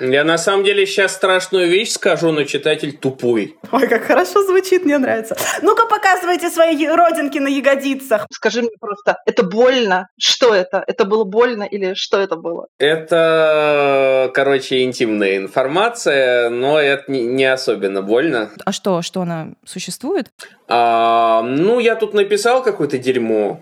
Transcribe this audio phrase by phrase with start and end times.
[0.00, 3.56] Я на самом деле сейчас страшную вещь скажу, но читатель тупой.
[3.72, 5.36] Ой, как хорошо звучит, мне нравится.
[5.60, 8.26] Ну-ка показывайте свои родинки на ягодицах.
[8.30, 10.08] Скажи мне просто, это больно?
[10.16, 10.84] Что это?
[10.86, 12.68] Это было больно или что это было?
[12.78, 18.50] Это, короче, интимная информация, но это не особенно больно.
[18.64, 20.30] А что, что она существует?
[20.68, 23.60] А, ну, я тут написал какое-то дерьмо.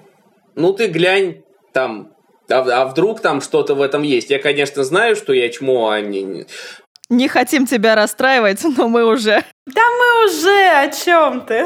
[0.55, 2.16] Ну, ты глянь, там
[2.51, 4.31] а, а вдруг там что-то в этом есть?
[4.31, 6.47] Я, конечно, знаю, что я чмо, а не...
[7.09, 9.45] Не хотим тебя расстраивать, но мы уже...
[9.67, 11.65] Да мы уже, о чем ты?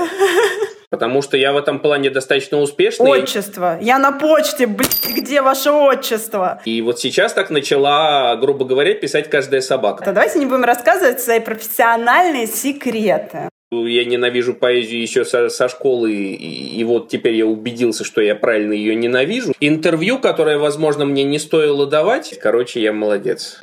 [0.90, 3.08] Потому что я в этом плане достаточно успешный.
[3.08, 3.78] Отчество.
[3.80, 6.60] Я на почте, блядь, где ваше отчество?
[6.64, 10.04] И вот сейчас так начала, грубо говоря, писать каждая собака.
[10.04, 13.48] То давайте не будем рассказывать свои профессиональные секреты.
[13.72, 18.34] Я ненавижу поэзию еще со, со школы, и, и вот теперь я убедился, что я
[18.34, 19.54] правильно ее ненавижу.
[19.60, 23.60] Интервью, которое, возможно, мне не стоило давать, короче, я молодец.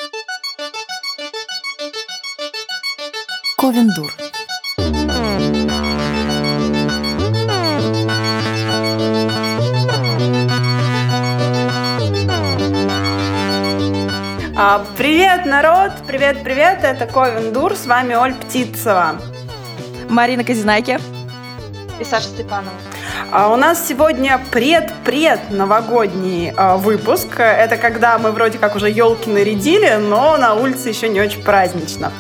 [3.58, 4.14] Ковендур.
[14.56, 15.92] А, привет, народ!
[16.08, 16.80] Привет-привет!
[16.84, 19.20] Это Ковендур, с вами Оль Птицева.
[20.10, 21.00] Марина Казинайки.
[22.00, 22.72] И Саша Степанова.
[23.32, 27.40] А у нас сегодня пред-пред новогодний а, выпуск.
[27.40, 32.12] Это когда мы вроде как уже елки нарядили, но на улице еще не очень празднично.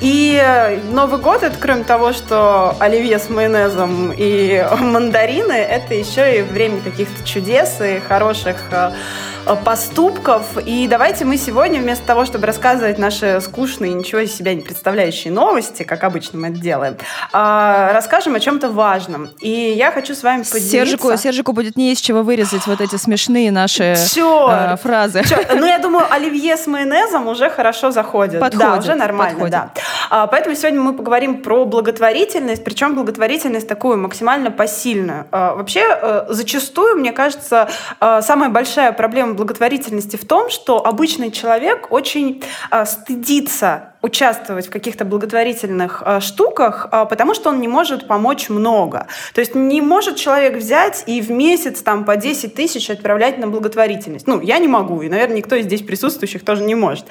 [0.00, 0.42] И
[0.90, 6.80] Новый год, это кроме того, что оливье с майонезом и мандарины, это еще и время
[6.80, 8.92] каких-то чудес и хороших а,
[9.39, 10.58] Э, поступков.
[10.64, 15.32] И давайте мы сегодня, вместо того, чтобы рассказывать наши скучные, ничего из себя не представляющие
[15.32, 16.96] новости, как обычно мы это делаем,
[17.32, 19.30] э, расскажем о чем-то важном.
[19.40, 20.70] И я хочу с вами поделиться...
[20.70, 23.94] Сержику, Сержику будет не из чего вырезать вот эти смешные наши!
[23.96, 25.24] Э, фразы.
[25.24, 25.54] Черт!
[25.54, 28.40] Ну, я думаю, оливье с майонезом уже хорошо заходит.
[28.40, 28.68] Подходит.
[28.68, 29.52] Да, уже нормально, подходит.
[29.52, 29.70] да.
[30.10, 35.26] А, поэтому сегодня мы поговорим про благотворительность, причем благотворительность такую максимально посильную.
[35.30, 37.68] А, вообще, зачастую, мне кажется,
[38.00, 45.04] самая большая проблема благотворительности в том, что обычный человек очень э, стыдится участвовать в каких-то
[45.04, 49.06] благотворительных э, штуках, э, потому что он не может помочь много.
[49.34, 53.46] То есть не может человек взять и в месяц там по 10 тысяч отправлять на
[53.46, 54.26] благотворительность.
[54.26, 57.06] Ну, я не могу, и, наверное, никто из здесь присутствующих тоже не может.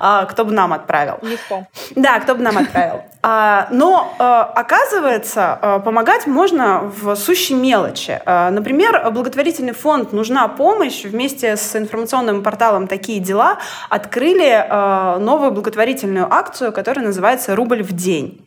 [0.00, 1.18] Э, кто бы нам отправил.
[1.22, 1.66] Никто.
[1.94, 3.02] Да, кто бы нам отправил.
[3.22, 8.18] А, но, э, оказывается, э, помогать можно в сущей мелочи.
[8.24, 13.58] Э, например, благотворительный фонд «Нужна помощь» вместе с информационным порталом «Такие дела»
[13.90, 18.46] открыли новую благотворительную акцию, которая называется «Рубль в день».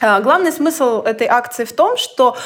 [0.00, 2.36] Главный смысл этой акции в том, что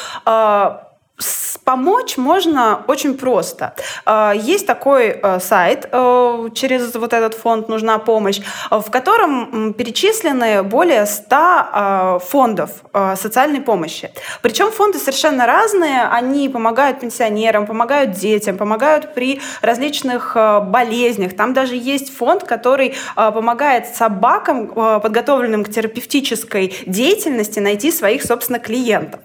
[1.68, 3.74] Помочь можно очень просто.
[4.06, 8.40] А, есть такой э, сайт, э, через вот этот фонд «Нужна помощь»,
[8.70, 14.10] в котором перечислены более 100 а, фондов э, социальной помощи.
[14.40, 16.04] Причем фонды совершенно разные.
[16.10, 21.36] Они помогают пенсионерам, помогают детям, помогают при различных болезнях.
[21.36, 29.20] Там даже есть фонд, который помогает собакам, подготовленным к терапевтической деятельности, найти своих, собственно, клиентов.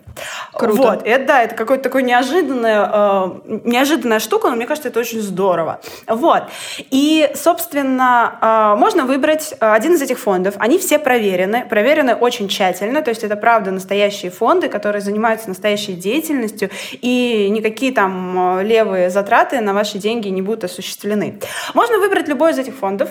[0.53, 0.81] Круто.
[0.81, 5.22] Вот, это да, это какой-то такой неожиданная, э, неожиданная штука, но мне кажется, это очень
[5.22, 5.81] здорово.
[6.07, 6.44] Вот.
[6.78, 8.38] И, собственно,
[8.75, 10.56] э, можно выбрать э, один из этих фондов.
[10.59, 15.94] Они все проверены, проверены очень тщательно, то есть это правда настоящие фонды, которые занимаются настоящей
[15.94, 21.40] деятельностью, и никакие там э, левые затраты на ваши деньги не будут осуществлены.
[21.74, 23.09] Можно выбрать любой из этих фондов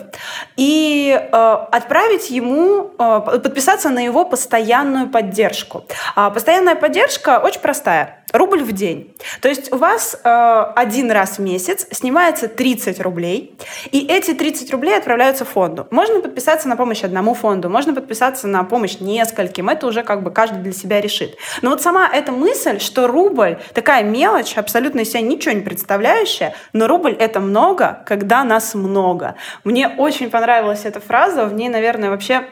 [0.56, 5.84] и э, отправить ему, э, подписаться на его постоянную поддержку.
[6.14, 8.18] А постоянная поддержка поддержка очень простая.
[8.34, 9.14] Рубль в день.
[9.40, 13.56] То есть у вас э, один раз в месяц снимается 30 рублей,
[13.90, 15.86] и эти 30 рублей отправляются фонду.
[15.90, 19.70] Можно подписаться на помощь одному фонду, можно подписаться на помощь нескольким.
[19.70, 21.36] Это уже как бы каждый для себя решит.
[21.62, 26.54] Но вот сама эта мысль, что рубль такая мелочь, абсолютно из себя ничего не представляющая,
[26.74, 29.34] но рубль это много, когда нас много.
[29.64, 32.46] Мне очень понравилась эта фраза, в ней, наверное, вообще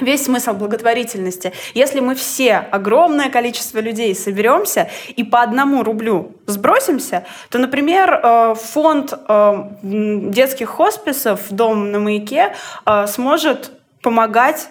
[0.00, 1.52] весь смысл благотворительности.
[1.74, 8.54] Если мы все, огромное количество людей, соберемся и по одному рублю сбросимся, то, например, э,
[8.54, 12.54] фонд э, детских хосписов «Дом на маяке»
[12.86, 13.72] э, сможет
[14.02, 14.68] помогать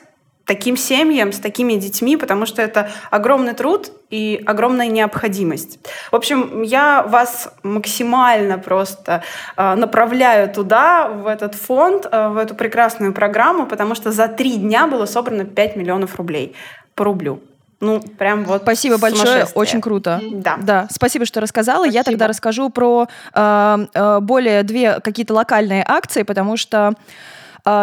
[0.47, 5.79] таким семьям, с такими детьми, потому что это огромный труд и огромная необходимость.
[6.11, 9.23] В общем, я вас максимально просто
[9.57, 14.55] э, направляю туда, в этот фонд, э, в эту прекрасную программу, потому что за три
[14.55, 16.55] дня было собрано 5 миллионов рублей
[16.95, 17.41] по рублю.
[17.79, 18.63] Ну, прям вот.
[18.63, 20.19] Спасибо большое, очень круто.
[20.31, 20.57] Да.
[20.59, 21.83] Да, спасибо, что рассказала.
[21.83, 21.93] Спасибо.
[21.93, 26.93] Я тогда расскажу про э, э, более две какие-то локальные акции, потому что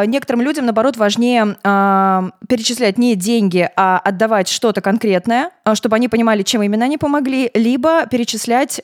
[0.06, 6.08] некоторым людям, наоборот, важнее а, перечислять не деньги, а отдавать что-то конкретное, а, чтобы они
[6.08, 8.80] понимали, чем именно они помогли, либо перечислять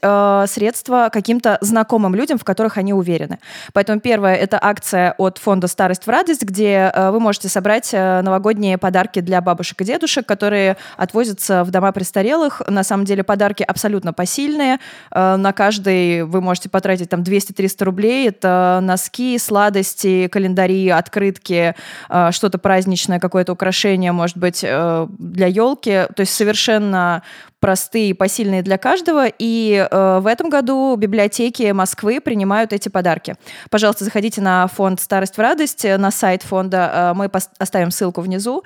[0.50, 3.38] средства каким-то знакомым людям, в которых они уверены.
[3.72, 9.20] Поэтому первое— это акция от фонда «Старость в радость», где вы можете собрать новогодние подарки
[9.20, 12.62] для бабушек и дедушек, которые отвозятся в дома престарелых.
[12.68, 14.78] На самом деле подарки абсолютно посильные.
[15.10, 18.28] На каждый вы можете потратить там 200-300 рублей.
[18.28, 21.74] Это носки, сладости, календари, открытки,
[22.08, 26.06] э, что-то праздничное, какое-то украшение, может быть, э, для елки.
[26.14, 27.22] То есть совершенно
[27.60, 29.26] простые, посильные для каждого.
[29.38, 33.36] И э, в этом году библиотеки Москвы принимают эти подарки.
[33.68, 38.64] Пожалуйста, заходите на фонд «Старость в радость», на сайт фонда, мы оставим ссылку внизу,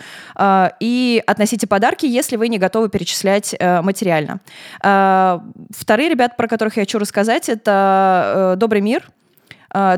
[0.81, 4.41] и относите подарки, если вы не готовы перечислять материально.
[4.79, 9.03] Вторые ребята, про которых я хочу рассказать, это «Добрый мир»,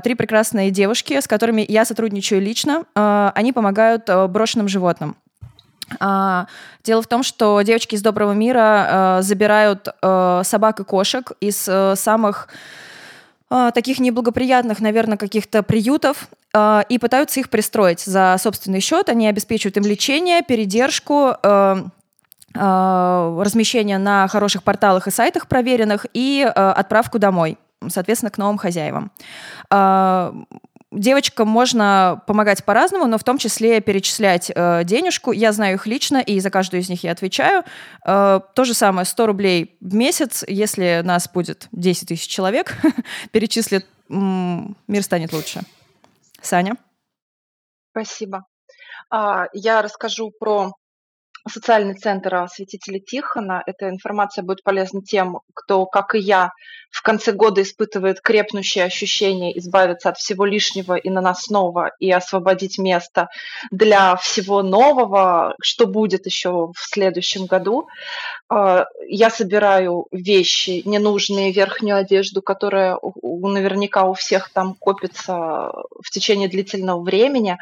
[0.03, 2.85] три прекрасные девушки, с которыми я сотрудничаю лично.
[2.95, 5.17] А, они помогают а, брошенным животным.
[6.01, 11.57] Дело в том, что девочки из доброго мира забирают собак и кошек из
[11.95, 12.49] самых
[13.49, 16.29] таких неблагоприятных, наверное, каких-то приютов
[16.89, 19.09] и пытаются их пристроить за собственный счет.
[19.09, 21.37] Они обеспечивают им лечение, передержку,
[22.53, 27.59] размещение на хороших порталах и сайтах проверенных и отправку домой
[27.91, 29.13] соответственно, к новым хозяевам.
[29.71, 30.35] А,
[30.91, 35.33] девочкам можно помогать по-разному, но в том числе перечислять э, денежку.
[35.33, 37.65] Я знаю их лично, и за каждую из них я отвечаю.
[38.07, 42.77] Э, то же самое, 100 рублей в месяц, если нас будет 10 тысяч человек,
[43.31, 45.63] перечислит, мир станет лучше.
[46.41, 46.77] Саня?
[47.91, 48.45] Спасибо.
[49.11, 50.73] А, я расскажу про
[51.49, 53.63] социальный центр святителя Тихона.
[53.67, 56.51] Эта информация будет полезна тем, кто, как и я,
[56.91, 63.29] в конце года испытывает крепнущее ощущение избавиться от всего лишнего и наносного и освободить место
[63.71, 67.87] для всего нового, что будет еще в следующем году.
[68.49, 75.73] А, я собираю вещи, ненужные, верхнюю одежду, которая наверняка у всех там копится
[76.03, 77.59] в течение длительного времени.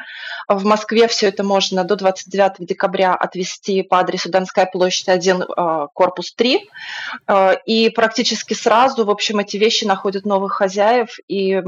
[0.47, 5.87] В Москве все это можно до 29 декабря отвести по адресу Донская площадь 1, а,
[5.87, 6.69] корпус 3.
[7.27, 11.17] А, и практически сразу, в общем, эти вещи находят новых хозяев.
[11.27, 11.61] И,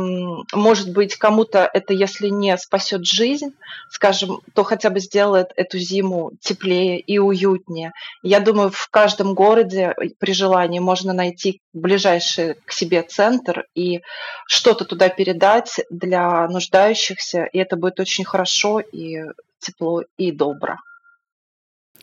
[0.53, 3.53] может быть, кому-то это, если не спасет жизнь,
[3.89, 7.91] скажем, то хотя бы сделает эту зиму теплее и уютнее.
[8.23, 14.01] Я думаю, в каждом каждом городе при желании можно найти ближайший к себе центр и
[14.47, 19.23] что-то туда передать для нуждающихся, и это будет очень хорошо и
[19.59, 20.77] тепло и добро.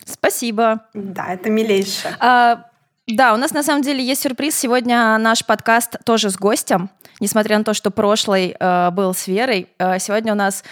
[0.04, 0.82] Спасибо.
[0.94, 2.16] Да, это милейше.
[2.20, 2.64] А,
[3.06, 4.58] да, у нас на самом деле есть сюрприз.
[4.58, 6.90] Сегодня наш подкаст тоже с гостем.
[7.20, 10.64] Несмотря на то, что прошлый э, был с Верой, э, сегодня у нас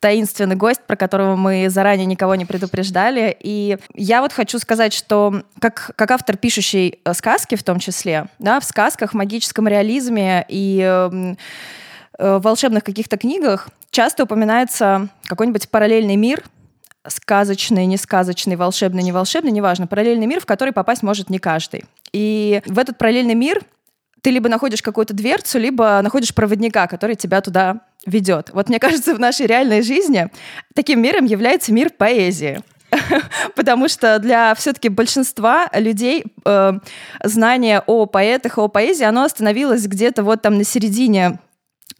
[0.00, 3.36] таинственный гость, про которого мы заранее никого не предупреждали.
[3.40, 8.26] И я вот хочу сказать, что как, как автор, пишущий э, сказки в том числе,
[8.38, 11.34] да, в сказках, магическом реализме и э,
[12.18, 16.44] э, в волшебных каких-то книгах часто упоминается какой-нибудь параллельный мир,
[17.08, 21.84] сказочный, несказочный, волшебный, неволшебный, неважно, параллельный мир, в который попасть может не каждый.
[22.12, 23.62] И в этот параллельный мир
[24.22, 28.50] ты либо находишь какую-то дверцу, либо находишь проводника, который тебя туда ведет.
[28.52, 30.28] Вот мне кажется, в нашей реальной жизни
[30.74, 32.60] таким миром является мир поэзии.
[33.54, 36.72] Потому что для все-таки большинства людей э,
[37.22, 41.38] знание о поэтах, о поэзии, оно остановилось где-то вот там на середине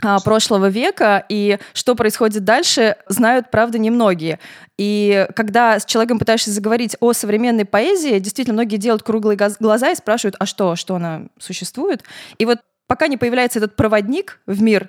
[0.00, 4.38] прошлого века, и что происходит дальше, знают, правда, немногие.
[4.76, 9.96] И когда с человеком пытаешься заговорить о современной поэзии, действительно, многие делают круглые глаза и
[9.96, 12.04] спрашивают, а что, что она существует?
[12.38, 14.88] И вот пока не появляется этот проводник в мир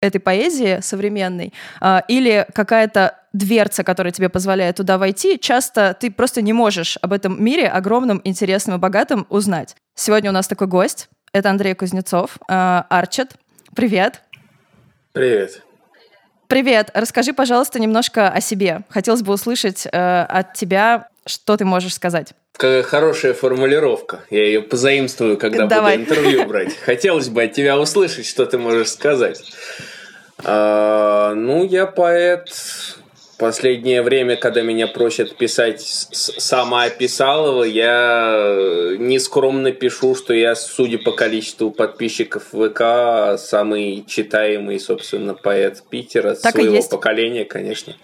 [0.00, 6.40] этой поэзии современной, а, или какая-то дверца, которая тебе позволяет туда войти, часто ты просто
[6.40, 9.74] не можешь об этом мире огромном, интересном и богатом узнать.
[9.96, 11.08] Сегодня у нас такой гость.
[11.32, 13.34] Это Андрей Кузнецов, а, Арчет,
[13.78, 14.22] Привет.
[15.12, 15.62] Привет.
[16.48, 16.90] Привет.
[16.94, 18.80] Расскажи, пожалуйста, немножко о себе.
[18.88, 22.32] Хотелось бы услышать э, от тебя, что ты можешь сказать.
[22.54, 24.24] Какая хорошая формулировка.
[24.30, 25.96] Я ее позаимствую, когда Давай.
[25.96, 26.76] буду интервью брать.
[26.84, 29.40] Хотелось бы от тебя услышать, что ты можешь сказать.
[30.42, 32.48] А, ну, я поэт
[33.38, 41.70] Последнее время, когда меня просят писать самоописалово, я нескромно пишу, что я, судя по количеству
[41.70, 47.94] подписчиков ВК, самый читаемый, собственно, поэт Питера, так своего поколения, конечно.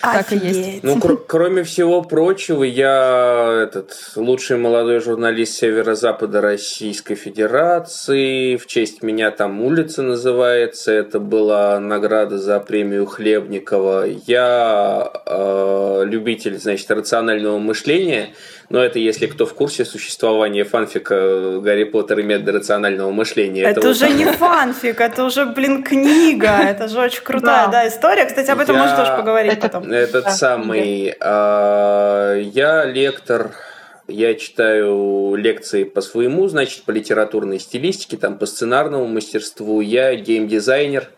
[0.00, 0.82] Так и есть.
[0.82, 8.56] Ну, кр- кроме всего прочего, я этот лучший молодой журналист Северо-Запада Российской Федерации.
[8.56, 10.92] В честь меня там улица называется.
[10.92, 14.06] Это была награда за премию Хлебникова.
[14.26, 18.34] Я э, любитель, значит, рационального мышления.
[18.68, 23.62] Но это если кто в курсе существования фанфика Гарри Поттер и методы рационального мышления.
[23.62, 24.16] Это, это уже вот...
[24.16, 26.58] не фанфик, это уже, блин, книга.
[26.62, 27.88] Это же очень крутая да.
[27.88, 28.24] история.
[28.24, 29.90] Кстати, об этом можно тоже поговорить потом.
[29.90, 31.14] Этот самый...
[31.20, 33.52] А, я лектор
[34.08, 39.80] я читаю лекции по своему, значит, по литературной стилистике, там, по сценарному мастерству.
[39.80, 41.08] Я геймдизайнер.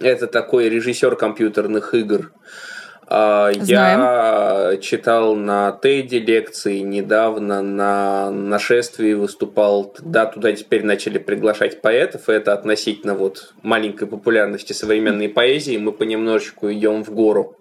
[0.00, 2.30] Это такой режиссер компьютерных игр.
[2.30, 2.67] А,
[3.08, 4.00] Знаем.
[4.00, 9.94] Я читал на Теди лекции недавно, на нашествии выступал.
[10.00, 15.78] Да, туда теперь начали приглашать поэтов, и это относительно вот маленькой популярности современной поэзии.
[15.78, 17.57] Мы понемножечку идем в гору.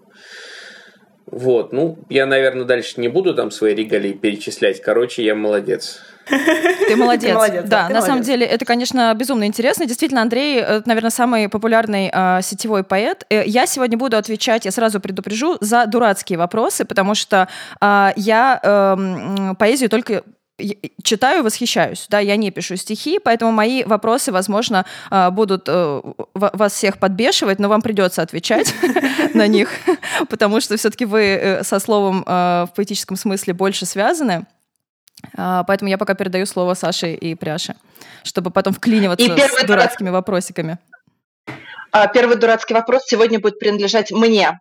[1.30, 4.82] Вот, ну, я, наверное, дальше не буду там свои регалии перечислять.
[4.82, 6.00] Короче, я молодец.
[6.30, 7.30] Ты молодец.
[7.30, 8.06] Ты молодец да, да на молодец.
[8.06, 9.86] самом деле это, конечно, безумно интересно.
[9.86, 13.26] Действительно, Андрей, это, наверное, самый популярный э, сетевой поэт.
[13.30, 17.48] Э, я сегодня буду отвечать, я сразу предупрежу, за дурацкие вопросы, потому что
[17.82, 20.24] э, я э, поэзию только
[21.04, 22.08] читаю, восхищаюсь.
[22.10, 26.02] Да, я не пишу стихи, поэтому мои вопросы, возможно, а, будут э,
[26.34, 28.74] вас всех подбешивать, но вам придется отвечать
[29.34, 29.70] на них,
[30.30, 34.46] потому что все-таки вы э, со словом э, в поэтическом смысле больше связаны.
[35.36, 37.76] А, поэтому я пока передаю слово Саше и Пряше,
[38.24, 40.78] чтобы потом вклиниваться с дурацкими вопросиками.
[41.92, 44.60] А, первый дурацкий вопрос сегодня будет принадлежать мне.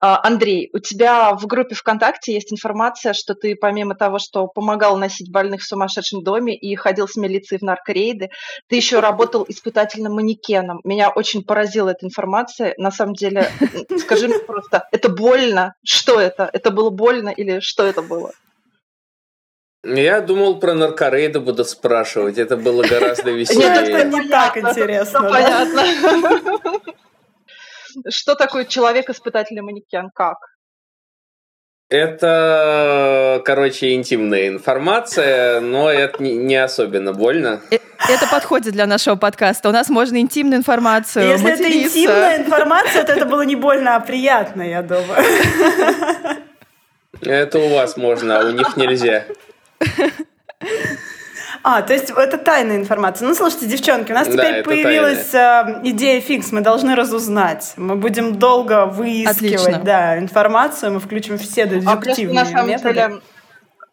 [0.00, 4.96] А, Андрей, у тебя в группе ВКонтакте есть информация, что ты помимо того, что помогал
[4.96, 8.28] носить больных в сумасшедшем доме и ходил с милицией в наркорейды,
[8.68, 10.80] ты еще работал испытательным манекеном.
[10.84, 12.74] Меня очень поразила эта информация.
[12.78, 13.50] На самом деле,
[13.98, 15.74] скажи мне просто, это больно?
[15.84, 16.50] Что это?
[16.52, 18.32] Это было больно или что это было?
[19.94, 22.38] Я думал, про наркорейды буду спрашивать.
[22.38, 23.68] Это было гораздо веселее.
[23.68, 25.22] Нет, это не так интересно.
[25.22, 25.84] Понятно.
[28.10, 30.10] Что такое человек-испытательный манекен?
[30.14, 30.36] Как?
[31.88, 37.60] Это, короче, интимная информация, но это не особенно больно.
[37.70, 37.78] Э,
[38.08, 39.68] это подходит для нашего подкаста.
[39.68, 41.28] У нас можно интимную информацию.
[41.28, 41.68] Если материться.
[41.68, 45.24] это интимная информация, то это было не больно, а приятно, я думаю.
[47.22, 49.24] Это у вас можно, а у них нельзя.
[51.62, 53.26] А, то есть это тайная информация.
[53.26, 55.80] Ну, слушайте, девчонки, у нас теперь да, появилась тайная.
[55.84, 57.74] идея фикс, мы должны разузнать.
[57.76, 62.94] Мы будем долго выискивать да, информацию, мы включим все дедуктивные а на самом методы.
[62.94, 63.20] Деле,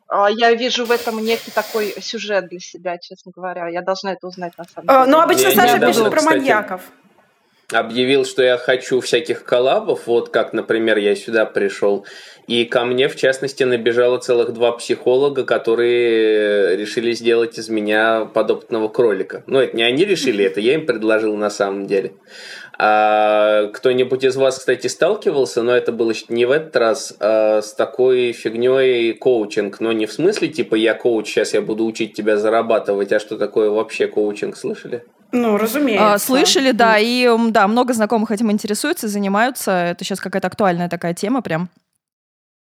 [0.08, 3.68] а, я вижу в этом некий такой сюжет для себя, честно говоря.
[3.68, 5.12] Я должна это узнать на самом а, деле.
[5.12, 6.82] Ну, обычно я, Саша пишет про кстати, маньяков
[7.72, 12.06] объявил, что я хочу всяких коллабов, вот как, например, я сюда пришел,
[12.48, 18.90] и ко мне, в частности, набежало целых два психолога, которые решили сделать из меня подопытного
[18.90, 19.44] кролика.
[19.48, 22.14] Ну, это не они решили, это я им предложил на самом деле.
[22.78, 27.74] А кто-нибудь из вас, кстати, сталкивался, но это было не в этот раз, а с
[27.74, 29.80] такой фигней коучинг.
[29.80, 33.38] Но не в смысле, типа, я коуч, сейчас я буду учить тебя зарабатывать, а что
[33.38, 35.04] такое вообще коучинг, слышали?
[35.34, 36.14] Ну, разумеется.
[36.14, 39.72] А, слышали, да, и да, много знакомых этим интересуются, занимаются.
[39.72, 41.70] Это сейчас какая-то актуальная такая тема прям.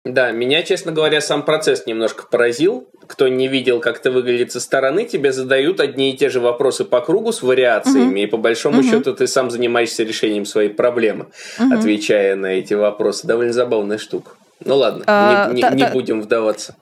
[0.04, 2.88] Да, меня, честно говоря, сам процесс немножко поразил.
[3.06, 6.84] Кто не видел, как это выглядит со стороны, тебе задают одни и те же вопросы
[6.84, 10.70] по кругу с вариациями, uh и по большому uh счету ты сам занимаешься решением своей
[10.70, 11.26] проблемы,
[11.60, 13.26] uh отвечая на эти вопросы.
[13.26, 14.32] Довольно забавная штука.
[14.64, 16.74] Ну ладно, а, не, не, не будем вдаваться.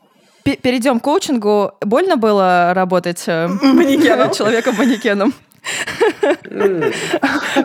[0.44, 1.73] Перейдем к коучингу.
[1.82, 5.35] Больно было работать э, человеком-манекеном?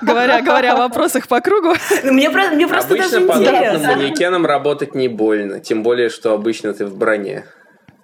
[0.02, 1.74] Говоря, говоря о вопросах по кругу.
[2.04, 3.96] Мне, мне просто обычно даже интересно.
[3.96, 7.46] манекеном работать не больно, тем более, что обычно ты в броне.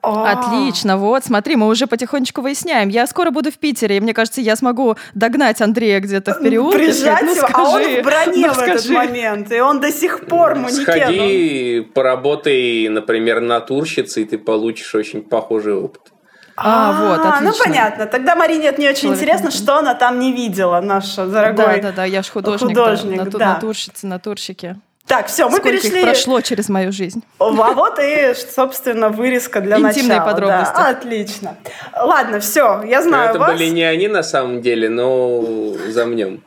[0.01, 2.89] Отлично, вот, смотри, мы уже потихонечку выясняем.
[2.89, 6.77] Я скоро буду в Питере, и мне кажется, я смогу догнать Андрея где-то в переулке.
[6.77, 9.91] Прижать ну, его, скажи, а он в броне ну, в этот момент, и он до
[9.91, 10.83] сих пор манекеном.
[10.83, 16.10] Сходи, поработай, например, натурщицей, и ты получишь очень похожий опыт.
[16.55, 17.51] А, вот, а, ну, отлично.
[17.51, 18.05] Ну, понятно.
[18.05, 19.19] Тогда Марине это не очень Человек.
[19.21, 23.23] интересно, что она там не видела, наша дорогой Да, да, да, я же художник, художник
[23.23, 23.53] да, да.
[23.53, 24.75] натурщица, натурщики.
[25.07, 25.99] Так, все, мы Сколько перешли.
[25.99, 27.23] Их прошло через мою жизнь.
[27.39, 30.25] А вот и, собственно, вырезка для Интимные начала.
[30.31, 30.73] подробности.
[30.75, 31.55] Да, отлично.
[31.99, 33.51] Ладно, все, я знаю Это вас.
[33.51, 35.43] были не они на самом деле, но
[35.89, 36.43] замнем.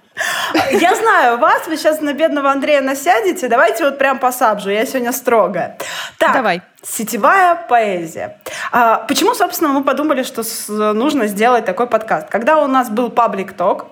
[0.71, 3.49] Я знаю вас, вы сейчас на бедного Андрея насядете.
[3.49, 5.77] Давайте вот прям по сабжу, я сегодня строгая.
[6.19, 6.63] Так, Давай.
[6.83, 8.39] Сетевая поэзия.
[8.71, 10.43] А, почему, собственно, мы подумали, что
[10.93, 12.29] нужно сделать такой подкаст?
[12.29, 13.87] Когда у нас был паблик ток,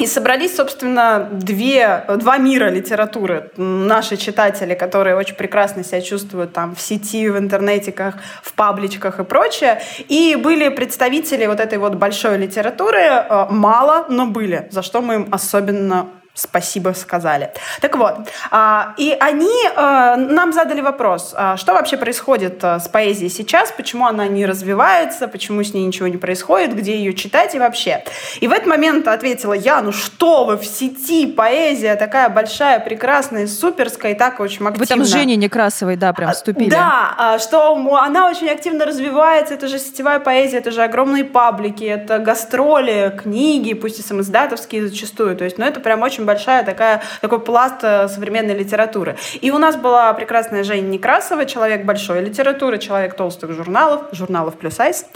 [0.00, 3.50] и собрались, собственно, две, два мира литературы.
[3.56, 9.24] Наши читатели, которые очень прекрасно себя чувствуют там в сети, в интернетиках, в пабличках и
[9.24, 9.82] прочее.
[10.08, 13.00] И были представители вот этой вот большой литературы.
[13.00, 16.06] Э, мало, но были, за что мы им особенно
[16.40, 17.52] спасибо сказали.
[17.80, 18.14] Так вот,
[18.50, 24.06] а, и они а, нам задали вопрос, а, что вообще происходит с поэзией сейчас, почему
[24.06, 28.04] она не развивается, почему с ней ничего не происходит, где ее читать и вообще.
[28.40, 33.46] И в этот момент ответила я, ну что вы, в сети поэзия такая большая, прекрасная,
[33.46, 34.78] суперская и так очень активно.
[34.78, 36.70] Вы там с Женей Некрасовой, да, прям вступили.
[36.70, 42.18] Да, что она очень активно развивается, это же сетевая поэзия, это же огромные паблики, это
[42.18, 47.40] гастроли, книги, пусть и самоиздатовские зачастую, то есть, ну это прям очень большая такая, такой
[47.40, 49.16] пласт э, современной литературы.
[49.40, 54.78] И у нас была прекрасная Женя Некрасова, человек большой литературы, человек толстых журналов, журналов плюс
[54.78, 55.06] айс.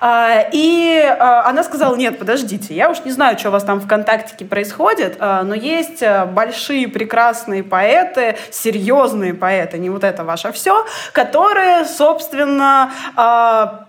[0.00, 3.80] А, и а, она сказала, нет, подождите, я уж не знаю, что у вас там
[3.80, 10.50] ВКонтакте происходит, а, но есть э, большие прекрасные поэты, серьезные поэты, не вот это ваше
[10.52, 12.90] все, которые, собственно,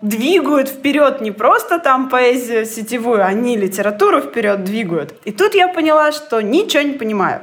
[0.01, 5.13] двигают вперед не просто там поэзию сетевую, они литературу вперед двигают.
[5.25, 7.41] И тут я поняла, что ни ничего не понимаю.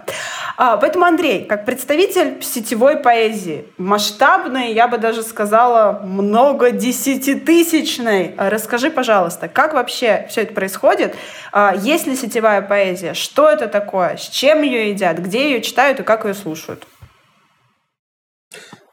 [0.56, 8.90] А, поэтому, Андрей, как представитель сетевой поэзии, масштабной, я бы даже сказала, много десятитысячной, расскажи,
[8.90, 11.16] пожалуйста, как вообще все это происходит?
[11.52, 13.14] А, есть ли сетевая поэзия?
[13.14, 14.16] Что это такое?
[14.16, 15.18] С чем ее едят?
[15.18, 16.86] Где ее читают и как ее слушают?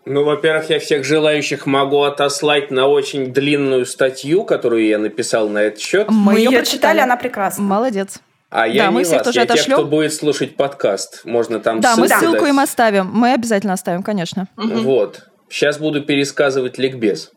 [0.04, 5.60] Ну, во-первых, я всех желающих могу отослать на очень длинную статью, которую я написал на
[5.60, 6.08] этот счет.
[6.10, 7.64] Мы, Мы ее прочитали, читали, она прекрасна.
[7.64, 8.20] Молодец.
[8.52, 9.66] А я да, не мы всех вас, тоже я отошлем.
[9.66, 11.22] тех, кто будет слушать подкаст.
[11.24, 12.50] Можно там Да, мы ссылку дать.
[12.50, 13.08] им оставим.
[13.08, 14.48] Мы обязательно оставим, конечно.
[14.58, 15.22] Вот.
[15.50, 17.32] Сейчас буду пересказывать ликбез.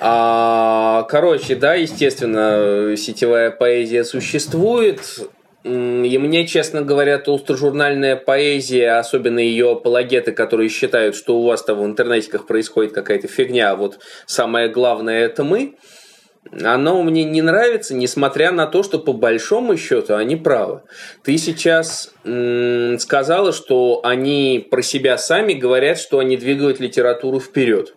[0.00, 5.00] А, короче, да, естественно, сетевая поэзия существует.
[5.62, 11.78] И мне, честно говоря, толстожурнальная поэзия, особенно ее апологеты, которые считают, что у вас там
[11.78, 15.76] в интернетиках происходит какая-то фигня, а вот самое главное это мы–
[16.62, 20.82] оно мне не нравится, несмотря на то, что по большому счету они правы.
[21.22, 27.94] Ты сейчас сказала, что они про себя сами говорят, что они двигают литературу вперед.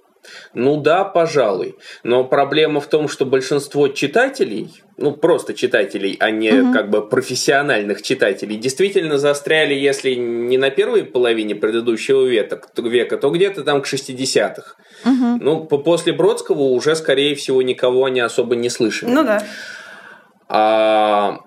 [0.54, 1.76] Ну да, пожалуй.
[2.04, 6.74] Но проблема в том, что большинство читателей, ну просто читателей, а не угу.
[6.74, 13.30] как бы профессиональных читателей, действительно застряли, если не на первой половине предыдущего века, века то
[13.30, 14.76] где-то там к 60-х.
[15.06, 15.44] Угу.
[15.44, 19.10] Ну, после Бродского уже, скорее всего, никого они особо не слышали.
[19.10, 19.44] Ну да.
[20.48, 21.40] А,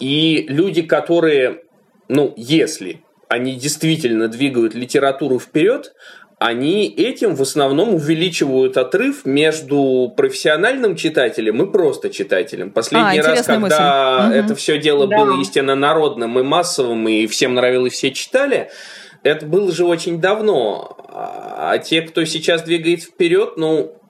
[0.00, 1.62] и люди, которые,
[2.08, 5.94] ну, если они действительно двигают литературу вперед,
[6.42, 12.70] они этим в основном увеличивают отрыв между профессиональным читателем и просто читателем.
[12.70, 14.38] Последний а, раз, когда мысль.
[14.38, 15.18] это все дело да.
[15.18, 18.70] было, естественно, народным и массовым, и всем нравилось, все читали,
[19.22, 20.96] это было же очень давно.
[21.08, 24.01] А те, кто сейчас двигает вперед, ну,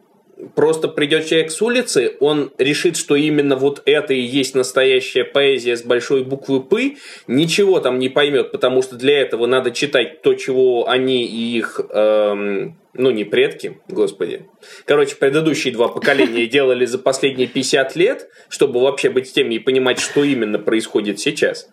[0.55, 5.76] просто придет человек с улицы, он решит, что именно вот это и есть настоящая поэзия
[5.76, 10.35] с большой буквы «П», ничего там не поймет, потому что для этого надо читать то,
[10.35, 14.46] чего они и их, эм, ну не предки, господи.
[14.85, 19.59] Короче, предыдущие два поколения делали за последние 50 лет, чтобы вообще быть в теме и
[19.59, 21.68] понимать, что именно происходит сейчас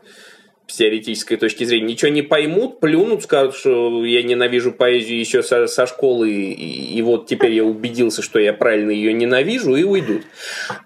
[0.69, 5.67] с теоретической точки зрения, ничего не поймут, плюнут, скажут, что я ненавижу поэзию еще со,
[5.67, 10.23] со школы, и, и вот теперь я убедился, что я правильно ее ненавижу, и уйдут.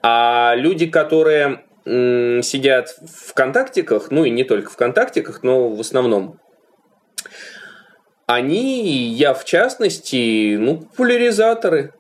[0.02, 6.40] А люди, которые сидят в ВКонтактиках, ну и не только в ВКонтактиках, но в основном,
[8.26, 11.94] они, я в частности, ну, популяризаторы.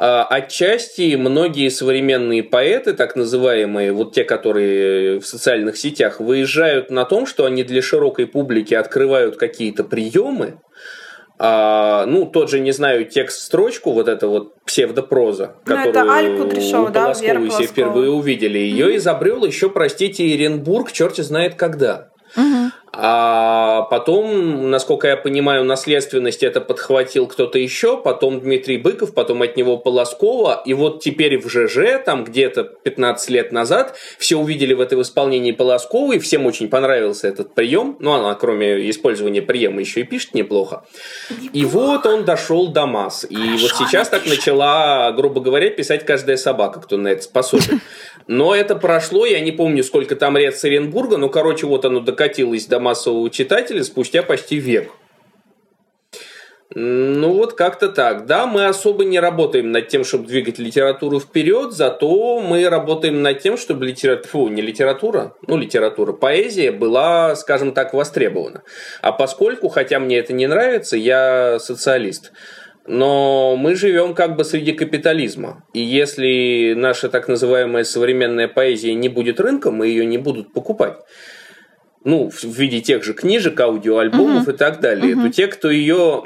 [0.00, 7.04] А, отчасти многие современные поэты, так называемые, вот те, которые в социальных сетях, выезжают на
[7.04, 10.60] том, что они для широкой публики открывают какие-то приемы,
[11.40, 16.38] а, ну, тот же, не знаю, текст-строчку, вот это вот псевдопроза, ну, которую это Аль
[16.38, 18.58] Кудряшова, да, Вера все впервые увидели.
[18.58, 18.96] Ее mm-hmm.
[18.96, 22.10] изобрел еще, простите, Иренбург, черти знает когда.
[23.00, 29.56] А потом, насколько я понимаю, наследственность это подхватил кто-то еще, потом Дмитрий Быков, потом от
[29.56, 34.80] него Полоскова, и вот теперь в ЖЖ, там где-то 15 лет назад, все увидели в
[34.80, 40.00] этом исполнении Полоскова, и всем очень понравился этот прием, ну, она кроме использования приема еще
[40.00, 40.48] и пишет неплохо.
[40.48, 40.84] неплохо.
[41.52, 43.26] И вот он дошел до масс.
[43.28, 47.80] И Хорошо, вот сейчас так начала, грубо говоря, писать каждая собака, кто на это способен.
[48.26, 52.00] Но это прошло, я не помню, сколько там лет с Оренбурга, но, короче, вот оно
[52.00, 54.90] докатилось до массового читателя спустя почти век.
[56.74, 58.26] Ну вот как-то так.
[58.26, 63.40] Да, мы особо не работаем над тем, чтобы двигать литературу вперед, зато мы работаем над
[63.40, 68.64] тем, чтобы литература, не литература, ну литература, поэзия была, скажем так, востребована.
[69.00, 72.32] А поскольку, хотя мне это не нравится, я социалист,
[72.88, 75.64] но мы живем как бы среди капитализма.
[75.74, 80.98] И если наша так называемая современная поэзия не будет рынком, мы ее не будут покупать
[82.04, 84.54] ну, в виде тех же книжек, аудиоальбомов uh-huh.
[84.54, 85.24] и так далее, uh-huh.
[85.24, 86.22] то те, кто ее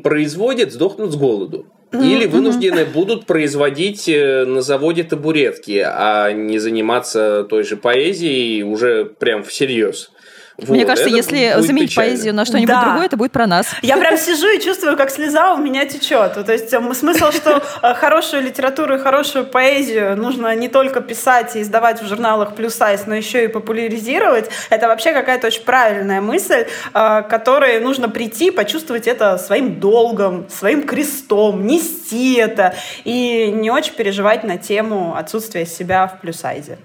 [0.04, 1.66] производит, сдохнут с голоду.
[1.92, 9.04] Или вынуждены будут производить э, на заводе табуретки, а не заниматься той же поэзией уже
[9.04, 10.10] прям всерьез.
[10.56, 12.10] Вот, Мне кажется, если заменить печально.
[12.10, 12.84] поэзию на что-нибудь да.
[12.84, 13.66] другое, это будет про нас.
[13.82, 16.34] Я прям сижу и чувствую, как слеза у меня течет.
[16.46, 21.62] То есть смысл, что э, хорошую литературу и хорошую поэзию нужно не только писать и
[21.62, 26.66] издавать в журналах плюс сайз, но еще и популяризировать, это вообще какая-то очень правильная мысль,
[26.94, 33.94] э, которой нужно прийти, почувствовать это своим долгом, своим крестом, нести это и не очень
[33.94, 36.78] переживать на тему отсутствия себя в плюс сайзе.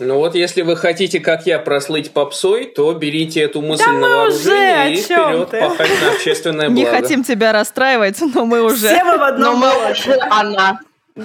[0.00, 4.08] Ну вот, если вы хотите, как я, прослыть попсой, то берите эту мысль да на
[4.08, 5.60] вооружение и вперед ты?
[5.60, 6.80] пахать на общественное благо.
[6.80, 8.88] Не хотим тебя расстраивать, но мы уже...
[8.88, 10.80] Все мы в одном Но мы уже она.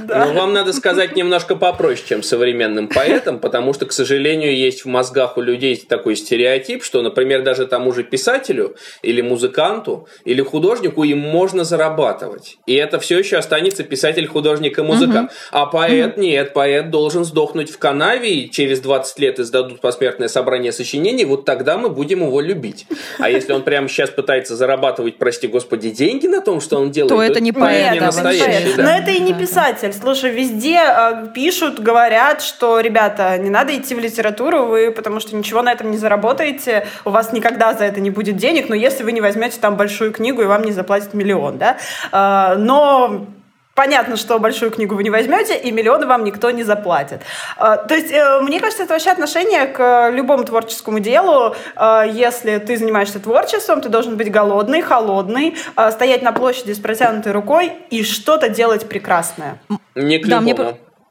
[0.07, 0.25] Да.
[0.25, 4.87] Но вам надо сказать немножко попроще, чем современным поэтам, потому что, к сожалению, есть в
[4.87, 11.03] мозгах у людей такой стереотип, что, например, даже тому же писателю или музыканту или художнику
[11.03, 12.57] им можно зарабатывать.
[12.65, 15.31] И это все еще останется писатель, художник и музыкант.
[15.31, 15.37] Угу.
[15.51, 16.21] А поэт угу.
[16.21, 21.45] нет, поэт должен сдохнуть в канаве, и через 20 лет издадут посмертное собрание сочинений, вот
[21.45, 22.85] тогда мы будем его любить.
[23.19, 27.09] А если он прямо сейчас пытается зарабатывать, прости господи, деньги на том, что он делает,
[27.09, 27.93] то, то это не поэт.
[27.93, 28.83] Не настоящий, да.
[28.83, 30.01] Но это и не писатель писатель.
[30.01, 35.35] Слушай, везде э, пишут, говорят, что, ребята, не надо идти в литературу, вы потому что
[35.35, 39.03] ничего на этом не заработаете, у вас никогда за это не будет денег, но если
[39.03, 41.77] вы не возьмете там большую книгу и вам не заплатят миллион, да.
[42.11, 43.27] Э, но
[43.75, 47.21] Понятно, что большую книгу вы не возьмете, и миллионы вам никто не заплатит.
[47.57, 51.53] А, то есть, э, мне кажется, это вообще отношение к любому творческому делу.
[51.75, 55.57] А, если ты занимаешься творчеством, ты должен быть голодный, холодный,
[55.91, 59.59] стоять на площади с протянутой рукой и что-то делать прекрасное.
[59.93, 60.55] Не к да, мне,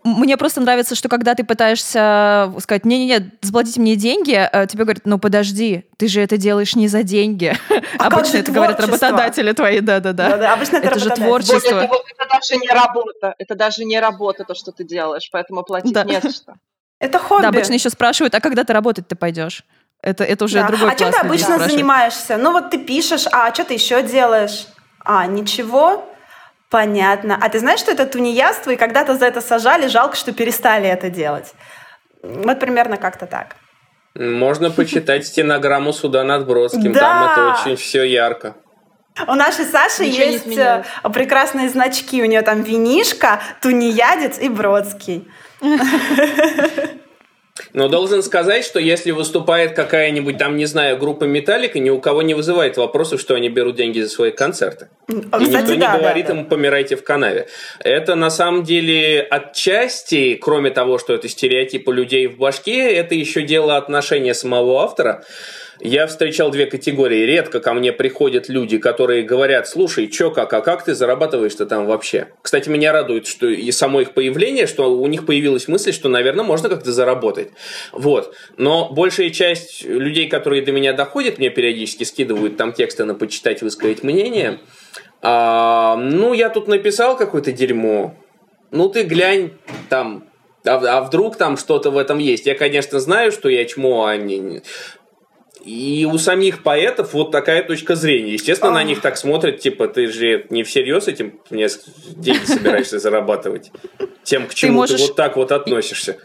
[0.04, 5.06] мне просто нравится, что когда ты пытаешься сказать, не-не-не, заплатите мне деньги, э, тебе говорят,
[5.06, 7.56] ну подожди, ты же это делаешь не за деньги.
[7.98, 10.36] А обычно это говорят работодатели твои, да-да-да.
[10.36, 11.58] Да, обычно это, это же творчество.
[11.58, 15.62] Более того, это даже не работа, это даже не работа, то, что ты делаешь, поэтому
[15.62, 16.04] платить да.
[16.04, 16.54] не за что.
[17.00, 17.42] Это хобби.
[17.42, 19.64] Да, обычно еще спрашивают, а когда ты работать ты пойдешь?
[20.00, 20.68] Это, это уже да.
[20.68, 22.36] другой А чем ты обычно занимаешься?
[22.36, 24.68] Ну вот ты пишешь, а что ты еще делаешь?
[25.00, 26.06] А, ничего?
[26.74, 27.38] Понятно.
[27.40, 31.08] А ты знаешь, что это тунеядство, и когда-то за это сажали, жалко, что перестали это
[31.08, 31.54] делать?
[32.20, 33.54] Вот примерно как-то так.
[34.16, 36.92] Можно почитать стенограмму суда над Бродским.
[36.92, 37.00] Да.
[37.00, 38.56] Там это очень все ярко.
[39.28, 40.82] У нашей Саши Ничего есть э,
[41.12, 42.20] прекрасные значки.
[42.20, 45.28] У нее там винишка, тунеядец и Бродский.
[47.72, 52.22] Но должен сказать, что если выступает какая-нибудь там, не знаю, группа Металлика, ни у кого
[52.22, 54.88] не вызывает вопросов, что они берут деньги за свои концерты.
[55.30, 57.46] А, и кстати, никто да, не говорит да, им «помирайте в канаве».
[57.78, 63.42] Это на самом деле отчасти, кроме того, что это стереотипы людей в башке, это еще
[63.42, 65.24] дело отношения самого автора.
[65.86, 67.26] Я встречал две категории.
[67.26, 71.84] Редко ко мне приходят люди, которые говорят, слушай, чё как, а как ты зарабатываешь-то там
[71.84, 72.28] вообще?
[72.40, 76.42] Кстати, меня радует, что и само их появление, что у них появилась мысль, что, наверное,
[76.42, 77.50] можно как-то заработать.
[77.92, 78.34] Вот.
[78.56, 83.60] Но большая часть людей, которые до меня доходят, мне периодически скидывают там тексты на почитать,
[83.60, 84.60] высказать мнение.
[85.20, 88.14] А, ну, я тут написал какое-то дерьмо.
[88.70, 89.50] Ну, ты глянь,
[89.90, 90.24] там,
[90.64, 92.46] а, а вдруг там что-то в этом есть?
[92.46, 94.62] Я, конечно, знаю, что я чмо, а не...
[95.64, 98.34] И у самих поэтов вот такая точка зрения.
[98.34, 101.68] Естественно, на них так смотрят, типа, ты же не всерьез этим мне
[102.08, 103.72] деньги собираешься зарабатывать.
[104.24, 106.18] Тем, к чему ты, вот так вот относишься.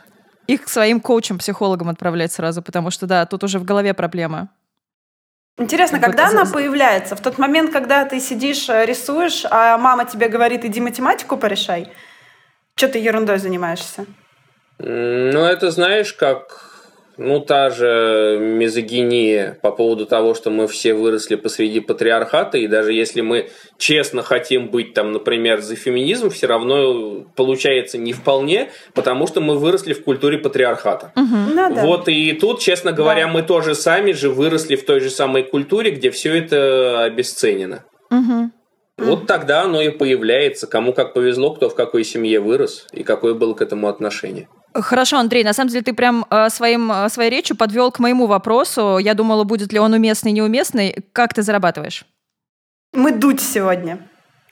[0.47, 4.49] Их к своим коучам, психологам отправлять сразу, потому что, да, тут уже в голове проблема.
[5.57, 7.15] Интересно, когда она появляется?
[7.15, 11.89] В тот момент, когда ты сидишь, э, рисуешь, а мама тебе говорит, иди математику порешай?
[12.75, 14.05] Что ты ерундой занимаешься?
[14.79, 16.68] Ну, это знаешь, как
[17.19, 22.93] ну, та же мизогиния по поводу того, что мы все выросли посреди патриархата, и даже
[22.93, 29.27] если мы честно хотим быть там, например, за феминизм, все равно получается не вполне, потому
[29.27, 31.11] что мы выросли в культуре патриархата.
[31.17, 31.53] Угу.
[31.55, 31.85] Ну, да.
[31.85, 33.33] Вот и тут, честно говоря, да.
[33.33, 37.83] мы тоже сами же выросли в той же самой культуре, где все это обесценено.
[38.11, 38.51] Угу.
[38.97, 43.33] Вот тогда оно и появляется, кому как повезло, кто в какой семье вырос и какое
[43.33, 44.47] было к этому отношение.
[44.73, 48.27] Хорошо, Андрей, на самом деле ты прям э, своим, э, своей речью подвел к моему
[48.27, 48.97] вопросу.
[48.99, 51.05] Я думала, будет ли он уместный, неуместный.
[51.11, 52.05] Как ты зарабатываешь?
[52.93, 54.07] Мы дуть сегодня.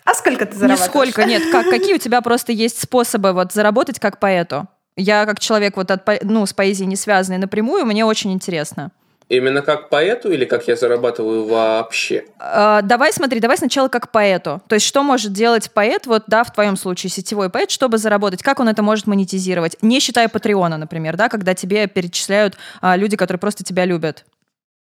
[0.05, 0.87] А сколько ты зарабатываешь?
[0.87, 1.43] Нисколько, нет.
[1.51, 4.67] Как, какие у тебя просто есть способы вот заработать как поэту?
[4.95, 8.91] Я как человек вот от, ну, с поэзией не связанный напрямую, мне очень интересно.
[9.29, 12.23] Именно как поэту или как я зарабатываю вообще?
[12.39, 14.61] Э, давай смотри, давай сначала как поэту.
[14.67, 18.41] То есть что может делать поэт, вот да, в твоем случае сетевой поэт, чтобы заработать?
[18.41, 19.75] Как он это может монетизировать?
[19.81, 24.25] Не считая Патреона, например, да, когда тебе перечисляют а, люди, которые просто тебя любят.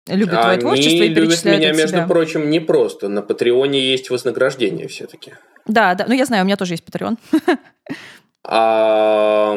[0.08, 2.08] Любят твое творчество и любят меня, между себя.
[2.08, 3.08] прочим, не просто.
[3.08, 5.34] На Патреоне есть вознаграждение все-таки.
[5.66, 7.18] Да, да, ну я знаю, у меня тоже есть Патреон.
[8.50, 9.54] А,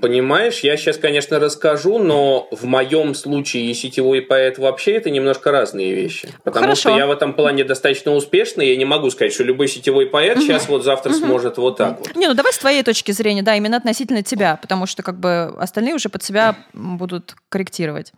[0.00, 5.50] понимаешь, я сейчас, конечно, расскажу, но в моем случае и сетевой поэт вообще это немножко
[5.50, 6.28] разные вещи.
[6.44, 6.90] Потому Хорошо.
[6.90, 8.68] что я в этом плане достаточно успешный.
[8.68, 12.14] Я не могу сказать, что любой сетевой поэт сейчас вот завтра сможет вот так вот.
[12.14, 15.54] Не, ну давай с твоей точки зрения, да, именно относительно тебя, потому что как бы
[15.58, 18.12] остальные уже под себя будут корректировать.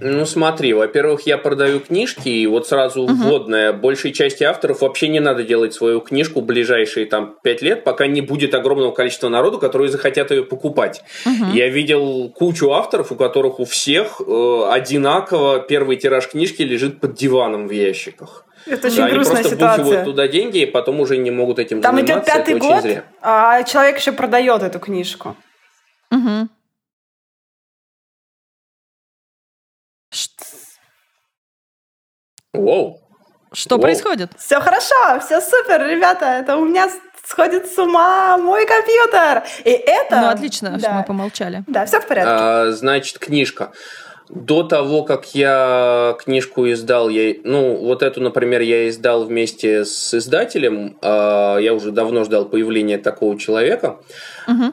[0.00, 3.72] Ну смотри, во-первых, я продаю книжки, и вот сразу вводная.
[3.72, 8.20] Большей части авторов вообще не надо делать свою книжку ближайшие там пять лет, пока не
[8.20, 11.02] будет огромного количества народу, которые захотят ее покупать.
[11.52, 17.14] Я видел кучу авторов, у которых у всех э, одинаково первый тираж книжки лежит под
[17.14, 18.44] диваном в ящиках.
[18.66, 19.82] Это очень Да, они грустная просто ситуация.
[19.84, 22.20] вбухивают туда деньги, и потом уже не могут этим Там заниматься.
[22.22, 23.04] идет пятый это очень год, зря.
[23.20, 25.36] а человек еще продает эту книжку.
[26.10, 26.48] Мгм.
[32.52, 33.00] Воу.
[33.52, 33.82] Что Воу.
[33.82, 34.30] происходит?
[34.38, 36.26] Все хорошо, все супер, ребята.
[36.26, 36.90] Это у меня
[37.26, 39.42] сходит с ума мой компьютер.
[39.64, 40.20] И это...
[40.20, 40.94] Ну, отлично, что Да.
[40.94, 41.64] мы помолчали.
[41.66, 42.30] Да, все в порядке.
[42.32, 43.72] А, значит, книжка.
[44.34, 50.12] До того, как я книжку издал, я, ну, вот эту, например, я издал вместе с
[50.14, 50.96] издателем.
[51.02, 53.98] а, я уже давно ждал появления такого человека.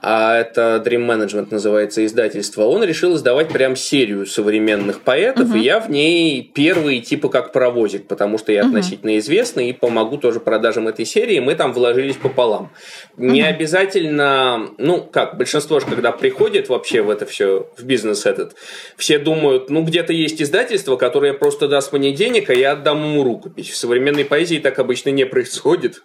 [0.01, 2.63] А это Dream Management называется издательство.
[2.63, 8.07] Он решил издавать прям серию современных поэтов, и я в ней первый типа как паровозик,
[8.07, 11.39] потому что я относительно известный и помогу тоже продажам этой серии.
[11.39, 12.71] Мы там вложились пополам.
[13.17, 18.55] Не обязательно, ну как, большинство же, когда приходит вообще в это все, в бизнес этот,
[18.97, 23.23] все думают, ну где-то есть издательство, которое просто даст мне денег, а я отдам ему
[23.23, 23.69] рукопись.
[23.69, 26.03] В современной поэзии так обычно не происходит.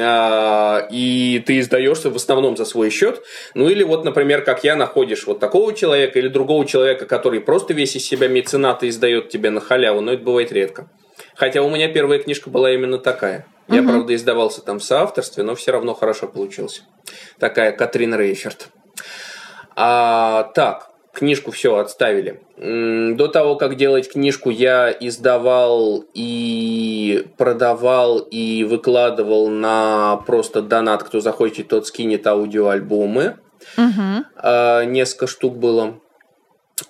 [0.00, 3.22] А, и ты издаешься в основном за свой счет.
[3.54, 7.74] Ну или вот, например, как я, находишь вот такого человека или другого человека, который просто
[7.74, 10.90] весь из себя мецената издает тебе на халяву, но это бывает редко.
[11.34, 13.46] Хотя у меня первая книжка была именно такая.
[13.68, 16.82] Я, правда, издавался там в соавторстве, но все равно хорошо получился.
[17.38, 18.68] Такая Катрин Рейферт.
[19.74, 22.40] А, так, книжку все отставили.
[22.58, 31.20] До того, как делать книжку, я издавал и продавал и выкладывал на просто донат, кто
[31.20, 33.38] захочет, тот скинет аудиоальбомы.
[34.36, 35.98] А, Несколько штук было.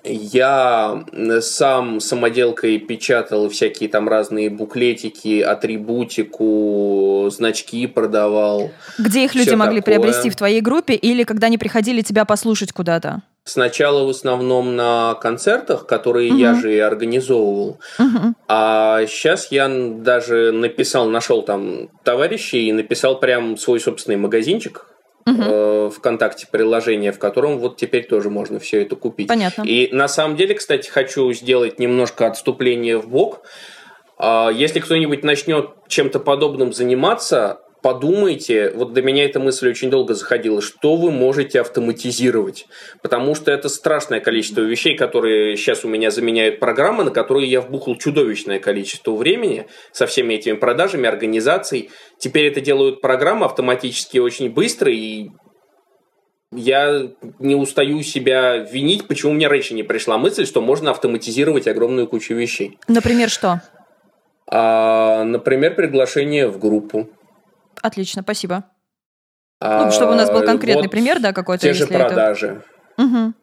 [0.03, 1.05] Я
[1.41, 8.73] сам самоделкой печатал всякие там разные буклетики, атрибутику, значки продавал.
[8.99, 9.99] Где их люди могли такое.
[9.99, 13.23] приобрести в твоей группе или когда они приходили тебя послушать куда-то?
[13.49, 17.79] Сначала в основном на концертах, которые я же и организовывал.
[18.49, 24.87] А сейчас я даже написал, нашел там товарищей и написал прям свой собственный магазинчик
[25.27, 29.29] э, ВКонтакте приложение, в котором вот теперь тоже можно все это купить.
[29.29, 29.63] Понятно.
[29.63, 33.43] И на самом деле, кстати, хочу сделать немножко отступление в бок.
[34.19, 40.14] А, Если кто-нибудь начнет чем-то подобным заниматься, подумайте, вот до меня эта мысль очень долго
[40.14, 42.66] заходила, что вы можете автоматизировать.
[43.01, 47.61] Потому что это страшное количество вещей, которые сейчас у меня заменяют программы, на которые я
[47.61, 51.90] вбухал чудовищное количество времени со всеми этими продажами, организацией.
[52.18, 55.29] Теперь это делают программы автоматически очень быстро, и
[56.53, 62.09] я не устаю себя винить, почему мне раньше не пришла мысль, что можно автоматизировать огромную
[62.09, 62.81] кучу вещей.
[62.88, 63.62] Например, что?
[64.49, 67.09] А, например, приглашение в группу.
[67.83, 68.65] Отлично, спасибо.
[69.61, 72.07] А, Ну, чтобы у нас был конкретный вот пример, да, какой-то, Те же если это-
[72.07, 72.62] продажи.
[72.97, 73.35] Мгм.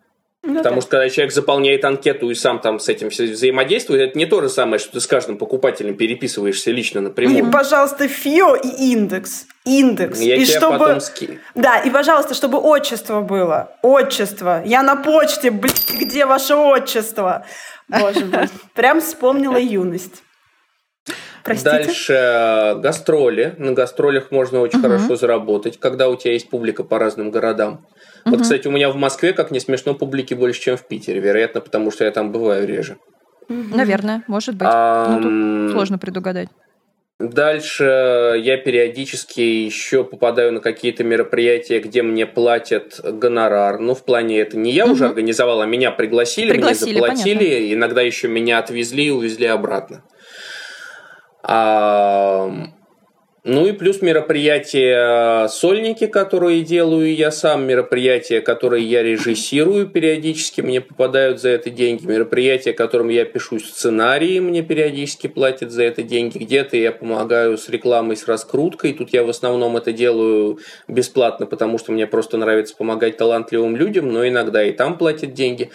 [0.46, 0.82] Ну Потому да.
[0.82, 4.41] что когда человек заполняет анкету и сам там с этим все взаимодействует, это не то
[4.41, 7.50] же самое, что ты с каждым покупателем переписываешься лично И, напрямую.
[7.50, 9.46] пожалуйста, ФИО и индекс.
[9.63, 10.19] Индекс.
[10.19, 10.80] Я и тебе чтобы...
[10.80, 11.39] потом ски...
[11.56, 13.78] Да, и, пожалуйста, чтобы отчество было.
[13.84, 14.62] Отчество.
[14.65, 17.46] Я на почте, блядь, где ваше отчество?
[17.88, 18.50] Боже мой.
[18.74, 20.24] Прям вспомнила юность.
[21.43, 21.69] Простите?
[21.69, 23.56] Дальше э, гастроли.
[23.58, 27.86] На гастролях можно очень хорошо заработать, когда у тебя есть публика по разным городам.
[28.25, 31.19] Вот, кстати, у меня в Москве, как не смешно, публики больше, чем в Питере.
[31.19, 32.97] Вероятно, потому что я там бываю реже.
[33.49, 34.67] Наверное, может быть.
[34.71, 36.47] Ам, Ну, тут сложно предугадать.
[37.19, 43.79] Дальше я периодически еще попадаю на какие-то мероприятия, где мне платят гонорар.
[43.79, 44.93] Ну, в плане это не я угу.
[44.93, 47.38] уже организовал, а меня пригласили, пригласили мне заплатили.
[47.38, 47.73] Понятно.
[47.73, 50.03] Иногда еще меня отвезли и увезли обратно.
[51.43, 52.49] А,
[53.45, 60.79] ну и плюс мероприятия сольники, которые делаю я сам, мероприятия, которые я режиссирую периодически, мне
[60.79, 66.38] попадают за это деньги, мероприятия, которым я пишу сценарии, мне периодически платят за это деньги,
[66.38, 71.77] где-то я помогаю с рекламой, с раскруткой, тут я в основном это делаю бесплатно, потому
[71.77, 75.69] что мне просто нравится помогать талантливым людям, но иногда и там платят деньги.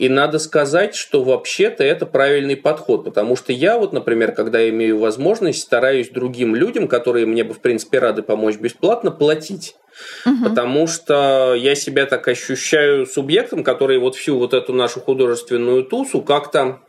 [0.00, 4.98] И надо сказать, что вообще-то это правильный подход, потому что я вот, например, когда имею
[4.98, 9.76] возможность, стараюсь другим людям, которые которые мне бы, в принципе, рады помочь бесплатно, платить.
[10.24, 10.48] Угу.
[10.48, 16.22] Потому что я себя так ощущаю субъектом, который вот всю вот эту нашу художественную тусу
[16.22, 16.80] как-то...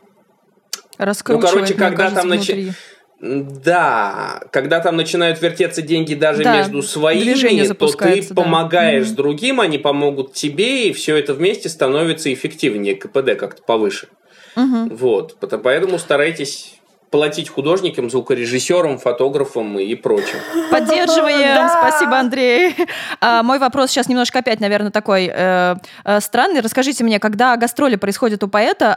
[0.98, 2.74] Ну, короче, когда там начинает...
[3.20, 8.34] Да, когда там начинают вертеться деньги даже да, между своими, то ты да.
[8.34, 9.16] помогаешь угу.
[9.16, 14.08] другим, они помогут тебе, и все это вместе становится эффективнее, КПД как-то повыше.
[14.56, 14.94] Угу.
[14.94, 16.80] Вот, поэтому старайтесь
[17.14, 20.36] платить художникам, звукорежиссерам, фотографам и прочим.
[20.72, 22.74] Поддерживаем, спасибо, Андрей.
[23.20, 26.60] А, мой вопрос сейчас немножко опять, наверное, такой э, э, странный.
[26.60, 28.96] Расскажите мне, когда гастроли происходят у поэта,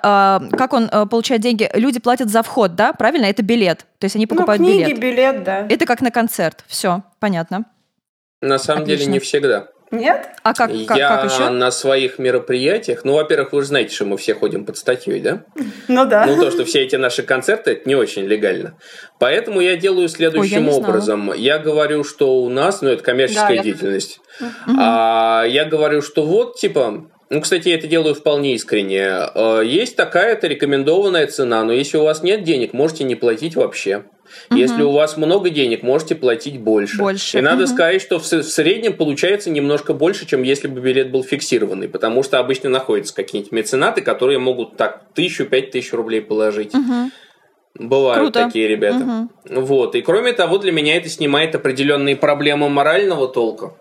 [0.52, 1.70] э, как он получает деньги?
[1.76, 2.92] Люди платят за вход, да?
[2.92, 3.26] Правильно?
[3.26, 3.86] Это билет.
[4.00, 5.00] То есть они ну, покупают ну, книги, билет.
[5.00, 5.68] билет, да.
[5.70, 6.66] Это как на концерт.
[6.66, 7.66] Все, понятно.
[8.42, 9.04] На самом Отлично.
[9.04, 9.68] деле не всегда.
[9.90, 10.30] Нет?
[10.44, 11.50] А как, как, я как еще?
[11.50, 15.44] на своих мероприятиях, ну, во-первых, вы же знаете, что мы все ходим под статьей, да?
[15.88, 16.26] Ну да.
[16.26, 18.78] Ну, то, что все эти наши концерты, это не очень легально.
[19.20, 21.34] Поэтому я делаю следующим Ой, я образом.
[21.34, 24.20] Я говорю, что у нас, ну, это коммерческая да, деятельность.
[24.40, 24.48] Я...
[24.78, 29.06] А, я говорю, что вот, типа, ну, кстати, я это делаю вполне искренне.
[29.06, 34.04] А, есть такая-то рекомендованная цена, но если у вас нет денег, можете не платить вообще.
[34.50, 34.58] Угу.
[34.58, 36.98] Если у вас много денег, можете платить больше.
[36.98, 37.38] Больше.
[37.38, 37.74] И надо угу.
[37.74, 42.24] сказать, что в, в среднем получается немножко больше, чем если бы билет был фиксированный, потому
[42.24, 46.74] что обычно находятся какие-нибудь меценаты, которые могут так тысячу, пять тысяч рублей положить.
[46.74, 47.12] Угу.
[47.76, 48.46] Бывают Круто.
[48.46, 49.30] такие ребята.
[49.50, 49.62] Угу.
[49.62, 49.96] Вот.
[49.96, 53.74] И кроме того, для меня это снимает определенные проблемы морального толка.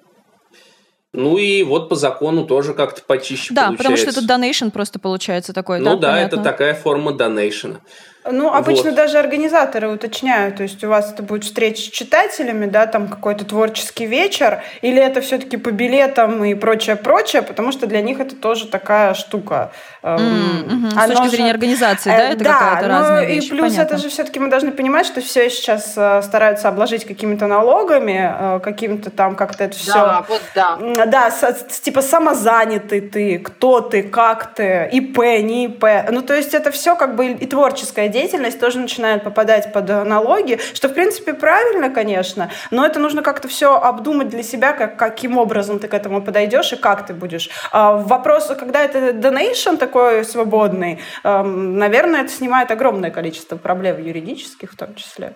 [1.17, 3.79] Ну и вот по закону тоже как-то почище да, получается.
[3.79, 6.13] Потому что это donation просто получается такой, ну, да?
[6.13, 7.81] да, это такая форма донейшена.
[8.31, 8.95] Ну, обычно вот.
[8.95, 13.45] даже организаторы уточняют, то есть у вас это будет встреча с читателями, да, там какой-то
[13.45, 18.37] творческий вечер, или это все-таки по билетам и прочее, прочее, потому что для них это
[18.37, 19.71] тоже такая штука.
[20.03, 20.91] Mm-hmm.
[20.91, 23.47] С точки зрения организации, да, это да, какая-то разная вещь.
[23.47, 23.95] И плюс Понятно.
[23.95, 28.61] это же все-таки мы должны понимать, что все сейчас э, стараются обложить какими-то налогами, э,
[28.61, 29.93] каким-то там как-то это все.
[29.93, 30.79] Да, вот да.
[31.07, 35.85] Да, с, типа самозанятый ты, кто ты, как ты, ИП, не ИП.
[36.11, 40.59] Ну, то есть это все как бы и творческое деятельность тоже начинает попадать под налоги,
[40.75, 45.39] что, в принципе, правильно, конечно, но это нужно как-то все обдумать для себя, как, каким
[45.39, 47.51] образом ты к этому подойдешь и как ты будешь.
[47.73, 54.77] А вопрос, когда это donation такой свободный, наверное, это снимает огромное количество проблем юридических в
[54.77, 55.35] том числе.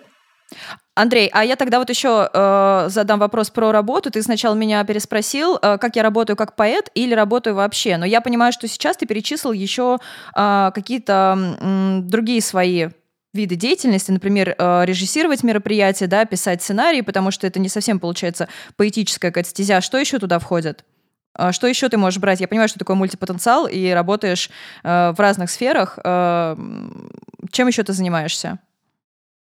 [0.93, 4.11] Андрей, а я тогда вот еще э, задам вопрос про работу.
[4.11, 7.95] Ты сначала меня переспросил, э, как я работаю как поэт или работаю вообще.
[7.95, 9.99] Но я понимаю, что сейчас ты перечислил еще
[10.35, 12.89] э, какие-то э, другие свои
[13.33, 18.49] виды деятельности, например, э, режиссировать мероприятия, да, писать сценарии, потому что это не совсем получается
[18.75, 19.79] поэтическая какая-то стезя.
[19.79, 20.83] Что еще туда входит?
[21.39, 22.41] Э, что еще ты можешь брать?
[22.41, 24.49] Я понимаю, что такое мультипотенциал, и работаешь
[24.83, 25.97] э, в разных сферах.
[26.03, 26.57] Э,
[27.49, 28.59] чем еще ты занимаешься?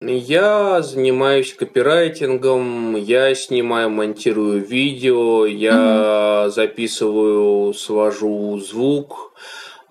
[0.02, 6.50] Я занимаюсь копирайтингом, я снимаю, монтирую видео, я mm-hmm.
[6.50, 9.32] записываю, свожу звук,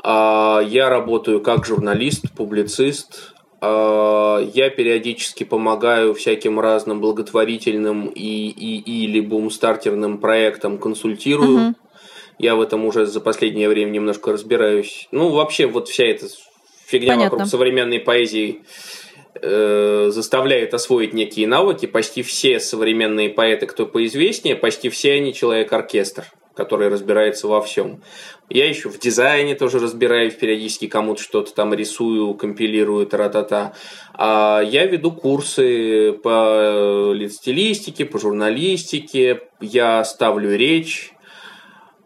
[0.04, 9.06] а, я работаю как журналист, публицист, а, я периодически помогаю всяким разным благотворительным и, и
[9.06, 11.58] или бумстартерным проектам, консультирую.
[11.58, 11.76] Mm-hmm.
[12.38, 15.08] Я в этом уже за последнее время немножко разбираюсь.
[15.12, 16.28] Ну, вообще, вот вся эта
[16.86, 17.32] фигня Понятно.
[17.32, 18.62] вокруг современной поэзии
[19.42, 21.88] Э, заставляет освоить некие навыки.
[21.88, 26.24] Почти все современные поэты, кто поизвестнее, почти все они человек-оркестр,
[26.56, 28.02] который разбирается во всем.
[28.50, 33.74] Я еще в дизайне тоже разбираюсь, периодически кому-то что-то там рисую, компилирую, тра-та-та.
[34.14, 41.12] А я веду курсы по стилистике, по журналистике, я ставлю речь,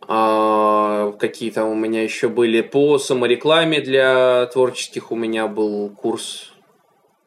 [0.08, 6.49] а, какие там у меня еще были по саморекламе для творческих у меня был курс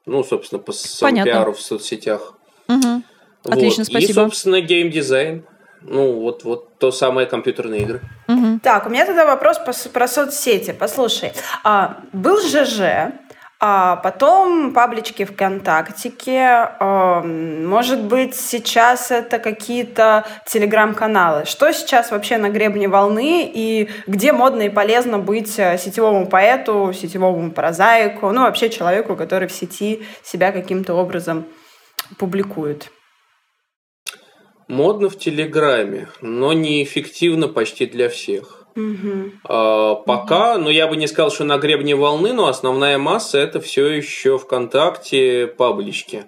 [0.07, 2.35] ну, собственно, по пиару в соцсетях.
[2.69, 3.03] Угу.
[3.45, 3.55] Вот.
[3.55, 4.11] Отлично, спасибо.
[4.11, 5.45] И, собственно, геймдизайн.
[5.85, 8.03] Ну, вот, вот то самое компьютерные игры.
[8.29, 8.61] Угу.
[8.63, 10.73] Так, у меня тогда вопрос по, про соцсети.
[10.79, 11.33] Послушай,
[11.65, 13.13] а, был ЖЖ,
[13.65, 21.45] а потом паблички ВКонтактике, эм, может быть, сейчас это какие-то телеграм-каналы.
[21.45, 26.93] Что сейчас вообще на гребне волны и где модно и полезно быть э, сетевому поэту,
[26.93, 31.47] сетевому прозаику, ну, вообще человеку, который в сети себя каким-то образом
[32.19, 32.91] публикует?
[34.67, 38.62] Модно в Телеграме, но неэффективно почти для всех.
[38.75, 40.05] Угу.
[40.07, 40.65] Пока, угу.
[40.65, 44.39] ну я бы не сказал, что на гребне волны, но основная масса это все еще
[44.39, 46.25] ВКонтакте паблички.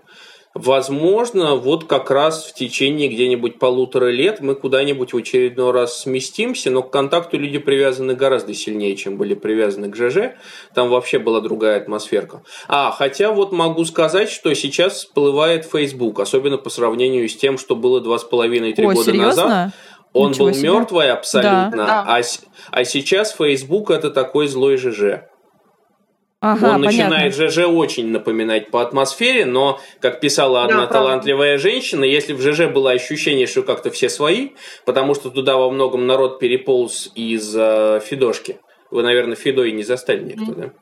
[0.54, 6.70] Возможно, вот как раз в течение где-нибудь полутора лет мы куда-нибудь в очередной раз сместимся,
[6.70, 10.36] но к контакту люди привязаны гораздо сильнее, чем были привязаны к ЖЖ.
[10.72, 12.44] Там вообще была другая атмосферка.
[12.68, 17.74] А, хотя вот могу сказать, что сейчас всплывает Facebook, особенно по сравнению с тем, что
[17.74, 19.42] было два с половиной три года серьезно?
[19.42, 19.72] назад.
[20.14, 20.68] Он Ничего был себе.
[20.70, 22.04] мертвый абсолютно, да.
[22.06, 22.20] а,
[22.70, 25.24] а сейчас Facebook это такой злой ЖЖ.
[26.40, 32.04] Ага, Он начинает ЖЖ очень напоминать по атмосфере, но, как писала одна да, талантливая женщина,
[32.04, 34.50] если в ЖЖ было ощущение, что как-то все свои,
[34.84, 38.58] потому что туда во многом народ переполз из э, Фидошки.
[38.90, 40.54] Вы, наверное, Фидой не застали никто, mm.
[40.54, 40.72] да?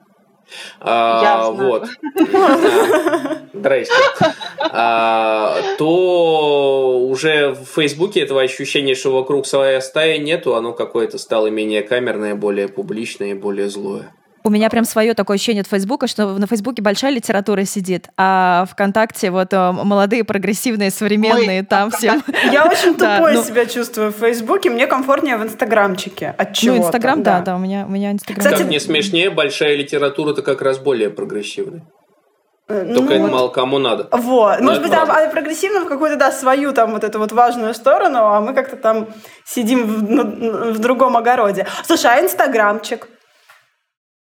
[0.81, 1.89] А, вот.
[3.53, 3.95] Здрасте.
[4.59, 11.49] А, то уже в Фейсбуке этого ощущения, что вокруг своя стая нету, оно какое-то стало
[11.49, 14.13] менее камерное, более публичное и более злое.
[14.45, 18.67] У меня прям свое такое ощущение от Фейсбука, что на Фейсбуке большая литература сидит, а
[18.71, 22.21] ВКонтакте вот э, молодые, прогрессивные, современные, Ой, там все.
[22.51, 26.35] Я очень тупой ну себя чувствую в Фейсбуке, мне комфортнее в Инстаграмчике.
[26.37, 28.45] От чего Ну, Инстаграм, да, да, у меня, у меня Инстаграм.
[28.45, 31.83] Кстати, не смешнее, большая литература-то как раз более прогрессивная.
[32.69, 34.09] Э, Только ну, это мало кому надо.
[34.13, 34.61] Вот.
[34.61, 37.75] Но Может быть, там а прогрессивно в какую-то, да, свою там вот эту вот важную
[37.75, 39.09] сторону, а мы как-то там
[39.45, 41.67] сидим в, в другом огороде.
[41.85, 43.09] Слушай, а инстаграмчик?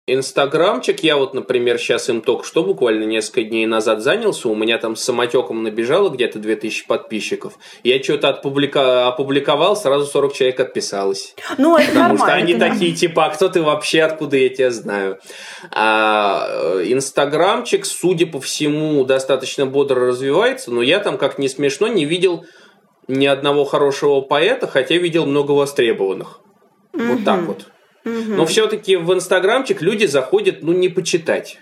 [0.08, 4.78] Инстаграмчик, я вот, например, сейчас им только что буквально несколько дней назад занялся, у меня
[4.78, 7.52] там с самотеком набежало где-то 2000 подписчиков.
[7.84, 9.06] Я что-то отпублика...
[9.06, 11.36] опубликовал, сразу 40 человек отписалось.
[11.56, 15.20] Ну, это Потому что они такие, типа, а кто ты вообще, откуда я тебя знаю?
[15.70, 21.86] А, э, Инстаграмчик, судя по всему, достаточно бодро развивается, но я там, как не смешно,
[21.86, 22.44] не видел
[23.06, 26.40] ни одного хорошего поэта, хотя видел много востребованных.
[26.92, 27.66] Вот так вот.
[28.04, 31.58] Но все-таки в Инстаграмчик люди заходят, ну, не почитать.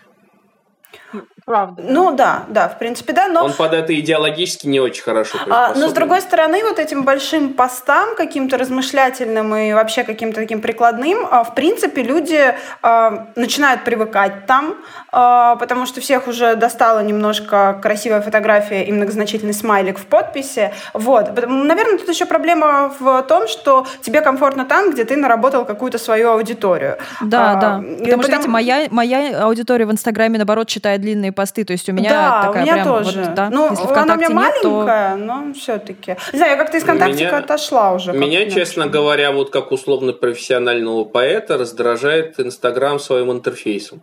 [1.50, 1.82] Правда.
[1.84, 3.44] Ну да, да, в принципе, да, но...
[3.44, 7.54] Он под это идеологически не очень хорошо а, Но с другой стороны, вот этим большим
[7.54, 14.46] постам, каким-то размышлятельным и вообще каким-то таким прикладным, а, в принципе, люди а, начинают привыкать
[14.46, 14.76] там,
[15.10, 20.70] а, потому что всех уже достала немножко красивая фотография и многозначительный смайлик в подписи.
[20.94, 21.34] Вот.
[21.34, 26.30] Наверное, тут еще проблема в том, что тебе комфортно там, где ты наработал какую-то свою
[26.30, 26.98] аудиторию.
[27.20, 27.82] Да, а, да.
[28.04, 31.92] Потому, что, знаете, моя, моя аудитория в Инстаграме, наоборот, читает длинные посты, то есть у
[31.92, 33.22] меня да, такая у меня прям тоже.
[33.22, 35.16] Вот, да, ну, если она у меня маленькая, то...
[35.16, 36.16] но все-таки.
[36.32, 38.12] Не знаю, я как-то из контактика меня, отошла уже.
[38.12, 44.02] Меня, честно говоря, вот как условно профессионального поэта раздражает Инстаграм своим интерфейсом.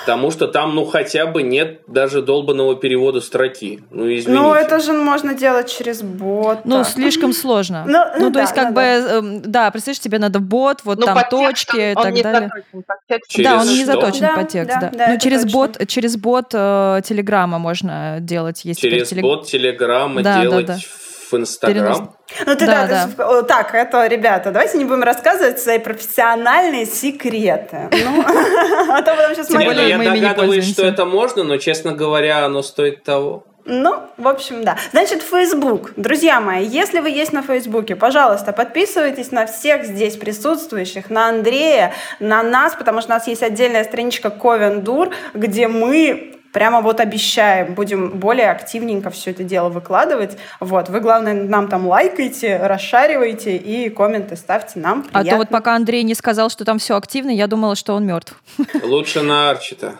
[0.00, 3.80] Потому что там, ну, хотя бы нет даже долбанного перевода строки.
[3.90, 4.30] Ну, извините.
[4.30, 6.60] Ну, это же можно делать через бот.
[6.64, 7.84] Ну, слишком сложно.
[7.86, 9.14] Ну, ну, то да, есть, как да, бы, да.
[9.16, 12.50] Эм, да, представляешь, тебе надо бот, вот ну, там точки и так далее.
[12.72, 14.90] Заточен, да, он не заточен да, по текст, да.
[14.92, 15.08] да.
[15.10, 15.58] Ну, через точно.
[15.58, 18.64] бот, через бот э, Телеграма можно делать.
[18.64, 19.22] Есть через телег...
[19.22, 22.14] бот Телеграма да, делать да, да в Инстаграм.
[22.44, 23.40] Ну ты да, да, да.
[23.40, 27.88] Ты, так, это, ребята, давайте не будем рассказывать свои профессиональные секреты.
[27.92, 28.24] Ну,
[28.90, 33.04] а то потом сейчас мы Я догадываюсь, что это можно, но, честно говоря, оно стоит
[33.04, 33.44] того.
[33.68, 34.76] Ну, в общем, да.
[34.92, 35.92] Значит, Facebook.
[35.96, 41.92] Друзья мои, если вы есть на Фейсбуке, пожалуйста, подписывайтесь на всех здесь присутствующих, на Андрея,
[42.20, 47.74] на нас, потому что у нас есть отдельная страничка Ковендур, где мы прямо вот обещаем,
[47.74, 50.38] будем более активненько все это дело выкладывать.
[50.58, 55.02] Вот, вы, главное, нам там лайкайте, расшаривайте и комменты ставьте нам.
[55.02, 55.20] Приятно.
[55.20, 58.06] А то вот пока Андрей не сказал, что там все активно, я думала, что он
[58.06, 58.40] мертв.
[58.82, 59.96] Лучше на Арчита.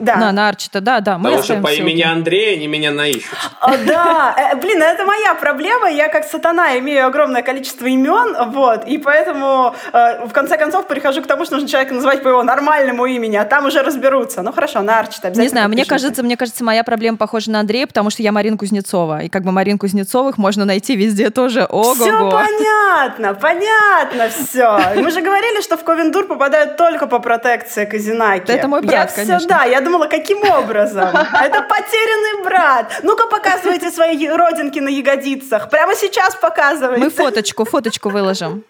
[0.00, 0.16] Да.
[0.16, 1.18] На, на Арчита, да, да.
[1.18, 3.30] Мы Потому что по имени Андрея они меня наищут.
[3.60, 5.90] А, да, э, блин, это моя проблема.
[5.90, 11.22] Я как сатана имею огромное количество имен, вот, и поэтому э, в конце концов прихожу
[11.22, 14.40] к тому, что нужно человека называть по его нормальному имени, а там уже разберутся.
[14.42, 15.42] Ну хорошо, на Арчита обязательно.
[15.42, 18.56] Не знаю, мне кажется, мне кажется, моя проблема похожа на Андрея, потому что я Марин
[18.56, 21.66] Кузнецова, и как бы Марин Кузнецовых можно найти везде тоже.
[21.68, 21.94] Ого-го.
[21.94, 24.80] Все понятно, понятно все.
[24.96, 28.50] Мы же говорили, что в Ковендур попадают только по протекции Казинаки.
[28.50, 29.38] Это мой брат, я конечно.
[29.38, 31.08] Все, да, я думала, каким образом?
[31.08, 33.00] Это потерянный брат.
[33.02, 35.68] Ну-ка показывайте свои родинки на ягодицах.
[35.70, 37.04] Прямо сейчас показывайте.
[37.04, 38.64] Мы фоточку, фоточку выложим.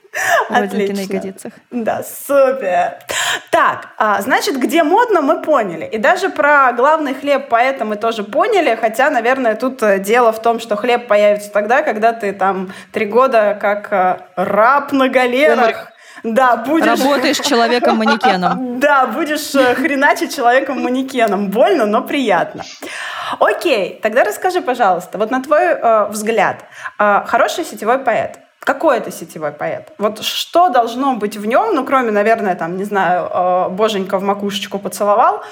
[0.49, 1.53] Родинки на ягодицах.
[1.71, 2.95] Да, супер.
[3.51, 5.85] Так, а, значит, где модно, мы поняли.
[5.85, 10.43] И даже про главный хлеб поэта мы тоже поняли, хотя, наверное, тут э, дело в
[10.43, 15.93] том, что хлеб появится тогда, когда ты там три года как э, раб на галерах.
[16.23, 16.87] Да, будешь...
[16.87, 18.71] Работаешь человеком-манекеном.
[18.81, 21.51] Да, будешь э, хреначить человеком-манекеном.
[21.51, 22.63] Больно, но приятно.
[23.39, 26.65] Окей, тогда расскажи, пожалуйста, вот на твой э, взгляд,
[26.99, 29.93] э, хороший сетевой поэт, какой это сетевой поэт?
[29.99, 34.79] Вот что должно быть в нем, ну, кроме, наверное, там, не знаю, боженька в макушечку
[34.79, 35.43] поцеловал,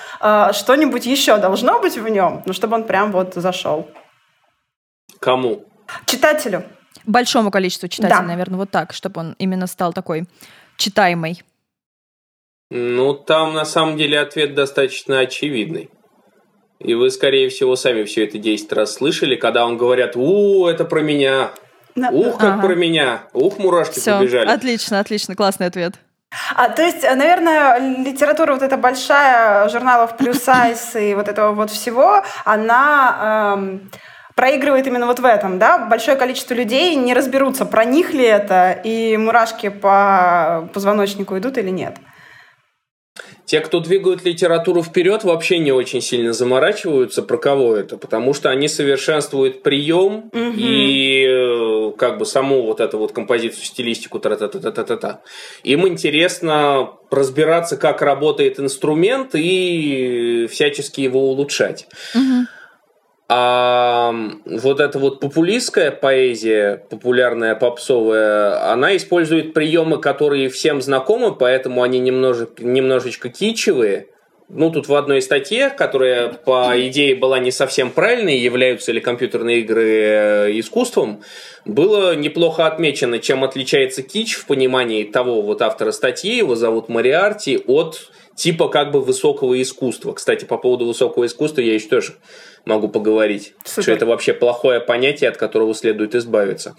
[0.53, 3.89] что-нибудь еще должно быть в нем, ну, чтобы он прям вот зашел?
[5.21, 5.65] Кому?
[6.05, 6.65] Читателю.
[7.07, 8.27] Большому количеству читателей, да.
[8.27, 10.27] наверное, вот так, чтобы он именно стал такой
[10.79, 11.43] читаемый.
[12.71, 15.91] Ну, там на самом деле ответ достаточно очевидный.
[16.79, 20.85] И вы, скорее всего, сами все это 10 раз слышали, когда он говорят, у, это
[20.85, 21.51] про меня,
[21.97, 22.63] ух, как ага.
[22.63, 24.19] про меня, ух, мурашки Всё.
[24.19, 24.49] побежали.
[24.49, 25.95] Отлично, отлично, классный ответ.
[26.55, 31.71] А, то есть, наверное, литература вот эта большая, журналов плюс сайз и вот этого вот
[31.71, 33.91] всего, она эм,
[34.39, 35.89] проигрывает именно вот в этом, да?
[35.91, 41.71] Большое количество людей не разберутся, про них ли это, и мурашки по позвоночнику идут или
[41.71, 41.97] нет.
[43.47, 48.49] Те, кто двигают литературу вперед, вообще не очень сильно заморачиваются, про кого это, потому что
[48.51, 50.53] они совершенствуют прием угу.
[50.57, 54.97] и э, как бы саму вот эту вот композицию, стилистику, та та та та та
[54.97, 55.21] та
[55.65, 61.89] Им интересно разбираться, как работает инструмент и всячески его улучшать.
[62.15, 62.47] Угу.
[64.63, 71.99] Вот эта вот популистская поэзия, популярная попсовая, она использует приемы, которые всем знакомы, поэтому они
[71.99, 74.09] немножечко, немножечко кичевые.
[74.51, 79.61] Ну, тут в одной статье, которая, по идее, была не совсем правильной, являются ли компьютерные
[79.61, 81.23] игры э, искусством,
[81.67, 87.63] было неплохо отмечено, чем отличается кич в понимании того вот автора статьи, его зовут Мариарти,
[87.67, 90.15] от типа как бы высокого искусства.
[90.15, 92.15] Кстати, по поводу высокого искусства я еще тоже
[92.69, 93.83] могу поговорить, Супер.
[93.83, 96.77] что это вообще плохое понятие, от которого следует избавиться.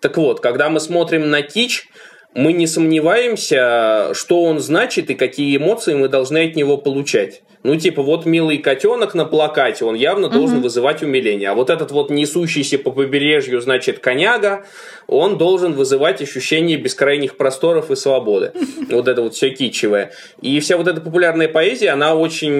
[0.00, 1.88] Так вот, когда мы смотрим на кич,
[2.34, 7.42] мы не сомневаемся, что он значит и какие эмоции мы должны от него получать.
[7.62, 10.36] Ну, типа, вот милый котенок на плакате, он явно угу.
[10.36, 11.50] должен вызывать умиление.
[11.50, 14.64] А вот этот вот несущийся по побережью, значит, коняга,
[15.06, 18.52] он должен вызывать ощущение бескрайних просторов и свободы.
[18.92, 20.12] Вот это вот все кичевое.
[20.42, 22.52] И вся вот эта популярная поэзия, она очень,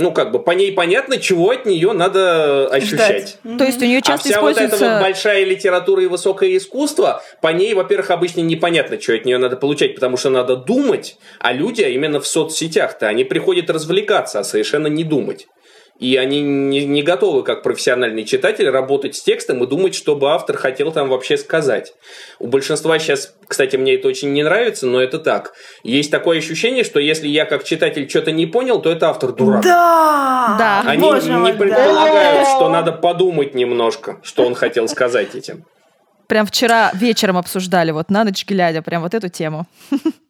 [0.00, 3.36] ну, как бы, по ней понятно, чего от нее надо ощущать.
[3.44, 3.58] Ждать.
[3.58, 4.76] То есть у нее часто а вся используется...
[4.76, 9.26] вот эта вот большая литература и высокое искусство, по ней, во-первых, обычно непонятно, что от
[9.26, 13.68] нее надо получать, потому что надо думать, а люди, а именно в соцсетях-то, они приходят
[13.68, 15.46] развлекаться, а совершенно не думать.
[16.00, 20.30] И они не, не готовы, как профессиональный читатель, работать с текстом и думать, что бы
[20.30, 21.94] автор хотел там вообще сказать.
[22.40, 25.52] У большинства сейчас, кстати, мне это очень не нравится, но это так.
[25.84, 29.62] Есть такое ощущение, что если я как читатель что-то не понял, то это автор дурак.
[29.62, 30.56] Да!
[30.58, 30.82] да.
[30.84, 32.56] Они Боже не мой, предполагают, да.
[32.56, 35.64] что надо подумать немножко, что он хотел сказать этим
[36.34, 39.66] прям вчера вечером обсуждали, вот на ночь глядя, прям вот эту тему.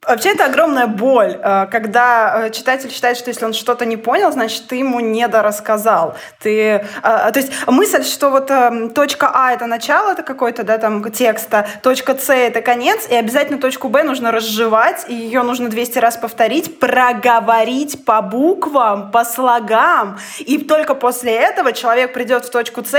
[0.07, 4.31] Вообще это огромная боль, э, когда э, читатель считает, что если он что-то не понял,
[4.31, 6.15] значит, ты ему недорассказал.
[6.43, 8.51] Ты, э, то есть мысль, что вот
[8.93, 13.57] точка А это начало это какой-то, да, там, текста, точка С это конец, и обязательно
[13.57, 20.19] точку Б нужно разжевать, и ее нужно 200 раз повторить, проговорить по буквам, по слогам,
[20.37, 22.91] и только после этого человек придет в точку С,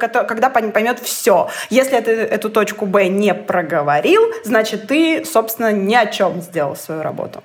[0.00, 1.48] когда поймет все.
[1.68, 7.02] Если это, эту точку Б не проговорил, значит, ты, собственно, ни о чем сделал свою
[7.02, 7.44] работу.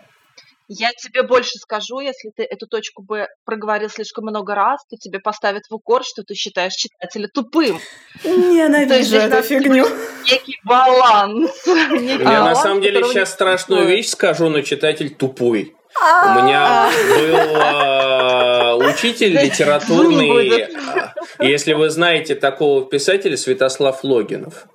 [0.67, 5.19] Я тебе больше скажу, если ты эту точку Б проговорил слишком много раз, то тебе
[5.19, 7.77] поставят в укор, что ты считаешь читателя тупым.
[8.23, 9.85] Ненавижу эту фигню.
[10.23, 11.51] Некий баланс.
[11.67, 15.75] Я на самом деле сейчас страшную вещь скажу, но читатель тупой.
[15.97, 24.67] У меня был а, учитель литературный, а, если вы знаете такого писателя, Святослав Логинов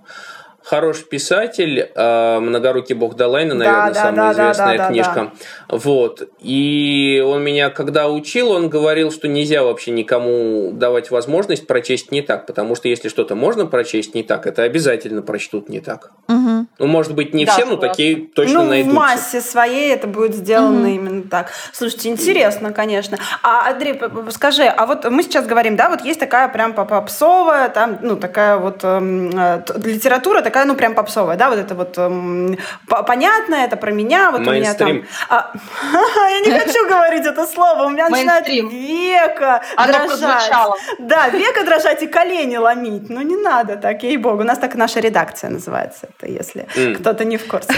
[0.71, 5.15] хороший писатель, э, «Многорукий бог Далайна», наверное, да, самая да, известная да, книжка.
[5.15, 5.77] Да.
[5.77, 6.29] Вот.
[6.39, 12.23] И он меня, когда учил, он говорил, что нельзя вообще никому давать возможность прочесть не
[12.23, 16.13] так, потому что если что-то можно прочесть не так, это обязательно прочтут не так.
[16.29, 16.67] Угу.
[16.79, 18.93] Ну, может быть, не да, все, но такие точно ну, найдутся.
[18.93, 20.95] в массе своей это будет сделано угу.
[20.95, 21.51] именно так.
[21.73, 23.19] Слушайте, интересно, конечно.
[23.43, 24.01] А, Андрей,
[24.31, 28.57] скажи, а вот мы сейчас говорим, да, вот есть такая прям попсовая, там, ну, такая
[28.57, 32.59] вот эм, э, литература, такая такая, ну, прям попсовая, да, вот это вот эм,
[33.07, 35.03] понятно, это про меня, вот у меня там...
[35.29, 35.53] А,
[36.31, 40.53] я не хочу говорить это слово, у меня начинает века дрожать.
[40.99, 43.11] Да, века дрожать и колени ломить.
[43.11, 44.41] Ну, не надо так, ей-богу.
[44.41, 47.75] У нас так наша редакция называется, это если кто-то не в курсе.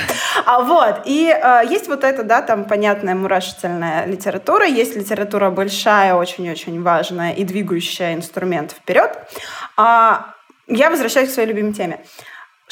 [0.46, 6.14] А вот, и э, есть вот это, да, там понятная мурашительная литература, есть литература большая,
[6.14, 9.10] очень-очень важная и двигающая инструмент вперед.
[9.76, 10.34] А
[10.66, 12.00] я возвращаюсь к своей любимой теме.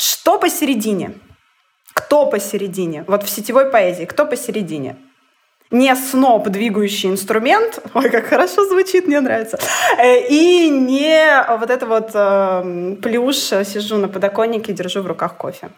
[0.00, 1.12] Что посередине?
[1.92, 3.04] Кто посередине?
[3.06, 4.96] Вот в сетевой поэзии, кто посередине?
[5.70, 9.56] не сноп, двигающий инструмент, ой, как хорошо звучит, мне нравится,
[9.98, 15.70] э, и не вот это вот э, плюш, сижу на подоконнике, держу в руках кофе.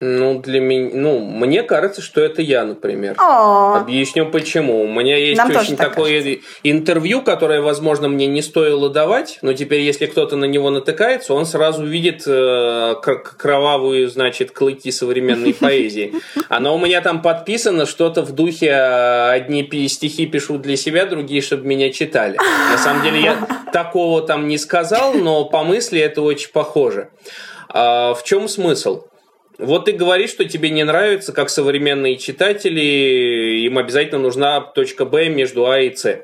[0.00, 3.16] Ну, для меня, ну, мне кажется, что это я, например.
[3.18, 3.80] О-о-о.
[3.80, 4.82] Объясню почему.
[4.82, 6.48] У меня есть Нам очень такое кажется.
[6.62, 11.46] интервью, которое, возможно, мне не стоило давать, но теперь, если кто-то на него натыкается, он
[11.46, 16.14] сразу видит э, кровавую, значит, клыки современной поэзии.
[16.48, 21.42] Оно у меня там подписано что-то в духе э, одни стихи пишу для себя, другие,
[21.42, 22.38] чтобы меня читали.
[22.70, 27.08] На самом деле я такого там не сказал, но по мысли это очень похоже.
[27.68, 29.02] А в чем смысл?
[29.58, 35.28] Вот ты говоришь, что тебе не нравится, как современные читатели, им обязательно нужна точка Б
[35.28, 36.22] между А и С.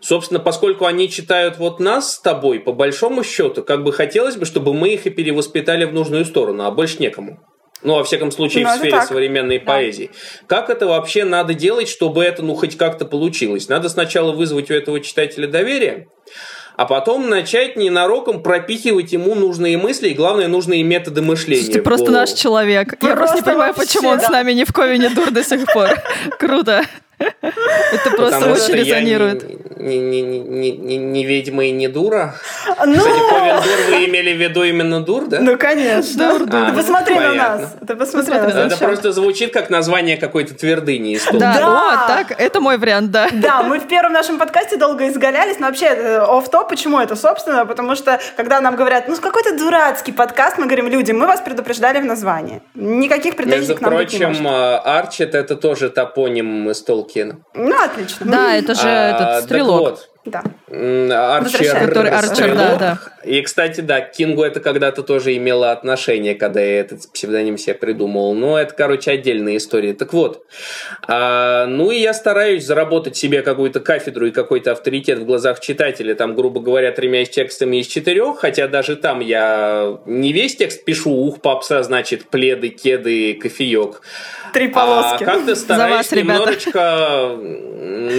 [0.00, 4.46] Собственно, поскольку они читают вот нас с тобой, по большому счету, как бы хотелось бы,
[4.46, 7.40] чтобы мы их и перевоспитали в нужную сторону, а больше некому.
[7.82, 9.08] Ну, во всяком случае, ну, в сфере так.
[9.08, 9.64] современной да.
[9.64, 10.10] поэзии.
[10.46, 13.68] Как это вообще надо делать, чтобы это, ну, хоть как-то получилось?
[13.68, 16.06] Надо сначала вызвать у этого читателя доверие,
[16.76, 21.72] а потом начать ненароком пропихивать ему нужные мысли и, главное, нужные методы мышления.
[21.72, 22.94] Ты просто наш человек.
[23.02, 25.90] Я просто не понимаю, почему он с нами не в Ковине дур до сих пор.
[26.38, 26.84] Круто.
[27.20, 29.78] Это просто очень резонирует.
[29.78, 32.34] Не, не, не, не, не ведьма и не дура.
[32.84, 32.96] Ну...
[32.96, 35.40] Кстати, Ковен дур вы имели в виду именно дур, да?
[35.40, 36.30] Ну, конечно.
[36.30, 36.60] Дур, дур.
[36.60, 37.76] А, Ты посмотри на нас.
[37.86, 38.72] Ты посмотри на нас.
[38.72, 41.70] Это просто звучит как название какой-то твердыни из Да, Да.
[41.70, 43.28] вот так, это мой вариант, да.
[43.32, 47.64] Да, мы в первом нашем подкасте долго изгалялись, но вообще оф топ почему это, собственно,
[47.66, 52.00] потому что, когда нам говорят, ну, какой-то дурацкий подкаст, мы говорим, люди, мы вас предупреждали
[52.00, 52.62] в названии.
[52.74, 56.80] Никаких претензий Между к нам не прочим, э, Арчет это тоже топоним из
[57.10, 57.36] Толкина.
[57.54, 58.26] Ну, отлично.
[58.26, 59.80] Да, это же А, этот так стрелок.
[59.80, 60.42] вот, Да.
[60.68, 61.78] Арчер.
[61.78, 62.98] Который Арчер, да, да.
[63.24, 67.74] И, кстати, да, к Кингу это когда-то тоже имело отношение, когда я этот псевдоним себе
[67.74, 68.34] придумал.
[68.34, 69.94] Но это, короче, отдельная история.
[69.94, 70.44] Так вот,
[71.08, 76.14] а, ну и я стараюсь заработать себе какую-то кафедру и какой-то авторитет в глазах читателя,
[76.14, 81.10] там, грубо говоря, тремя текстами из четырех, хотя даже там я не весь текст пишу,
[81.10, 84.02] ух, попса, значит, пледы, кеды, кофеек.
[84.52, 85.22] Три полоски.
[85.24, 87.36] А как-то стараюсь вас, немножечко,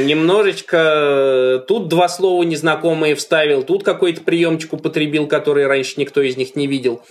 [0.05, 6.55] немножечко тут два слова незнакомые вставил, тут какой-то приемчик употребил, который раньше никто из них
[6.55, 7.03] не видел.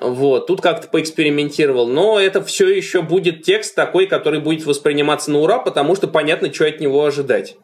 [0.00, 1.86] Вот, тут как-то поэкспериментировал.
[1.86, 6.52] Но это все еще будет текст такой, который будет восприниматься на ура, потому что понятно,
[6.52, 7.56] что от него ожидать.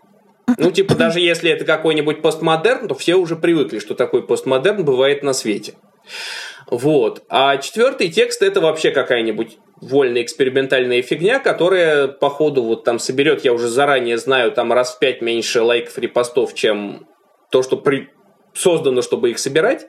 [0.59, 5.23] Ну, типа, даже если это какой-нибудь постмодерн, то все уже привыкли, что такой постмодерн бывает
[5.23, 5.75] на свете.
[6.71, 7.23] Вот.
[7.29, 13.45] А четвертый текст это вообще какая-нибудь вольная экспериментальная фигня, которая по ходу вот там соберет,
[13.45, 17.07] я уже заранее знаю, там раз в пять меньше лайков, репостов, чем
[17.51, 18.09] то, что при...
[18.55, 19.89] создано, чтобы их собирать,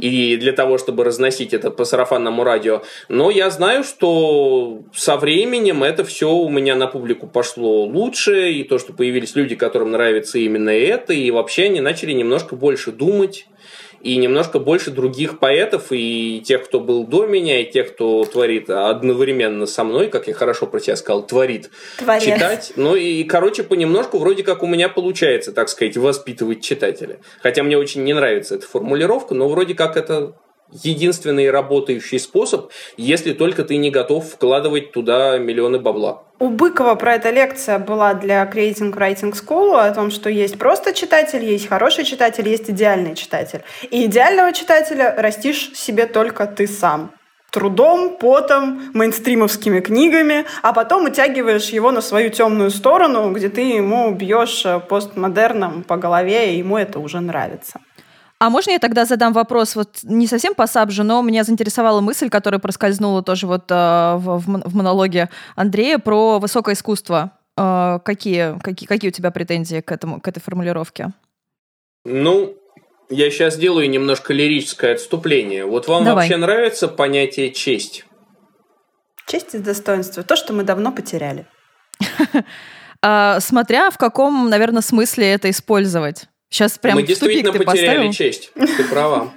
[0.00, 2.82] и для того, чтобы разносить это по сарафанному радио.
[3.08, 8.64] Но я знаю, что со временем это все у меня на публику пошло лучше, и
[8.64, 13.46] то, что появились люди, которым нравится именно это, и вообще они начали немножко больше думать,
[14.06, 18.70] и немножко больше других поэтов, и тех, кто был до меня, и тех, кто творит
[18.70, 22.22] одновременно со мной, как я хорошо про тебя сказал, творит, Творец.
[22.22, 22.72] читать.
[22.76, 27.18] Ну и, короче, понемножку вроде как у меня получается, так сказать, воспитывать читателя.
[27.42, 30.34] Хотя мне очень не нравится эта формулировка, но вроде как это
[30.72, 36.22] единственный работающий способ, если только ты не готов вкладывать туда миллионы бабла.
[36.38, 40.92] У Быкова про это лекция была для Creating Writing School о том, что есть просто
[40.92, 43.62] читатель, есть хороший читатель, есть идеальный читатель.
[43.90, 47.12] И идеального читателя растишь себе только ты сам
[47.56, 54.12] трудом, потом, мейнстримовскими книгами, а потом утягиваешь его на свою темную сторону, где ты ему
[54.12, 57.80] бьешь э, постмодерном по голове, и ему это уже нравится.
[58.38, 62.28] А можно я тогда задам вопрос, вот не совсем по сабжу, но меня заинтересовала мысль,
[62.28, 67.32] которая проскользнула тоже вот э, в, в мон- в монологе Андрея про высокое искусство.
[67.56, 71.12] Э, какие, какие, какие у тебя претензии к, этому, к этой формулировке?
[72.04, 72.54] Ну,
[73.08, 75.64] я сейчас сделаю немножко лирическое отступление.
[75.64, 76.24] Вот вам Давай.
[76.24, 78.04] вообще нравится понятие честь?
[79.26, 80.22] Честь и достоинство.
[80.22, 81.46] То, что мы давно потеряли.
[83.02, 86.28] А, смотря в каком, наверное, смысле это использовать.
[86.50, 88.12] Сейчас прям Мы тупик действительно ты потеряли поставил.
[88.12, 88.52] честь.
[88.54, 89.32] Ты права.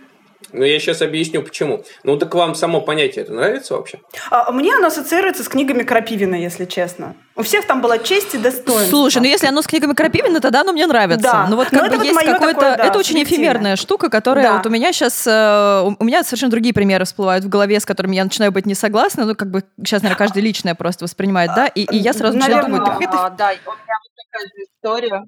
[0.51, 1.83] Но я сейчас объясню, почему.
[2.03, 3.99] Ну, так вам само понятие это нравится вообще?
[4.31, 7.15] А, мне оно ассоциируется с книгами Крапивина, если честно.
[7.35, 8.89] У всех там была честь и достоинство.
[8.89, 11.21] Слушай, ну если оно с книгами Крапивина, тогда оно мне нравится.
[11.21, 11.47] Да.
[11.47, 12.61] Ну вот как Но бы есть вот какое-то...
[12.61, 14.57] Да, это очень эфемерная штука, которая да.
[14.57, 15.27] вот у меня сейчас...
[15.27, 18.75] Э, у меня совершенно другие примеры всплывают в голове, с которыми я начинаю быть не
[18.75, 19.25] согласна.
[19.25, 21.67] Ну как бы сейчас, наверное, каждый личное просто воспринимает, да?
[21.67, 22.85] И, и я сразу начинаю думать...
[22.85, 23.35] Так это...
[23.37, 25.23] Да, у меня вот такая же история.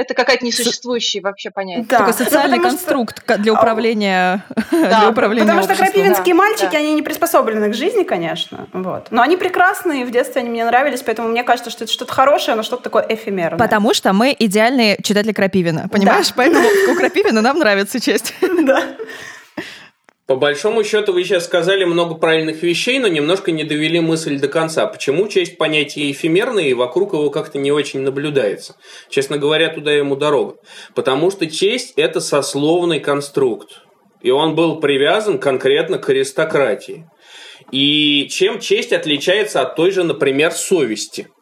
[0.00, 1.84] Это какая-то несуществующая вообще понятие.
[1.86, 1.98] Да.
[1.98, 3.36] Такой социальный ну, конструкт что...
[3.36, 5.00] для управления, да.
[5.00, 5.76] для управления Потому обществом.
[5.76, 6.38] что крапивинские да.
[6.38, 6.78] мальчики, да.
[6.78, 8.66] они не приспособлены к жизни, конечно.
[8.72, 9.08] Вот.
[9.10, 12.56] Но они прекрасные, в детстве они мне нравились, поэтому мне кажется, что это что-то хорошее,
[12.56, 13.58] но что-то такое эфемерное.
[13.58, 16.28] Потому что мы идеальные читатели Крапивина, понимаешь?
[16.28, 16.34] Да.
[16.36, 18.34] Поэтому у Крапивина нам нравится честь.
[18.40, 18.82] Да.
[20.30, 24.46] По большому счету вы сейчас сказали много правильных вещей, но немножко не довели мысль до
[24.46, 24.86] конца.
[24.86, 28.76] Почему честь понятие эфемерное и вокруг его как-то не очень наблюдается?
[29.08, 30.54] Честно говоря, туда ему дорога.
[30.94, 33.82] Потому что честь– это сословный конструкт.
[34.22, 37.10] И он был привязан конкретно к аристократии.
[37.72, 41.26] И чем честь отличается от той же, например, совести–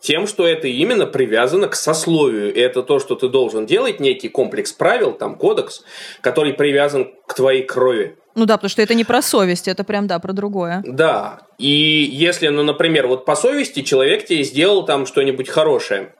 [0.00, 2.52] тем, что это именно привязано к сословию.
[2.52, 5.84] И это то, что ты должен делать, некий комплекс правил, там кодекс,
[6.20, 8.16] который привязан к твоей крови.
[8.34, 10.82] Ну да, потому что это не про совесть, это прям, да, про другое.
[10.86, 16.14] Да, и если, ну, например, вот по совести человек тебе сделал там что-нибудь хорошее,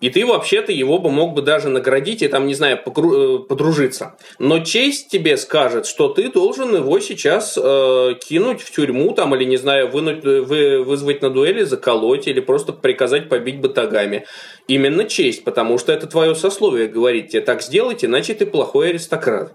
[0.00, 3.38] и ты вообще-то его бы мог бы даже наградить и там, не знаю, покру- э,
[3.38, 4.16] подружиться.
[4.38, 9.44] Но честь тебе скажет, что ты должен его сейчас э, кинуть в тюрьму там или,
[9.44, 14.26] не знаю, вынуть, вы, вызвать на дуэли, заколоть или просто приказать побить батагами.
[14.68, 19.54] Именно честь, потому что это твое сословие говорит тебе так сделать, иначе ты плохой аристократ.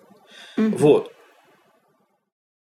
[0.57, 0.75] Mm-hmm.
[0.77, 1.11] Вот.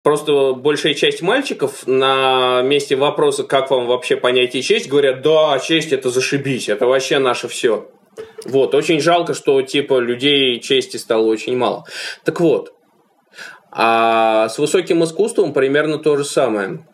[0.03, 5.93] Просто большая часть мальчиков на месте вопроса, как вам вообще понятие честь, говорят, да, честь
[5.93, 7.89] это зашибись, это вообще наше все.
[8.43, 11.85] Вот, очень жалко, что типа людей чести стало очень мало.
[12.25, 12.73] Так вот,
[13.71, 16.85] а с высоким искусством примерно то же самое.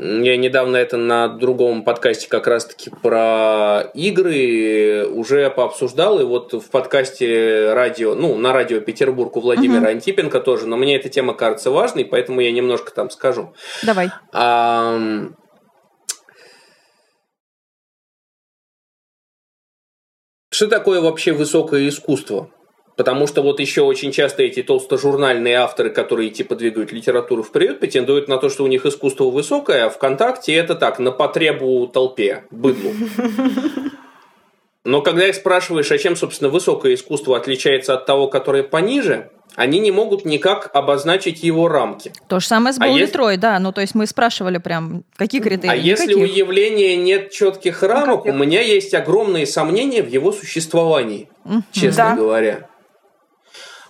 [0.00, 6.70] Я недавно это на другом подкасте как раз-таки про игры уже пообсуждал, и вот в
[6.70, 9.88] подкасте радио, ну, на радио Петербург у Владимира угу.
[9.88, 13.52] Антипенко тоже, но мне эта тема кажется важной, поэтому я немножко там скажу.
[13.82, 14.10] Давай.
[14.32, 15.00] А,
[20.52, 22.52] что такое вообще высокое искусство?
[22.98, 28.26] Потому что вот еще очень часто эти толстожурнальные авторы, которые типа двигают литературу вперед, претендуют
[28.26, 32.90] на то, что у них искусство высокое, а ВКонтакте это так, на потребу толпе, быдлу.
[34.84, 39.78] Но когда их спрашиваешь, а чем, собственно, высокое искусство отличается от того, которое пониже, они
[39.78, 42.12] не могут никак обозначить его рамки.
[42.26, 43.60] То же самое с Болл а да.
[43.60, 45.70] Ну, то есть мы спрашивали прям, какие критерии?
[45.70, 46.00] А Никаких.
[46.00, 51.28] если у явления нет четких рамок, у меня есть огромные сомнения в его существовании,
[51.70, 52.16] честно да.
[52.16, 52.68] говоря.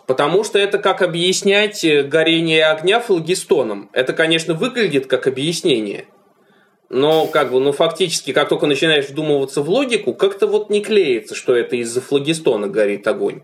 [0.08, 3.90] Потому что это как объяснять э, горение огня флагистоном.
[3.92, 6.06] Это, конечно, выглядит как объяснение.
[6.88, 11.34] Но как бы, ну фактически, как только начинаешь вдумываться в логику, как-то вот не клеится,
[11.34, 13.42] что это из-за флагистона горит огонь.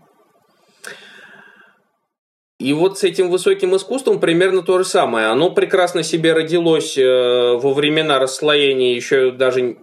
[2.57, 5.27] И вот с этим высоким искусством примерно то же самое.
[5.27, 9.77] Оно прекрасно себе родилось э, во времена расслоения еще даже,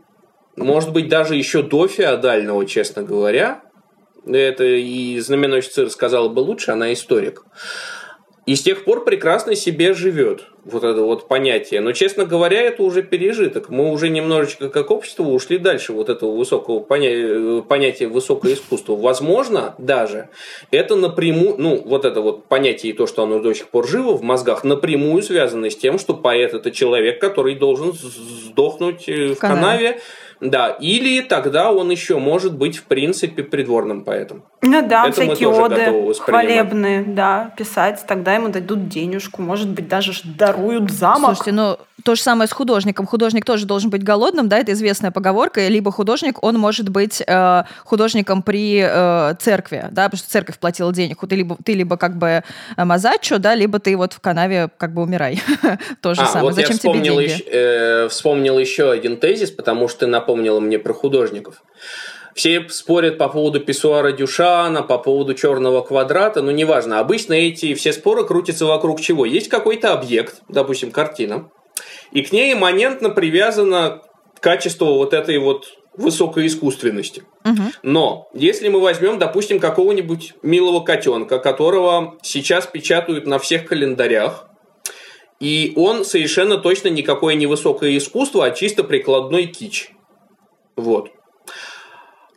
[0.56, 3.62] может быть, даже еще до феодального, честно говоря
[4.26, 7.44] это и знаменосец сказала бы лучше, она историк.
[8.44, 10.48] И с тех пор прекрасно себе живет.
[10.64, 11.80] Вот это вот понятие.
[11.80, 13.68] Но, честно говоря, это уже пережиток.
[13.68, 18.96] Мы уже немножечко как общество ушли дальше вот этого высокого понятия, понятия высокое искусство.
[18.96, 20.28] Возможно, даже
[20.72, 24.12] это напрямую, ну, вот это вот понятие и то, что оно до сих пор живо
[24.16, 29.36] в мозгах, напрямую связано с тем, что поэт это человек, который должен сдохнуть в канаве,
[29.36, 30.00] канаве
[30.42, 34.42] да, или тогда он еще может быть, в принципе, придворным поэтом.
[34.60, 40.12] Ну да, Это всякие оды хвалебные, да, писать, тогда ему дадут денежку, может быть, даже
[40.24, 41.36] даруют замок.
[41.36, 43.06] Слушайте, ну то же самое с художником.
[43.06, 45.66] Художник тоже должен быть голодным, да, это известная поговорка.
[45.68, 50.92] Либо художник, он может быть э, художником при э, церкви, да, потому что церковь платила
[50.92, 51.18] денег.
[51.28, 52.42] Ты либо, ты либо как бы
[52.76, 55.40] э, мазачо, да, либо ты вот в канаве как бы умирай.
[56.00, 56.44] То же а, самое.
[56.44, 57.22] Вот Зачем тебе деньги?
[57.22, 61.62] Еще, э, вспомнил еще один тезис, потому что ты напомнила мне про художников.
[62.34, 66.98] Все спорят по поводу писсуара Дюшана, по поводу черного квадрата, но неважно.
[66.98, 69.26] Обычно эти все споры крутятся вокруг чего?
[69.26, 71.50] Есть какой-то объект, допустим, картина,
[72.10, 74.00] и к ней имманентно привязано
[74.40, 77.24] качество вот этой вот высокой искусственности.
[77.44, 77.62] Угу.
[77.82, 84.46] Но если мы возьмем, допустим, какого-нибудь милого котенка, которого сейчас печатают на всех календарях,
[85.38, 89.90] и он совершенно точно никакое не высокое искусство, а чисто прикладной кич.
[90.76, 91.10] Вот.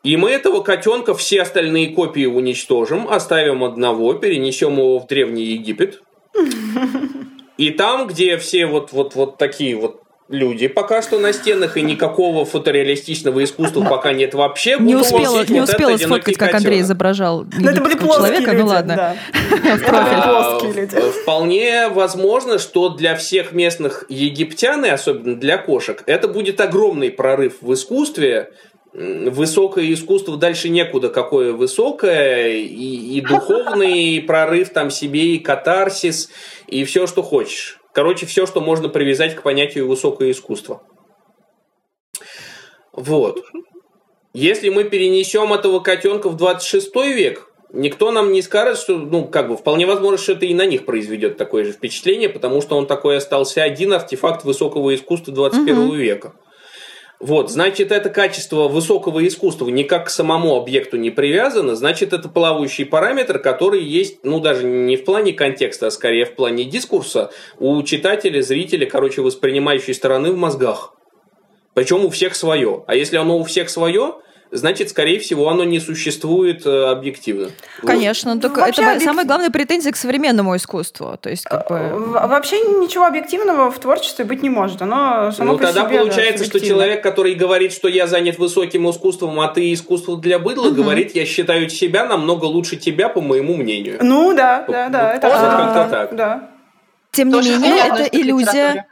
[0.04, 6.02] И мы этого котенка все остальные копии уничтожим, оставим одного, перенесем его в Древний Египет–
[7.58, 11.82] И там, где все вот, вот, вот такие вот люди пока что на стенах, и
[11.82, 14.78] никакого фотореалистичного искусства пока нет вообще.
[14.80, 18.68] Не успела, не вот успела сфоткать, как Андрей изображал Но это были человека, люди, ну
[18.68, 18.96] ладно.
[18.96, 19.16] Да.
[19.88, 20.60] А,
[21.22, 27.62] вполне возможно, что для всех местных египтян, и особенно для кошек, это будет огромный прорыв
[27.62, 28.52] в искусстве,
[28.94, 36.30] высокое искусство дальше некуда, какое высокое, и, и духовный прорыв там себе, и катарсис,
[36.68, 37.80] и все, что хочешь.
[37.96, 40.84] Короче, все, что можно привязать к понятию высокое искусство.
[42.92, 43.42] Вот.
[44.34, 49.48] Если мы перенесем этого котенка в 26 век, никто нам не скажет, что, ну, как
[49.48, 52.86] бы, вполне возможно, что это и на них произведет такое же впечатление, потому что он
[52.86, 55.94] такой остался один артефакт высокого искусства 21 угу.
[55.94, 56.34] века.
[57.20, 62.86] Вот, значит, это качество высокого искусства никак к самому объекту не привязано, значит, это плавающий
[62.86, 67.82] параметр, который есть, ну, даже не в плане контекста, а скорее в плане дискурса у
[67.84, 70.94] читателя, зрителя, короче, воспринимающей стороны в мозгах.
[71.74, 72.84] Причем у всех свое.
[72.88, 74.16] А если оно у всех свое,
[74.58, 77.50] значит, скорее всего, оно не существует э, объективно.
[77.82, 79.10] Конечно, только Вообще это объектив...
[79.10, 81.18] самая главная претензия к современному искусству.
[81.20, 81.92] То есть, как бы...
[82.12, 84.82] Вообще ничего объективного в творчестве быть не может.
[84.82, 88.38] Оно само ну, по тогда себе, получается, да, что человек, который говорит, что я занят
[88.38, 90.76] высоким искусством, а ты искусство для быдла, угу.
[90.76, 94.00] говорит, я считаю себя намного лучше тебя, по моему мнению.
[94.02, 95.14] Ну да, да, да.
[95.14, 96.16] Это как-то так.
[96.16, 96.50] Да.
[97.12, 98.88] Тем не менее, это иллюзия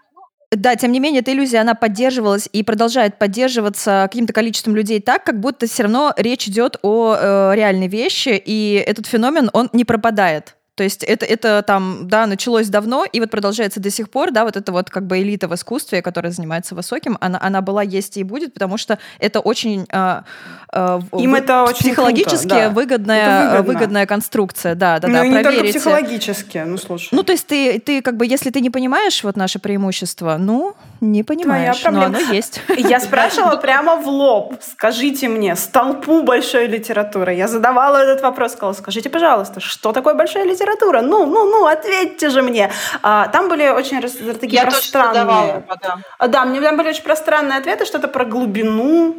[0.55, 5.23] да, тем не менее, эта иллюзия, она поддерживалась и продолжает поддерживаться каким-то количеством людей так,
[5.23, 9.85] как будто все равно речь идет о э, реальной вещи, и этот феномен, он не
[9.85, 10.55] пропадает.
[10.75, 14.43] То есть это, это там, да, началось давно, и вот продолжается до сих пор, да,
[14.43, 18.17] вот это вот как бы элита в искусстве, которая занимается высоким, она, она была, есть
[18.17, 20.23] и будет, потому что это очень а,
[20.71, 22.69] а, Им это очень психологически круто, да.
[22.71, 27.09] выгодная, это выгодная конструкция, да, да, ну, да, и не только психологически, ну, слушай.
[27.11, 30.75] Ну, то есть ты, ты как бы, если ты не понимаешь вот наше преимущество, ну,
[31.03, 32.61] не понимаешь, Твоя но оно есть.
[32.77, 38.73] Я спрашивала прямо в лоб, скажите мне, столпу большой литературы, я задавала этот вопрос, сказала,
[38.73, 41.01] скажите, пожалуйста, что такое большая литература?
[41.01, 42.71] Ну, ну, ну, ответьте же мне.
[43.01, 45.23] А, там были очень раз, такие Я пространные.
[45.23, 45.97] Давала, да.
[46.17, 49.15] А, да, мне там были очень пространные ответы, что-то про глубину,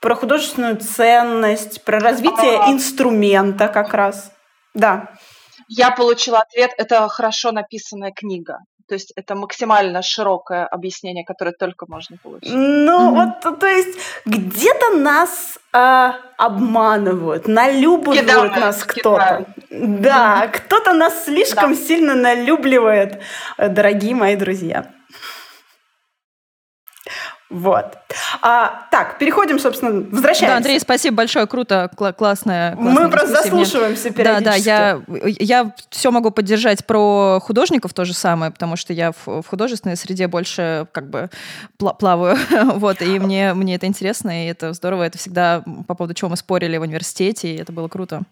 [0.00, 2.70] про художественную ценность, про развитие а...
[2.72, 4.32] инструмента как раз.
[4.74, 5.10] Да.
[5.68, 8.60] Я получила ответ, это хорошо написанная книга.
[8.88, 12.52] То есть это максимально широкое объяснение, которое только можно получить.
[12.52, 13.42] Ну, mm-hmm.
[13.42, 19.46] вот, то есть где-то нас э, обманывают, налюбливают Кидают, нас кто-то.
[19.70, 20.50] Да, mm-hmm.
[20.50, 21.80] кто-то нас слишком да.
[21.80, 23.20] сильно налюбливает,
[23.58, 24.92] дорогие мои друзья.
[27.48, 27.96] Вот.
[28.42, 30.46] А, так, переходим, собственно, возвращаемся.
[30.46, 34.64] Да, Андрей, спасибо большое, круто, кл- классная, классная Мы просто заслушиваемся периодически.
[34.64, 39.12] Да, да, я, я все могу поддержать про художников то же самое, потому что я
[39.12, 41.30] в, в художественной среде больше как бы
[41.78, 42.36] плаваю,
[42.74, 46.36] вот, и мне, мне это интересно, и это здорово, это всегда по поводу чего мы
[46.36, 48.22] спорили в университете, и это было круто.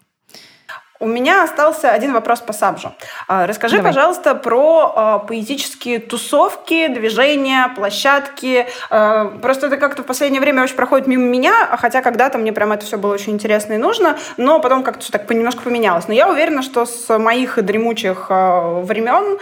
[0.99, 2.93] У меня остался один вопрос по Сабжу.
[3.27, 3.91] А, расскажи, Давай.
[3.91, 8.65] пожалуйста, про а, поэтические тусовки, движения, площадки.
[8.89, 12.71] А, просто это как-то в последнее время очень проходит мимо меня, хотя когда-то мне прям
[12.71, 16.07] это все было очень интересно и нужно, но потом как-то все так немножко поменялось.
[16.07, 19.37] Но я уверена, что с моих дремучих времен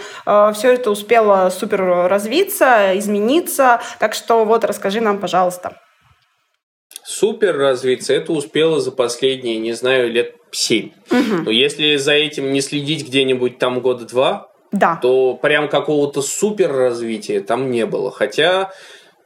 [0.54, 3.80] все это успело супер развиться, измениться.
[4.00, 5.74] Так что вот расскажи нам, пожалуйста.
[7.04, 10.90] Супер развиться это успело за последние, не знаю, лет 7.
[11.10, 11.42] Угу.
[11.44, 14.98] Но если за этим не следить где-нибудь там года два, да.
[15.02, 18.10] то прям какого-то супер развития там не было.
[18.10, 18.72] Хотя,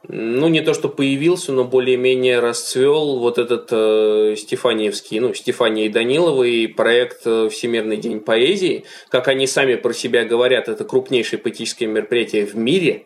[0.09, 5.89] ну, не то, что появился, но более-менее расцвел вот этот э, Стефаниевский, ну, Стефания и
[5.89, 8.83] Даниловый проект э, «Всемирный день поэзии».
[9.07, 13.05] Как они сами про себя говорят, это крупнейшее поэтическое мероприятие в мире.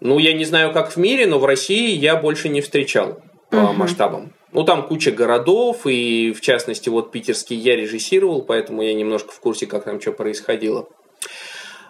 [0.00, 3.22] Ну, я не знаю, как в мире, но в России я больше не встречал
[3.54, 3.72] по угу.
[3.74, 4.32] масштабам.
[4.52, 9.40] Ну, там куча городов, и в частности, вот питерский я режиссировал, поэтому я немножко в
[9.40, 10.88] курсе, как там что происходило.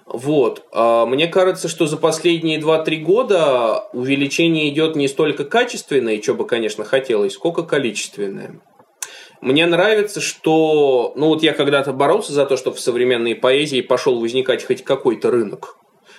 [0.06, 0.64] Вот.
[0.72, 6.46] А, мне кажется, что за последние 2-3 года увеличение идет не столько качественное, что бы,
[6.46, 8.60] конечно, хотелось, сколько количественное.
[9.40, 11.12] Мне нравится, что...
[11.16, 15.30] Ну, вот я когда-то боролся за то, чтобы в современной поэзии пошел возникать хоть какой-то
[15.30, 15.76] рынок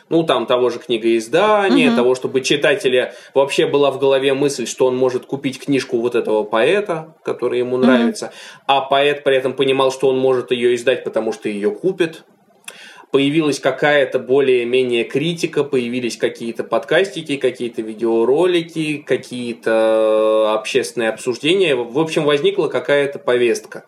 [0.10, 1.96] ну, там, того же книгоиздания, угу.
[1.96, 6.44] того, чтобы читателя вообще была в голове мысль, что он может купить книжку вот этого
[6.44, 8.34] поэта, который ему нравится, угу.
[8.68, 12.24] а поэт при этом понимал, что он может ее издать, потому что ее купит.
[13.12, 21.76] Появилась какая-то более-менее критика, появились какие-то подкастики, какие-то видеоролики, какие-то общественные обсуждения.
[21.76, 23.86] В общем, возникла какая-то повестка.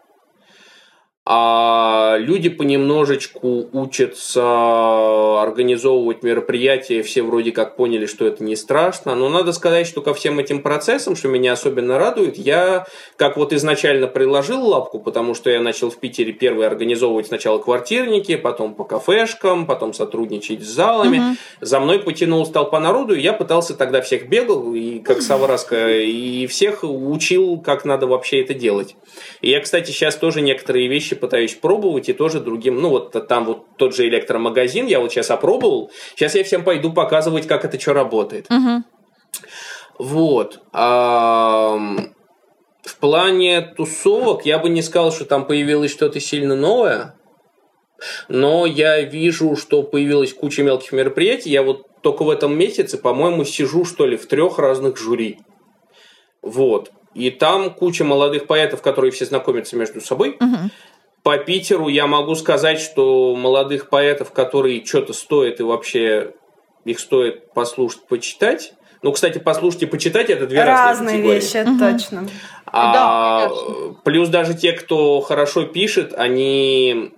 [1.29, 9.27] А люди понемножечку учатся организовывать мероприятия, все вроде как поняли, что это не страшно, но
[9.27, 12.85] надо сказать, что ко всем этим процессам, что меня особенно радует, я
[13.17, 18.37] как вот изначально приложил лапку, потому что я начал в Питере первый организовывать сначала квартирники,
[18.37, 21.37] потом по кафешкам, потом сотрудничать с залами, угу.
[21.59, 26.47] за мной потянулась толпа народу, и я пытался тогда всех бегал, и как Савраска, и
[26.47, 28.95] всех учил, как надо вообще это делать.
[29.41, 33.45] И я, кстати, сейчас тоже некоторые вещи пытаюсь пробовать и тоже другим, ну вот там
[33.45, 37.79] вот тот же электромагазин, я вот сейчас опробовал, сейчас я всем пойду показывать, как это
[37.79, 38.47] что работает.
[38.49, 38.83] Угу.
[39.99, 40.61] Вот.
[40.73, 41.77] А,
[42.83, 47.15] в плане тусовок я бы не сказал, что там появилось что-то сильно новое,
[48.27, 51.49] но я вижу, что появилась куча мелких мероприятий.
[51.49, 55.39] Я вот только в этом месяце, по-моему, сижу, что ли, в трех разных жюри.
[56.41, 56.91] Вот.
[57.15, 60.37] И там куча молодых поэтов, которые все знакомятся между собой.
[60.39, 60.69] Угу
[61.27, 66.31] по Питеру я могу сказать, что молодых поэтов, которые что-то стоят и вообще
[66.85, 68.71] их стоит послушать, почитать.
[69.01, 71.35] Ну, кстати, послушать и почитать это две разные, разные категории.
[71.35, 71.79] вещи, угу.
[71.79, 72.29] точно.
[72.65, 72.93] А,
[73.49, 73.53] да,
[74.05, 77.11] плюс даже те, кто хорошо пишет, они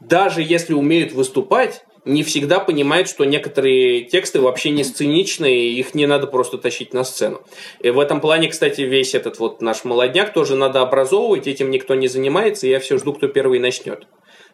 [0.00, 6.06] даже если умеют выступать, не всегда понимает, что некоторые тексты вообще не сценичные, их не
[6.06, 7.42] надо просто тащить на сцену.
[7.80, 11.94] И в этом плане, кстати, весь этот вот наш молодняк тоже надо образовывать, этим никто
[11.94, 14.06] не занимается, и я все жду, кто первый начнет.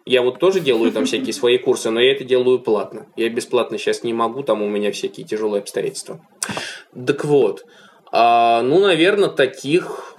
[0.04, 3.06] Я вот тоже делаю там всякие свои курсы, но я это делаю платно.
[3.16, 6.20] Я бесплатно сейчас не могу, там у меня всякие тяжелые обстоятельства.
[6.94, 7.64] Так вот,
[8.12, 10.16] а, ну, наверное, таких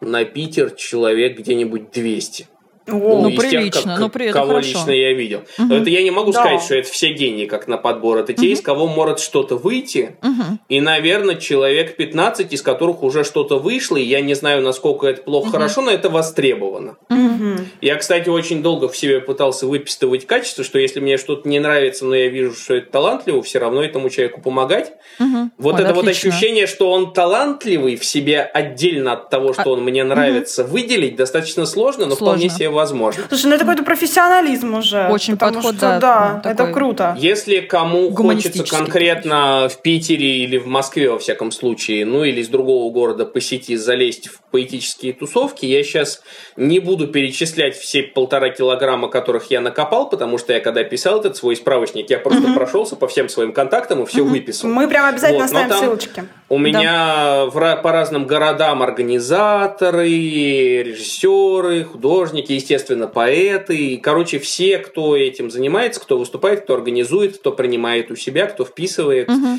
[0.00, 2.48] на Питер человек где-нибудь 200.
[2.88, 4.68] О, ну, ну прилично, тех, как, но при этом кого хорошо.
[4.68, 5.42] лично я видел.
[5.58, 5.74] Угу.
[5.74, 6.40] Это я не могу да.
[6.40, 8.18] сказать, что это все гении, как на подбор.
[8.18, 8.40] Это угу.
[8.40, 10.16] те, из кого может что-то выйти.
[10.22, 10.58] Угу.
[10.68, 13.96] И, наверное, человек 15, из которых уже что-то вышло.
[13.96, 15.52] И я не знаю, насколько это плохо, угу.
[15.52, 16.96] хорошо, но это востребовано.
[17.10, 17.64] Угу.
[17.80, 22.04] Я, кстати, очень долго в себе пытался выписывать качество, что если мне что-то не нравится,
[22.04, 24.92] но я вижу, что это талантливо, все равно этому человеку помогать.
[25.18, 25.50] Угу.
[25.58, 25.94] Вот Ой, это отлично.
[25.94, 29.68] вот ощущение, что он талантливый в себе отдельно от того, что а...
[29.70, 30.72] он мне нравится, угу.
[30.72, 32.36] выделить достаточно сложно, но сложно.
[32.36, 33.24] вполне себе возможно.
[33.28, 35.08] Слушай, ну это какой-то профессионализм уже.
[35.08, 35.98] Очень подход, что, да.
[35.98, 37.16] да ну, это круто.
[37.18, 42.48] Если кому хочется конкретно в Питере или в Москве, во всяком случае, ну или из
[42.48, 46.22] другого города посетить, залезть в поэтические тусовки, я сейчас
[46.56, 51.36] не буду перечислять все полтора килограмма, которых я накопал, потому что я когда писал этот
[51.36, 52.54] свой справочник, я просто угу.
[52.54, 54.30] прошелся по всем своим контактам и все угу.
[54.30, 54.68] выписал.
[54.68, 56.24] Мы прям обязательно вот, оставим ссылочки.
[56.48, 63.98] У меня в, по разным городам организаторы, режиссеры, художники, естественно, поэты.
[64.02, 69.28] Короче, все, кто этим занимается, кто выступает, кто организует, кто принимает у себя, кто вписывает.
[69.28, 69.58] Угу.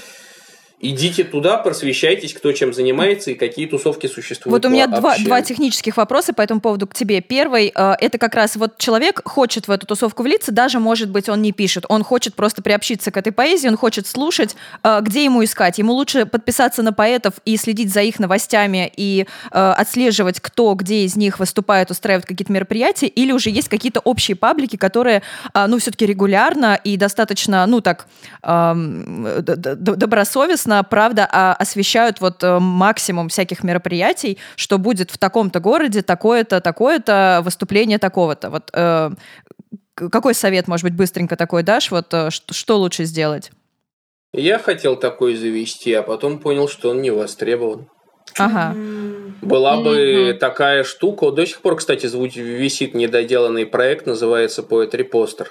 [0.80, 4.63] Идите туда, просвещайтесь, кто чем занимается и какие тусовки существуют.
[4.63, 7.19] Вот у меня два, два технических вопроса по этому поводу к тебе.
[7.19, 11.30] Первый, э, это как раз вот человек хочет в эту тусовку влиться, даже, может быть,
[11.30, 15.23] он не пишет, он хочет просто приобщиться к этой поэзии, он хочет слушать, э, где
[15.23, 15.80] ему искать.
[15.80, 21.05] Ему лучше подписаться на поэтов и следить за их новостями и э, отслеживать, кто где
[21.05, 25.23] из них выступает, устраивает какие-то мероприятия, или уже есть какие-то общие паблики, которые,
[25.55, 28.05] ну, все-таки регулярно и достаточно, ну, так,
[28.43, 36.01] добросовестно честно, правда, а, освещают вот э, максимум всяких мероприятий, что будет в таком-то городе
[36.01, 38.49] такое-то, такое-то, выступление такого-то.
[38.49, 39.11] Вот э,
[39.95, 41.91] какой совет, может быть, быстренько такой дашь?
[41.91, 43.51] Вот э, что, что лучше сделать?
[44.34, 47.88] Я хотел такой завести, а потом понял, что он не востребован.
[48.38, 48.76] Ага.
[49.41, 50.34] Была бы mm-hmm.
[50.34, 51.32] такая штука.
[51.32, 55.47] До сих пор, кстати, висит недоделанный проект, называется Poetry Poster.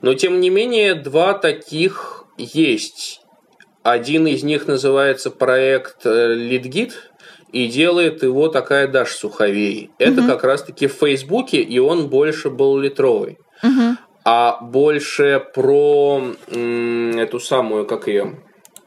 [0.00, 3.19] Но, тем не менее, два таких есть.
[3.82, 7.10] Один из них называется проект Литгит, э,
[7.52, 9.90] и делает его такая Даша Суховей.
[9.98, 10.28] Это угу.
[10.28, 13.38] как раз-таки в Фейсбуке, и он больше был литровый.
[13.62, 13.96] Угу.
[14.24, 18.42] А больше про м, эту самую, как ее,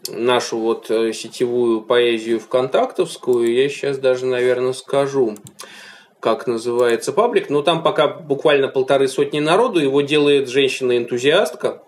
[0.09, 5.35] нашу вот э, сетевую поэзию ВКонтактовскую, я сейчас даже, наверное, скажу
[6.19, 11.83] как называется паблик, но там пока буквально полторы сотни народу, его делает женщина-энтузиастка,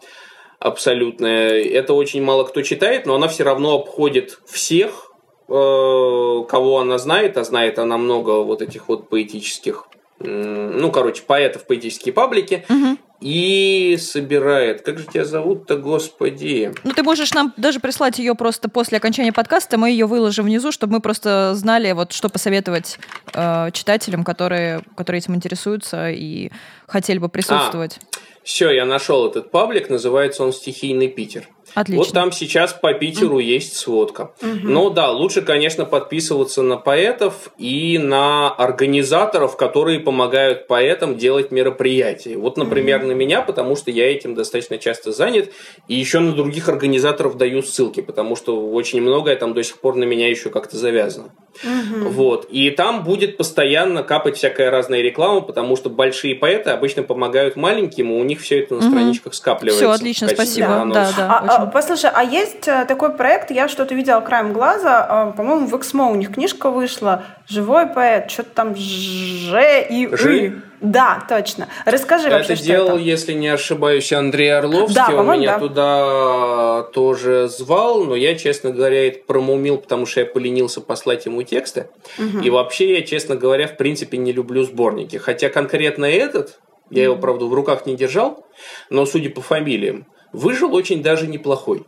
[0.66, 1.64] абсолютная.
[1.64, 5.12] Это очень мало кто читает, но она все равно обходит всех,
[5.48, 9.88] э, кого она знает, а знает она много вот этих вот поэтических,
[10.20, 12.98] ну, короче, поэтов, поэтические паблики, угу.
[13.26, 14.84] И собирает.
[14.84, 16.72] Как же тебя зовут-то, господи?
[16.84, 20.72] Ну, ты можешь нам даже прислать ее просто после окончания подкаста, мы ее выложим внизу,
[20.72, 23.00] чтобы мы просто знали, вот что посоветовать
[23.34, 26.52] э, читателям, которые, которые этим интересуются и
[26.86, 27.98] хотели бы присутствовать.
[28.00, 28.18] А.
[28.44, 31.48] Все, я нашел этот паблик, называется он «Стихийный Питер».
[31.76, 32.04] Отлично.
[32.04, 33.44] Вот там сейчас по Питеру mm.
[33.44, 34.32] есть сводка.
[34.42, 34.60] Mm-hmm.
[34.64, 42.38] Но да, лучше, конечно, подписываться на поэтов и на организаторов, которые помогают поэтам делать мероприятия.
[42.38, 43.08] Вот, например, mm-hmm.
[43.08, 45.52] на меня, потому что я этим достаточно часто занят,
[45.90, 49.96] и еще на других организаторов даю ссылки, потому что очень многое там до сих пор
[49.96, 51.34] на меня еще как-то завязано.
[51.64, 52.10] Mm-hmm.
[52.10, 52.48] Вот.
[52.50, 58.12] И там будет постоянно капать всякая разная реклама, потому что большие поэты обычно помогают маленьким,
[58.12, 58.90] и у них все это на mm-hmm.
[58.90, 59.86] страничках скапливается.
[59.86, 60.86] Все, отлично, спасибо.
[60.94, 65.32] Да, да, а, а, послушай, а есть э, такой проект, я что-то видела краем глаза,
[65.34, 70.62] э, по-моему, в Эксмо у них книжка вышла, «Живой поэт», что-то там «Ж» и «ы».
[70.86, 71.68] Да, точно.
[71.86, 74.96] Расскажи это вообще, это делал, если не ошибаюсь, Андрей Орловский.
[74.96, 75.60] Да, Он меня да.
[75.60, 81.42] туда тоже звал, но я, честно говоря, это промумил, потому что я поленился послать ему
[81.42, 81.90] тексты.
[82.20, 82.44] Угу.
[82.44, 85.16] И вообще я, честно говоря, в принципе не люблю сборники.
[85.18, 86.60] Хотя конкретно этот,
[86.92, 88.46] я его, правда, в руках не держал,
[88.92, 91.86] но судя по фамилиям, выжил очень даже неплохой.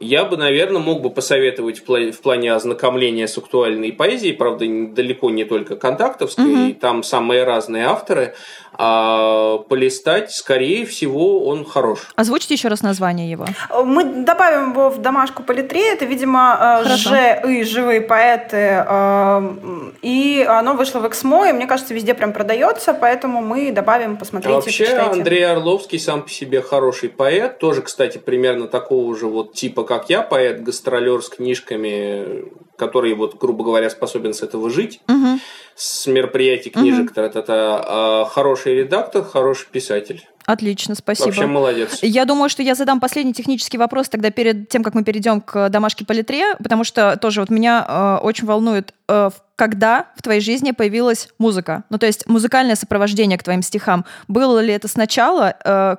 [0.00, 5.44] Я бы, наверное, мог бы посоветовать в плане ознакомления с актуальной поэзией, правда, далеко не
[5.44, 6.74] только контактовской, угу.
[6.74, 8.34] там самые разные авторы,
[8.80, 12.08] а полистать, скорее всего, он хорош.
[12.14, 13.44] Озвучите еще раз название его.
[13.84, 19.54] Мы добавим его в домашку по литре, это, видимо, э, Ж и живые поэты, э,
[20.02, 24.54] и оно вышло в Эксмо, и мне кажется, везде прям продается, поэтому мы добавим, посмотрите,
[24.54, 25.18] Вообще, почитайте.
[25.18, 30.08] Андрей Орловский сам по себе хороший поэт, тоже, кстати, примерно такого же вот типа, как
[30.08, 32.44] я, поэт, гастролер с книжками,
[32.78, 35.38] который, вот, грубо говоря, способен с этого жить, угу.
[35.74, 37.20] с мероприятий, книжек, угу.
[37.20, 40.26] это хороший редактор, хороший писатель.
[40.48, 41.26] Отлично, спасибо.
[41.26, 41.98] Вообще молодец.
[42.00, 45.68] Я думаю, что я задам последний технический вопрос тогда перед тем, как мы перейдем к
[45.68, 50.40] домашке по литре, потому что тоже вот меня э, очень волнует, э, когда в твоей
[50.40, 51.84] жизни появилась музыка?
[51.90, 54.06] Ну, то есть музыкальное сопровождение к твоим стихам.
[54.26, 55.54] Было ли это сначала?
[55.62, 55.96] Э,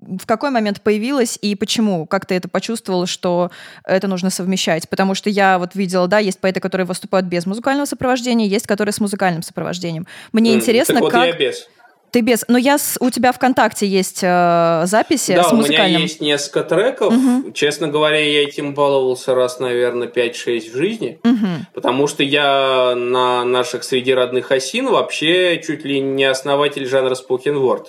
[0.00, 2.06] в какой момент появилась и почему?
[2.06, 3.50] Как ты это почувствовала, что
[3.84, 4.88] это нужно совмещать?
[4.88, 8.92] Потому что я вот видела, да, есть поэты, которые выступают без музыкального сопровождения, есть которые
[8.92, 10.06] с музыкальным сопровождением.
[10.32, 11.26] Мне mm, интересно, так вот как...
[11.26, 11.68] Я без.
[12.10, 12.44] Ты без.
[12.48, 12.96] Но я с...
[13.00, 15.86] у тебя ВКонтакте есть э, записи да, с музыкальным.
[15.86, 17.14] у меня есть несколько треков.
[17.14, 17.52] Угу.
[17.52, 21.20] Честно говоря, я этим баловался раз, наверное, 5-6 в жизни.
[21.22, 21.66] Угу.
[21.74, 27.54] Потому что я на наших среди родных осин вообще чуть ли не основатель жанра spoken
[27.54, 27.86] word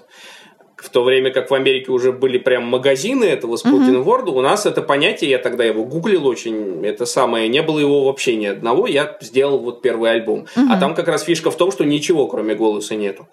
[0.81, 4.65] в то время как в Америке уже были прям магазины этого spoken word, у нас
[4.65, 8.87] это понятие, я тогда его гуглил очень, это самое, не было его вообще ни одного,
[8.87, 10.47] я сделал вот первый альбом.
[10.69, 13.27] А там как раз фишка в том, что ничего кроме голоса нету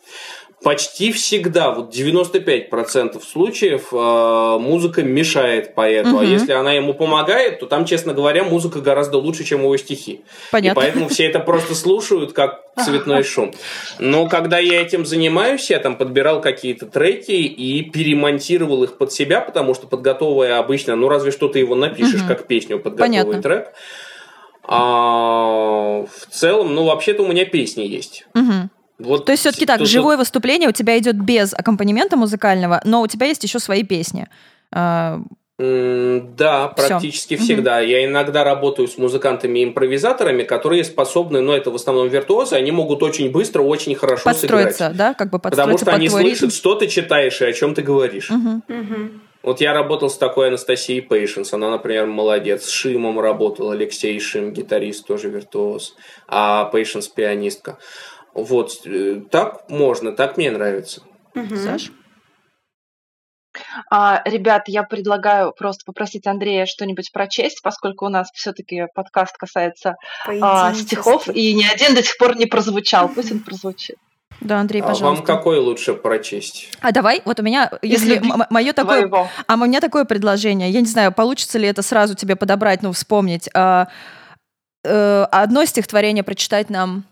[0.62, 6.18] почти всегда, вот 95% случаев э, музыка мешает поэту, угу.
[6.18, 10.22] а если она ему помогает, то там, честно говоря, музыка гораздо лучше, чем его стихи.
[10.50, 10.80] Понятно.
[10.80, 13.52] И поэтому все это просто слушают как цветной шум.
[13.98, 19.40] Но когда я этим занимаюсь, я там подбирал какие-то треки и перемонтировал их под себя,
[19.40, 22.28] потому что подготовывая обычно, ну разве что ты его напишешь угу.
[22.28, 23.72] как песню, подготовый трек.
[24.70, 28.26] А, в целом, ну вообще-то у меня песни есть.
[28.34, 28.68] Угу.
[28.98, 30.22] Вот То есть все-таки так, то, живое что...
[30.22, 34.28] выступление у тебя идет без аккомпанемента музыкального, но у тебя есть еще свои песни.
[34.72, 35.20] А,
[35.58, 37.44] да, практически Всё.
[37.44, 37.78] всегда.
[37.78, 37.86] Угу.
[37.86, 43.02] Я иногда работаю с музыкантами-импровизаторами, которые способны, но ну, это в основном виртуозы, они могут
[43.02, 44.96] очень быстро, очень хорошо подстроиться, сыграть.
[44.96, 47.74] да, как бы подстроиться Потому что под они слышат, что ты читаешь и о чем
[47.74, 48.30] ты говоришь.
[48.30, 48.62] Угу.
[48.68, 49.10] Угу.
[49.42, 52.64] Вот я работал с такой Анастасией Пейшенс, она, например, молодец.
[52.66, 55.94] С Шимом работал, Алексей Шим, гитарист, тоже виртуоз,
[56.28, 57.78] а Пейшенс пианистка.
[58.42, 61.02] Вот, э, так можно, так мне нравится.
[61.34, 61.56] Угу.
[61.56, 61.90] Саш?
[63.90, 69.96] А, ребят, я предлагаю просто попросить Андрея что-нибудь прочесть, поскольку у нас все-таки подкаст касается
[70.26, 73.08] а, стихов, и ни один до сих пор не прозвучал.
[73.08, 73.96] Пусть он прозвучит.
[74.40, 75.06] Да, Андрей, пожалуйста.
[75.06, 76.70] А вам какой лучше прочесть?
[76.80, 78.20] А давай, вот у меня, если
[78.50, 79.28] мое такое, твоего.
[79.46, 82.92] а у меня такое предложение, я не знаю, получится ли это сразу тебе подобрать, ну
[82.92, 83.50] вспомнить.
[83.54, 83.88] А,
[84.86, 87.04] а, одно стихотворение прочитать нам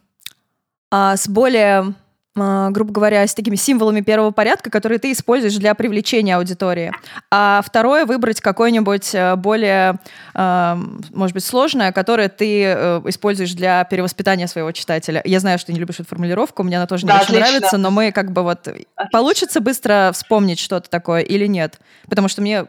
[0.90, 1.94] а, с более
[2.38, 6.92] а, грубо говоря, с такими символами первого порядка, которые ты используешь для привлечения аудитории.
[7.30, 9.98] А второе— выбрать какое-нибудь э, более,
[10.34, 10.78] а,
[11.14, 15.22] может быть, сложное, которое ты э, используешь для перевоспитания своего читателя.
[15.24, 17.46] Я знаю, что ты не любишь эту формулировку, мне она тоже не да, очень отлично.
[17.46, 18.68] нравится, но мы как бы вот...
[18.68, 18.86] Отлично.
[19.12, 21.80] Получится быстро вспомнить что-то такое или нет?
[22.08, 22.66] Потому что мне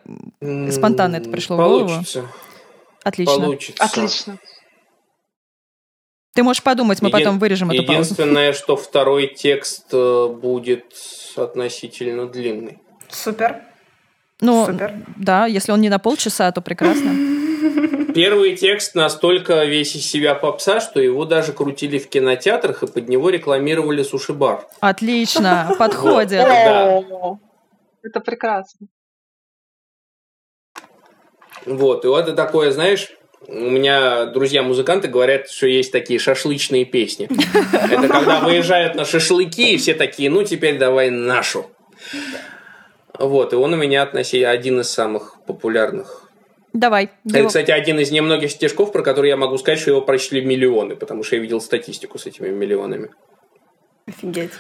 [0.72, 2.20] спонтанно это пришло Получится.
[2.20, 2.34] в голову.
[3.04, 3.36] Отлично.
[3.36, 3.84] Получится.
[3.84, 4.38] Отлично.
[6.38, 7.18] Ты можешь подумать, мы Еди...
[7.18, 8.00] потом вырежем эту паузу.
[8.00, 10.86] Единственное, что второй текст э, будет
[11.36, 12.78] относительно длинный.
[13.10, 13.64] Супер.
[14.40, 14.94] Ну, Супер.
[15.16, 17.10] да, если он не на полчаса, то прекрасно.
[18.14, 23.10] Первый текст настолько весь из себя попса, что его даже крутили в кинотеатрах и под
[23.10, 24.68] него рекламировали суши-бар.
[24.80, 26.46] Отлично, подходит.
[28.04, 28.86] Это прекрасно.
[31.66, 37.30] Вот, и вот это такое, знаешь, у меня друзья-музыканты говорят, что есть такие шашлычные песни.
[37.74, 41.70] Это когда выезжают на шашлыки, и все такие, ну теперь давай нашу.
[43.18, 46.24] Вот, и он у меня относи один из самых популярных.
[46.74, 47.10] Давай.
[47.28, 50.96] Это, кстати, один из немногих стишков, про который я могу сказать, что его прочли миллионы,
[50.96, 53.10] потому что я видел статистику с этими миллионами.
[54.06, 54.52] Офигеть.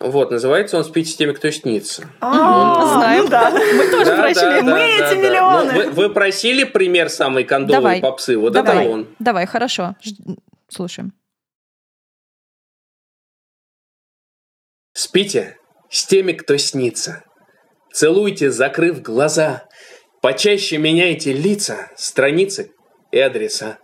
[0.00, 2.10] Вот, называется он «Спите с теми, кто снится».
[2.20, 3.24] А, Знаем.
[3.24, 3.50] ну да.
[3.50, 4.40] Мы тоже прочли.
[4.42, 5.72] да, Мы эти миллионы.
[5.72, 9.14] Ну, вы, просили пример самой кондовой попсы, вот это он.
[9.18, 9.94] Давай, хорошо.
[10.68, 11.12] Слушаем.
[14.94, 15.58] Спите
[15.90, 17.24] с теми, кто снится.
[17.92, 19.68] Целуйте, закрыв глаза.
[20.22, 22.72] Почаще меняйте лица, страницы
[23.10, 23.78] и адреса.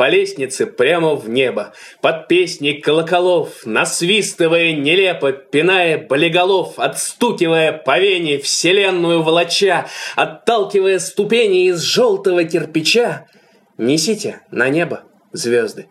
[0.00, 8.38] По лестнице прямо в небо, под песни колоколов, насвистывая нелепо, пиная болиголов, отстукивая по вене
[8.38, 13.26] вселенную волоча, отталкивая ступени из желтого кирпича,
[13.76, 15.02] несите на небо
[15.32, 15.88] звезды.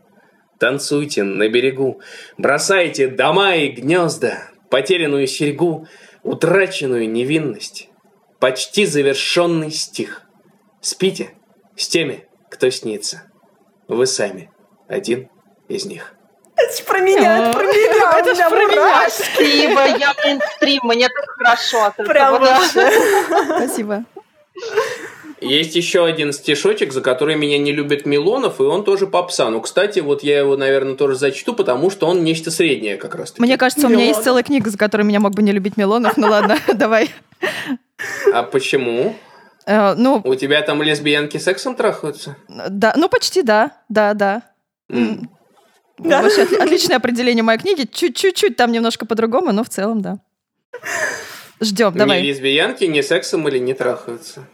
[0.59, 2.01] Танцуйте на берегу,
[2.35, 5.87] бросайте дома и гнезда, потерянную серьгу,
[6.23, 7.89] утраченную невинность,
[8.39, 10.23] почти завершенный стих.
[10.81, 11.33] Спите
[11.77, 13.28] с теми, кто снится.
[13.89, 14.51] Вы сами
[14.87, 15.29] один
[15.67, 16.13] из них.
[16.55, 18.19] Это ж про меня, это про меня.
[18.19, 19.09] Это ж про меня.
[19.09, 21.95] Спасибо, я мейнстрим, мне так хорошо от.
[21.95, 22.91] Прям вообще.
[23.57, 24.05] Спасибо.
[25.41, 29.49] Есть еще один стишочек, за который меня не любит Милонов, и он тоже попса.
[29.49, 33.31] Ну, кстати, вот я его, наверное, тоже зачту, потому что он нечто среднее как раз
[33.31, 33.41] таки.
[33.41, 36.15] Мне кажется, у меня есть целая книга, за которой меня мог бы не любить Милонов.
[36.17, 37.09] Ну ладно, давай.
[38.33, 39.15] А почему?
[39.69, 42.35] Э, Ну, У тебя там лесбиянки сексом трахаются?
[42.47, 44.41] да, ну почти да, да, да.
[44.89, 45.29] М.
[45.99, 46.21] Да.
[46.23, 47.83] Вообще отли- отличное определение моей книги.
[47.85, 50.17] Чуть-чуть там немножко по-другому, но в целом, да.
[51.61, 52.21] Ждем, Не давай.
[52.23, 54.45] лесбиянки, не сексом или не трахаются?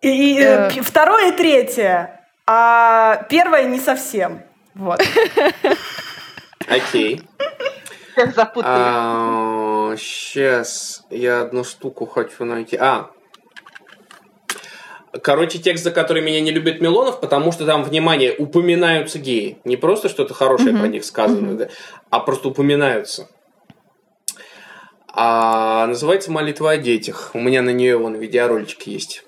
[0.00, 0.82] И, и, э, Э.
[0.82, 2.20] второе и третье.
[2.46, 4.42] А первое не совсем.
[4.74, 5.00] Вот.
[6.68, 7.20] Окей.
[8.12, 9.96] Всех запутали.
[9.96, 12.76] Сейчас я одну штуку хочу найти.
[12.76, 13.10] А.
[15.22, 19.58] Короче, текст, за который меня не любит Милонов, потому что там, внимание, упоминаются геи.
[19.64, 21.68] Не просто что-то хорошее про них сказано, да,
[22.10, 23.28] а просто упоминаются.
[25.12, 27.32] А называется «Молитва о детях».
[27.34, 29.24] У меня на нее вон видеороличек есть.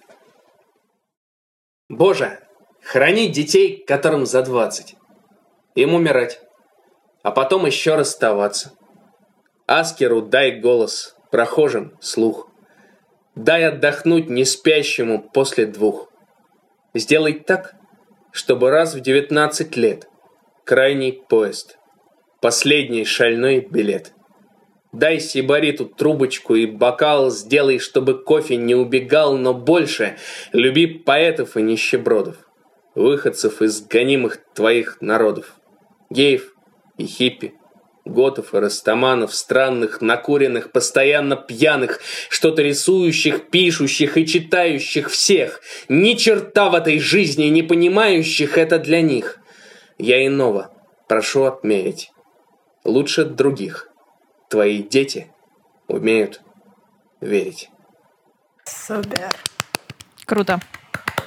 [1.89, 2.39] Боже,
[2.85, 4.95] храни детей, которым за 20.
[5.75, 6.41] Им умирать.
[7.25, 8.73] А потом еще расставаться.
[9.67, 12.52] Аскеру дай голос, прохожим слух.
[13.35, 16.13] Дай отдохнуть неспящему после двух.
[16.93, 17.75] Сделай так,
[18.31, 20.07] чтобы раз в 19 лет.
[20.65, 21.79] Крайний поезд,
[22.43, 24.13] последний шальной билет.
[24.93, 30.19] Дай сибариту трубочку и бокал, сделай, чтобы кофе не убегал, но больше.
[30.53, 32.37] Люби поэтов и нищебродов,
[32.95, 35.57] выходцев из гонимых твоих народов,
[36.11, 36.55] геев
[36.99, 37.55] и хиппи,
[38.05, 46.71] готов и растаманов, странных, накуренных, постоянно пьяных, что-то рисующих, пишущих и читающих всех, ни черта
[46.71, 49.39] в этой жизни не понимающих это для них.
[49.99, 50.73] Я иного
[51.09, 52.11] прошу отмерить,
[52.85, 53.89] лучше других.
[54.49, 55.33] Твои дети
[55.89, 56.41] умеют
[57.21, 57.71] верить.
[58.65, 59.31] Супер.
[60.27, 60.61] Круто.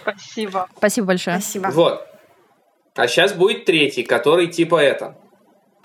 [0.02, 0.68] Спасибо.
[0.78, 1.40] Спасибо большое.
[1.40, 1.68] Спасибо.
[1.72, 2.08] Вот.
[2.96, 5.18] А сейчас будет третий, который типа это.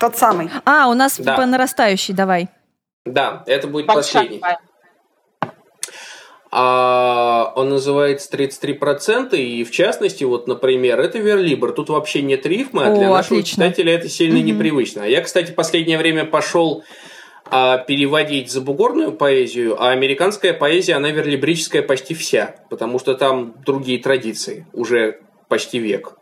[0.01, 0.49] Тот самый.
[0.65, 1.35] А, у нас Да.
[1.35, 2.49] по нарастающей, давай.
[3.05, 4.23] Да, это будет Большая.
[4.23, 4.41] последний.
[6.53, 11.71] А, он называется 33%, и в частности, вот, например, это верлибр.
[11.71, 13.63] Тут вообще нет рифмы, а О, для нашего отлично.
[13.65, 15.03] читателя это сильно непривычно.
[15.03, 16.83] Я, кстати, последнее время пошел
[17.45, 23.99] а, переводить забугорную поэзию, а американская поэзия, она верлибрическая почти вся, потому что там другие
[23.99, 26.17] традиции, уже почти век.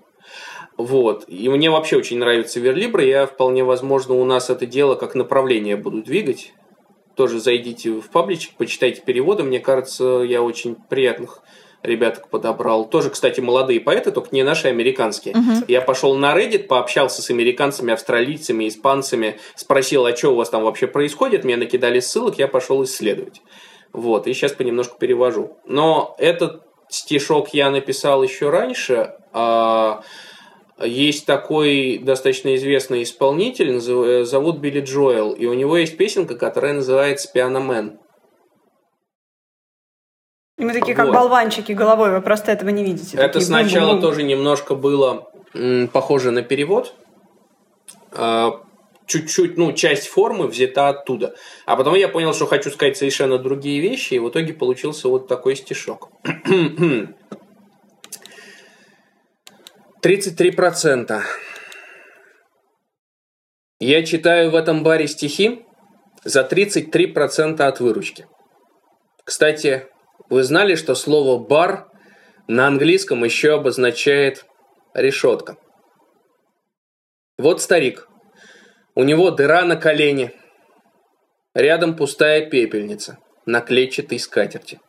[0.80, 1.26] Вот.
[1.27, 5.14] И мне вообще очень нравится верлибр, и я вполне возможно у нас это дело как
[5.14, 6.53] направление буду двигать
[7.19, 9.43] тоже зайдите в пабличек, почитайте переводы.
[9.43, 11.41] Мне кажется, я очень приятных
[11.84, 12.89] ребяток подобрал.
[12.89, 15.35] Тоже, кстати, молодые поэты, только не наши, а американские.
[15.68, 20.64] Я пошел на Reddit, пообщался с американцами, австралийцами, испанцами, спросил, а что у вас там
[20.64, 21.43] вообще происходит.
[21.43, 23.41] Мне накидали ссылок, я пошел исследовать.
[23.91, 25.57] Вот, и сейчас понемножку перевожу.
[25.65, 29.15] Но этот стишок я написал еще раньше.
[29.34, 30.03] а
[30.85, 36.73] есть такой достаточно известный исполнитель, э, зовут Билли Джоэл, и у него есть песенка, которая
[36.73, 37.99] называется «Пиано Мэн».
[40.57, 41.14] И мы такие, как Вот.
[41.14, 43.15] болванчики головой, вы просто этого не видите.
[43.18, 44.01] Это Такие сначала бум-бум-бум.
[44.01, 46.93] тоже немножко было м, похоже на перевод.
[48.11, 48.61] А,
[49.07, 51.34] Чуть-чуть, ну, часть формы взята оттуда.
[51.65, 55.27] А потом я понял, что хочу сказать совершенно другие вещи, и в итоге получился вот
[55.27, 56.10] такой стишок.
[60.02, 61.22] 33%.
[63.80, 65.66] Я читаю в этом баре стихи
[66.24, 68.26] за 33% от выручки.
[69.26, 69.88] Кстати,
[70.30, 71.90] вы знали, что слово «бар»
[72.48, 74.46] на английском еще обозначает
[74.94, 75.58] «решетка»?
[77.38, 78.08] Вот старик.
[78.96, 80.34] У него дыра на колене.
[81.54, 84.80] Рядом пустая пепельница на клетчатой скатерти.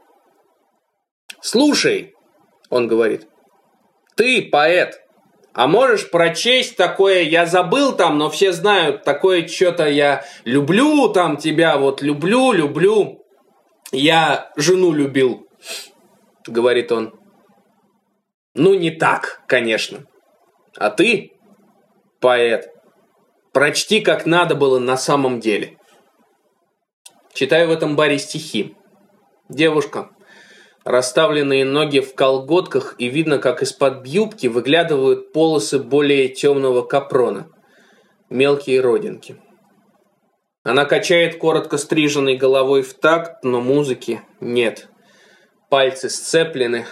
[1.41, 2.15] «Слушай»,—
[2.71, 3.27] он говорит,—
[4.21, 5.03] «ты поэт,
[5.55, 11.39] а можешь прочесть такое, я забыл там, но все знают, такое что-то я люблю там
[11.39, 13.25] тебя, вот люблю, люблю.
[13.93, 15.49] Я жену любил,
[16.47, 17.19] говорит он.
[18.53, 20.05] Ну, не так, конечно.
[20.77, 21.33] А ты,
[22.21, 22.69] поэт,
[23.55, 25.79] прочти, как надо было на самом деле.
[27.33, 28.77] Читаю в этом баре стихи.
[29.49, 30.11] Девушка,
[30.85, 37.49] Расставленные ноги в колготках, и видно, как из-под юбки выглядывают полосы более темного капрона.
[38.31, 39.37] Мелкие родинки.
[40.63, 44.89] Она качает коротко стриженной головой в такт, но музыки нет.
[45.69, 46.87] Пальцы сцеплены,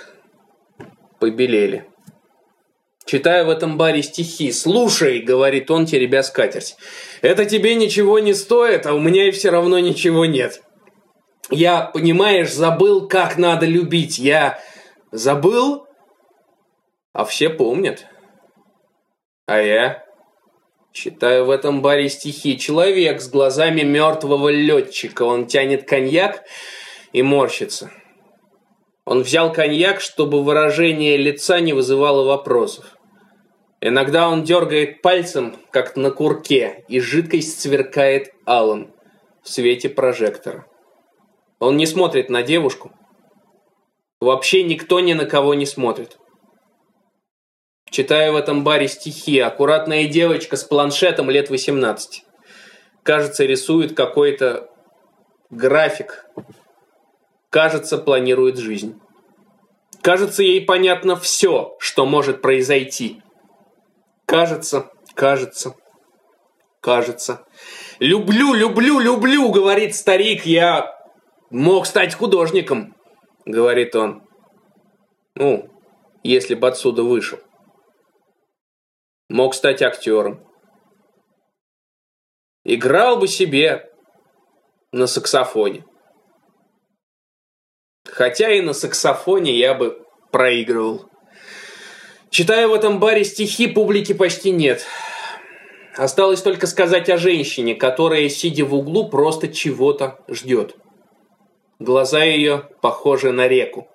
[1.19, 1.87] побелели.
[3.07, 4.53] Читаю в этом баре стихи.
[4.53, 6.77] «Слушай»,— говорит он, теребя скатерть,—
[7.23, 10.61] «это тебе ничего не стоит, а у меня и все равно ничего нет».
[11.51, 14.19] Я, понимаешь, забыл, как надо любить.
[14.19, 14.61] Я
[15.11, 15.87] забыл,
[17.13, 18.07] а все помнят.
[19.47, 20.05] А я
[20.93, 22.59] читаю в этом баре стихи.
[22.59, 25.23] Человек с глазами мертвого летчика.
[25.23, 26.45] Он тянет коньяк
[27.13, 27.91] и морщится.
[29.07, 32.99] Он взял коньяк, чтобы выражение лица не вызывало вопросов.
[33.81, 38.93] Иногда он дергает пальцем, как на курке, и жидкость сверкает алым
[39.43, 40.67] в свете прожектора.
[41.59, 42.93] Он не смотрит на девушку.
[44.21, 46.19] Вообще никто ни на кого не смотрит.
[47.91, 49.39] Читаю в этом баре стихи.
[49.41, 52.25] Аккуратная девочка с планшетом лет 18.
[53.03, 54.69] Кажется, рисует какой-то
[55.51, 56.27] график.
[57.51, 59.01] Кажется, планирует жизнь.
[60.03, 63.23] Кажется, ей понятно все, что может произойти.
[64.27, 65.75] Кажется, кажется,
[66.81, 67.45] кажется.
[67.99, 70.98] «Люблю, люблю, люблю»,— говорит старик, я
[71.51, 72.95] мог стать художником,
[73.45, 74.23] говорит он.
[75.35, 75.69] Ну,
[76.23, 77.39] если бы отсюда вышел.
[79.29, 80.45] Мог стать актером.
[82.65, 83.91] Играл бы себе
[84.93, 85.85] на саксофоне.
[88.05, 90.03] Хотя и на саксофоне я бы
[90.33, 91.09] проигрывал.
[92.31, 94.85] Читая в этом баре стихи, публики почти нет.
[95.97, 100.77] Осталось только сказать о женщине, которая, сидя в углу, просто чего-то ждет.
[101.79, 103.89] Глаза ее похожи на реку.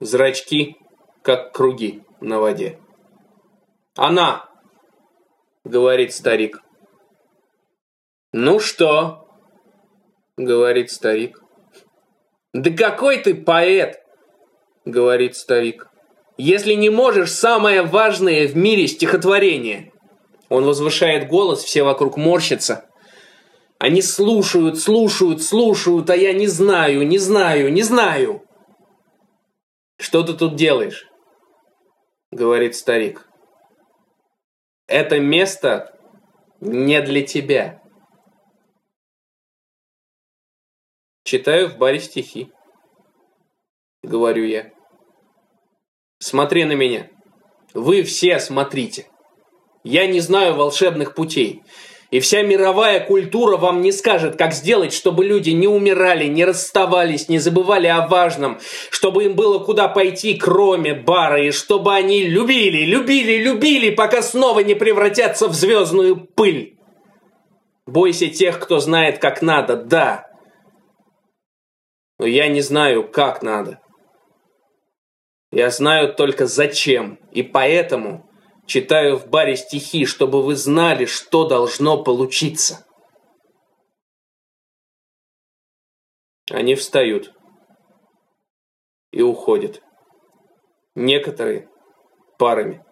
[0.00, 0.76] Зрачки,
[1.22, 2.78] как круги на воде.
[3.96, 4.48] «Она!»—
[5.64, 6.62] говорит старик.
[8.32, 9.26] «Ну что?»—
[10.36, 11.42] говорит старик.
[12.52, 14.02] «Да какой ты поэт!»—
[14.84, 15.88] говорит старик.
[16.36, 19.92] «Если не можешь самое важное в мире стихотворение!»
[20.50, 22.84] Он возвышает голос, все вокруг морщатся.
[23.82, 28.46] Они слушают, слушают, слушают, а я не знаю, не знаю, не знаю.
[29.98, 31.08] Что ты тут делаешь?
[32.30, 33.28] Говорит старик.
[34.86, 35.98] Это место
[36.60, 37.82] не для тебя.
[41.24, 42.52] Читаю в баре стихи.
[44.04, 44.70] Говорю я.
[46.20, 47.10] Смотри на меня.
[47.74, 49.10] Вы все смотрите.
[49.82, 51.64] Я не знаю волшебных путей.
[52.12, 57.30] И вся мировая культура вам не скажет, как сделать, чтобы люди не умирали, не расставались,
[57.30, 58.60] не забывали о важном,
[58.90, 64.60] чтобы им было куда пойти, кроме бара, и чтобы они любили, любили, любили, пока снова
[64.60, 66.76] не превратятся в звездную пыль.
[67.86, 70.26] Бойся тех, кто знает, как надо, да.
[72.18, 73.80] Но я не знаю, как надо.
[75.50, 78.28] Я знаю только зачем, и поэтому
[78.72, 82.86] Читаю в баре стихи, чтобы вы знали, что должно получиться.
[86.50, 87.34] Они встают
[89.10, 89.82] и уходят.
[90.94, 91.68] Некоторые
[92.38, 92.82] парами.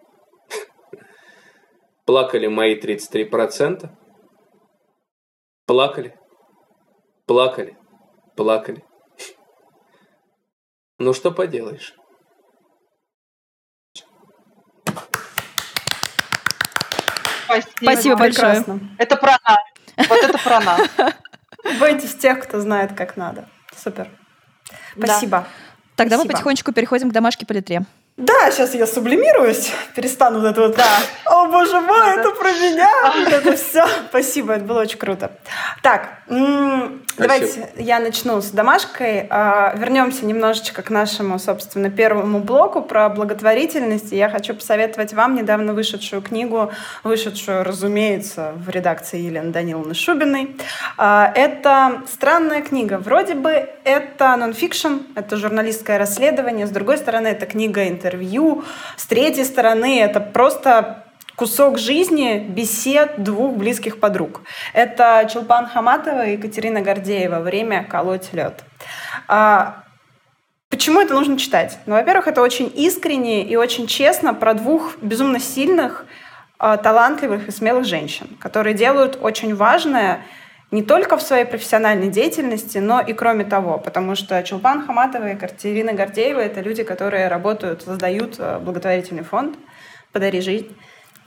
[2.05, 3.89] Плакали мои 33%.
[5.65, 6.15] Плакали,
[7.25, 7.75] плакали,
[8.35, 8.85] плакали.
[10.99, 11.95] Ну что поделаешь.
[17.51, 18.55] Спасибо, Спасибо большое.
[18.55, 18.79] Прекрасно.
[18.97, 19.59] Это про нас.
[20.09, 20.81] Вот это про нас.
[21.79, 23.47] Бойтесь тех, кто знает, как надо.
[23.75, 24.09] Супер.
[24.95, 25.07] Да.
[25.07, 25.47] Спасибо.
[25.95, 26.33] Тогда мы Спасибо.
[26.33, 27.83] потихонечку переходим к домашке по литре.
[28.21, 30.75] Да, сейчас я сублимируюсь, перестану вот это вот.
[30.75, 30.85] Да.
[31.25, 32.87] О, боже мой, это про меня.
[33.15, 33.83] Вот это все.
[34.09, 35.31] Спасибо, это было очень круто.
[35.81, 36.07] Так,
[37.17, 39.25] давайте я начну с домашкой.
[39.31, 44.11] А, вернемся немножечко к нашему, собственно, первому блоку про благотворительность.
[44.11, 46.71] Я хочу посоветовать вам недавно вышедшую книгу,
[47.03, 50.57] вышедшую, разумеется, в редакции Елены Даниловны Шубиной.
[50.95, 52.99] А, это странная книга.
[52.99, 56.67] Вроде бы это нонфикшн, это журналистское расследование.
[56.67, 58.63] С другой стороны, это книга интервью интервью.
[58.97, 61.05] С третьей стороны, это просто
[61.35, 64.41] кусок жизни бесед двух близких подруг.
[64.73, 68.63] Это Чулпан Хаматова и Екатерина Гордеева «Время колоть лед».
[69.27, 69.83] А,
[70.69, 71.79] почему это нужно читать?
[71.85, 76.05] Ну, во-первых, это очень искренне и очень честно про двух безумно сильных,
[76.59, 80.21] а, талантливых и смелых женщин, которые делают очень важное
[80.71, 85.35] не только в своей профессиональной деятельности, но и кроме того, потому что Чулпан Хаматова и
[85.35, 89.57] Катерина Гордеева— это люди, которые работают, создают э, благотворительный фонд
[90.13, 90.73] «Подари жизнь».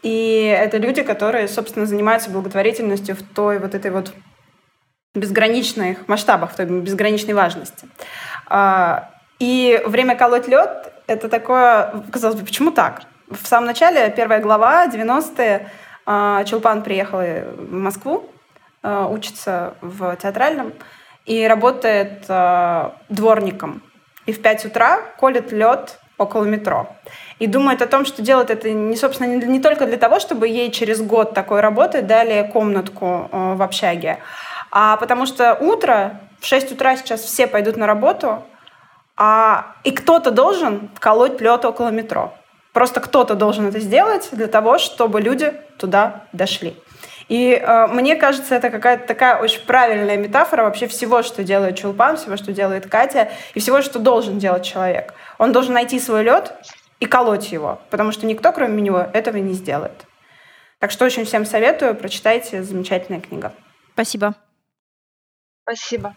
[0.02, 4.12] И это люди, которые, собственно, занимаются благотворительностью в той вот этой вот
[5.14, 7.86] безграничных масштабах, в той безграничной важности.
[8.46, 13.02] А, и «Время колоть лед»— это такое, казалось бы, почему так?
[13.30, 15.70] В самом начале, первая глава, 90-е,
[16.06, 17.24] а, Чулпан приехала
[17.56, 18.30] в Москву,
[18.89, 20.73] учится в театральном
[21.27, 23.82] и работает э, дворником.
[24.27, 26.89] И в 5 утра колет лед около метро.
[27.39, 30.48] И думает о том, что делает это не, собственно, не, не только для того, чтобы
[30.48, 34.19] ей через год такой работы дали комнатку э, в общаге,
[34.70, 38.43] а потому что утро, в 6 утра сейчас все пойдут на работу,
[39.16, 42.35] а, и кто-то должен колоть лед около метро.
[42.73, 46.77] Просто кто-то должен это сделать для того, чтобы люди туда дошли.
[47.28, 52.16] И э, мне кажется, это какая-то такая очень правильная метафора вообще всего, что делает Чулпан,
[52.16, 55.14] всего, что делает Катя, и всего, что должен делать человек.
[55.38, 56.52] Он должен найти свой лед
[57.01, 60.06] и колоть его, потому что никто, кроме него, этого не сделает.
[60.78, 63.55] Так что очень всем советую, прочитайте, замечательная книга.
[63.94, 64.34] Спасибо.
[65.62, 66.14] Спасибо.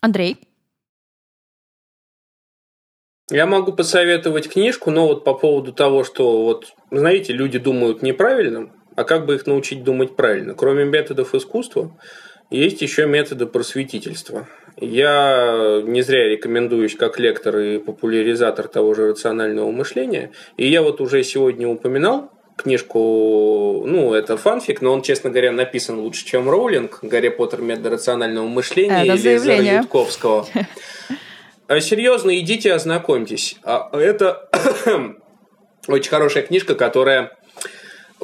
[0.00, 0.38] Андрей?
[3.30, 8.70] Я могу посоветовать книжку, но вот по поводу того, что вот, знаете, люди думают неправильно,
[8.96, 10.54] а как бы их научить думать правильно?
[10.54, 11.96] Кроме методов искусства,
[12.50, 14.46] есть еще методы просветительства.
[14.80, 20.32] Я не зря рекомендуюсь как лектор и популяризатор того же рационального мышления.
[20.56, 25.98] И я вот уже сегодня упоминал книжку, ну, это фанфик, но он, честно говоря, написан
[25.98, 30.46] лучше, чем Роулинг, Гарри Поттер метод рационального мышления это или Зара Ютковского.
[31.66, 33.56] А серьезно, идите ознакомьтесь.
[33.64, 34.50] А это
[35.88, 37.36] очень хорошая книжка, которая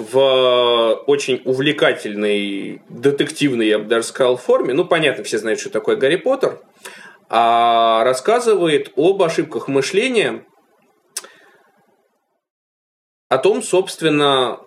[0.00, 4.74] в очень увлекательной, детективной, я бы даже сказал, форме.
[4.74, 6.60] Ну, понятно, все знают, что такое Гарри Поттер.
[7.28, 10.44] А рассказывает об ошибках мышления,
[13.28, 14.58] о том, собственно,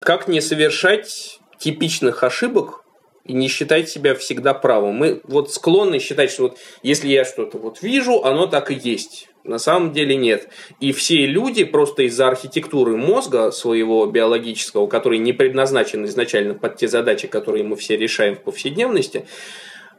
[0.00, 2.85] как не совершать типичных ошибок
[3.26, 4.94] и не считать себя всегда правым.
[4.94, 9.28] Мы вот склонны считать, что вот если я что-то вот вижу, оно так и есть.
[9.44, 10.48] На самом деле нет.
[10.80, 16.88] И все люди просто из-за архитектуры мозга своего биологического, который не предназначен изначально под те
[16.88, 19.26] задачи, которые мы все решаем в повседневности,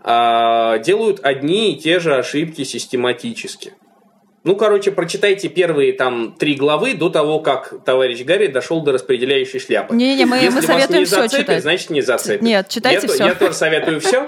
[0.01, 3.73] а, делают одни и те же ошибки систематически.
[4.47, 9.59] Ну, короче, прочитайте первые там три главы до того, как товарищ Гарри дошел до распределяющей
[9.59, 9.93] шляпы.
[9.93, 11.61] Не-не, мы, Если мы советуем вас не все зацепит, читать.
[11.63, 12.41] значит не зацепит.
[12.41, 13.25] Нет, читайте я, все.
[13.25, 14.25] Я тоже советую все.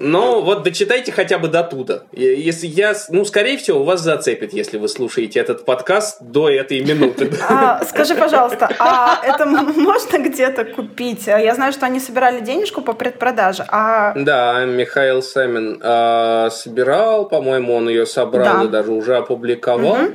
[0.00, 2.02] Но вот дочитайте хотя бы до туда.
[2.12, 7.30] Если я, ну, скорее всего, вас зацепит, если вы слушаете этот подкаст до этой минуты.
[7.50, 11.26] А, скажи, пожалуйста, а это можно где-то купить?
[11.26, 13.64] Я знаю, что они собирали денежку по предпродаже.
[13.68, 14.12] А...
[14.14, 18.64] Да, Михаил Самин э, собирал, по-моему, он ее собрал Да.
[18.64, 19.96] и даже уже опубликовал.
[19.96, 20.14] Мгм.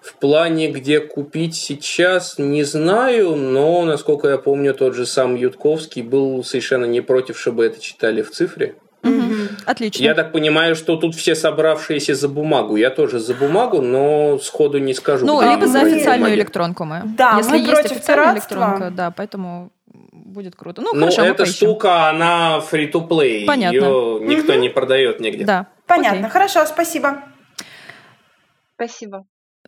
[0.00, 6.02] В плане, где купить сейчас, не знаю, но, насколько я помню, тот же сам Ютковский
[6.02, 8.74] был совершенно не против, чтобы это читали в цифре.
[9.02, 9.48] Мгм.
[9.66, 10.02] Отлично.
[10.02, 12.76] Я так понимаю, что тут все собравшиеся за бумагу.
[12.76, 15.24] Я тоже за бумагу, но сходу не скажу.
[15.26, 16.34] Ну, либо за официальную бумаги.
[16.34, 17.02] электронку мы.
[17.16, 18.54] Да, Если мы есть против официальная пиратства.
[18.54, 19.70] электронка, да, поэтому
[20.12, 20.82] будет круто.
[20.82, 23.46] Ну, Ну, хорошо, эта штука, она free-to-play.
[23.46, 23.74] Понятно.
[23.76, 25.44] Ее никто не продает нигде.
[25.44, 25.66] Да.
[25.86, 26.30] Понятно, окей.
[26.30, 27.22] хорошо, спасибо.
[28.74, 29.26] Спасибо.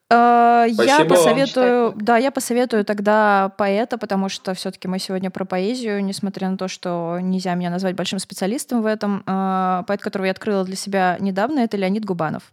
[0.08, 6.04] Э, Я посоветую, да, я посоветую тогда поэта, потому что все-таки мы сегодня про поэзию,
[6.04, 9.24] несмотря на то, что нельзя меня назвать большим специалистом в этом.
[9.26, 12.50] Э, Поэт, которого я открыла для себя недавно, это Леонид Губанов.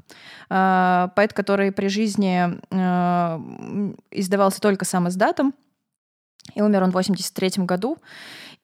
[0.49, 2.43] Э, Поэт, который при жизни
[4.11, 5.53] издавался только сам издатом,
[6.55, 7.97] и умер он в 83 году,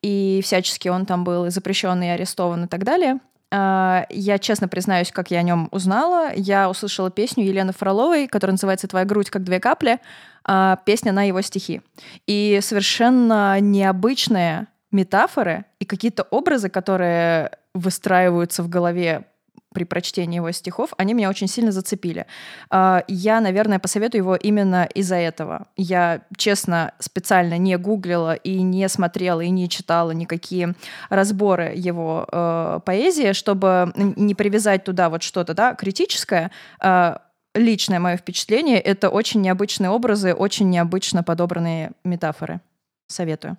[0.02, 3.20] и всячески он там был и запрещен, и арестован, и так далее.
[3.52, 6.32] А, я честно признаюсь, как я о нем узнала.
[6.34, 9.98] Я услышала песню Елены Фроловой, которая называется «Твоя грудь, как две капли».
[10.44, 11.82] А, песня на его стихи.
[12.26, 19.24] И совершенно необычные метафоры и какие-то образы, которые выстраиваются в голове
[19.72, 22.26] при прочтении его стихов, они меня очень сильно зацепили.
[22.70, 25.66] А, я, наверное, посоветую его именно из-за этого.
[25.76, 30.74] Я, честно, специально не гуглила и не смотрела, и не читала никакие
[31.08, 36.50] разборы его э, поэзии, чтобы не привязать туда вот что-то да, критическое.
[36.82, 37.16] Э,
[37.54, 42.60] личное мое впечатление— это очень необычные образы, очень необычно подобранные метафоры.
[43.06, 43.56] Советую.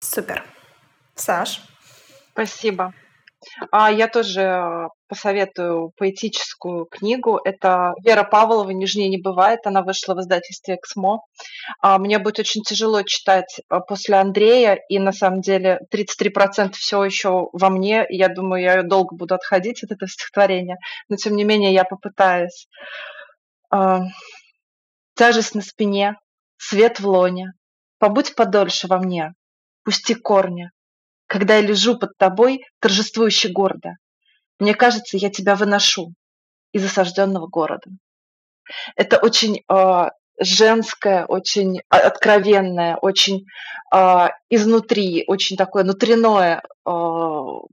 [0.00, 0.44] Супер.
[1.14, 1.62] Саш?
[2.32, 2.92] Спасибо.
[3.70, 7.40] А я тоже посоветую поэтическую книгу.
[7.44, 9.60] Это Вера Павлова «Нижнее не бывает».
[9.64, 11.20] Она вышла в издательстве «Эксмо».
[11.80, 17.04] А мне будет очень тяжело читать э, после Андрея, и на самом деле 33% все
[17.04, 18.06] еще во мне.
[18.08, 22.66] Я думаю, я долго буду отходить от этого стихотворения, но тем не менее я попытаюсь.
[23.70, 24.00] А,
[25.14, 26.16] Тяжесть на спине,
[26.56, 27.52] свет в лоне,
[27.98, 29.34] побудь подольше во мне,
[29.84, 30.70] пусти корни,
[31.26, 33.96] когда я лежу под тобой, торжествующе гордо.
[34.58, 36.12] Мне кажется, я тебя выношу
[36.72, 37.90] из осажденного города.
[38.96, 43.46] Это очень э, женское, очень откровенное, очень
[43.94, 46.62] э, изнутри, очень такое внутреннее.
[46.86, 47.66] Э,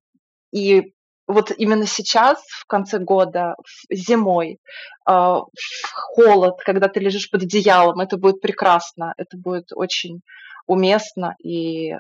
[0.52, 0.94] и
[1.28, 3.56] вот именно сейчас, в конце года,
[3.90, 4.60] зимой,
[5.08, 5.48] э, в
[5.92, 10.22] холод, когда ты лежишь под одеялом, это будет прекрасно, это будет очень
[10.68, 11.96] уместно и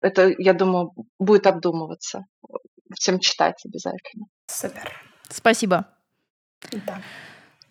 [0.00, 2.24] это, я думаю, будет обдумываться.
[2.94, 4.26] Всем читать обязательно.
[4.46, 4.92] Супер.
[5.28, 5.86] Спасибо.
[6.86, 7.00] Да.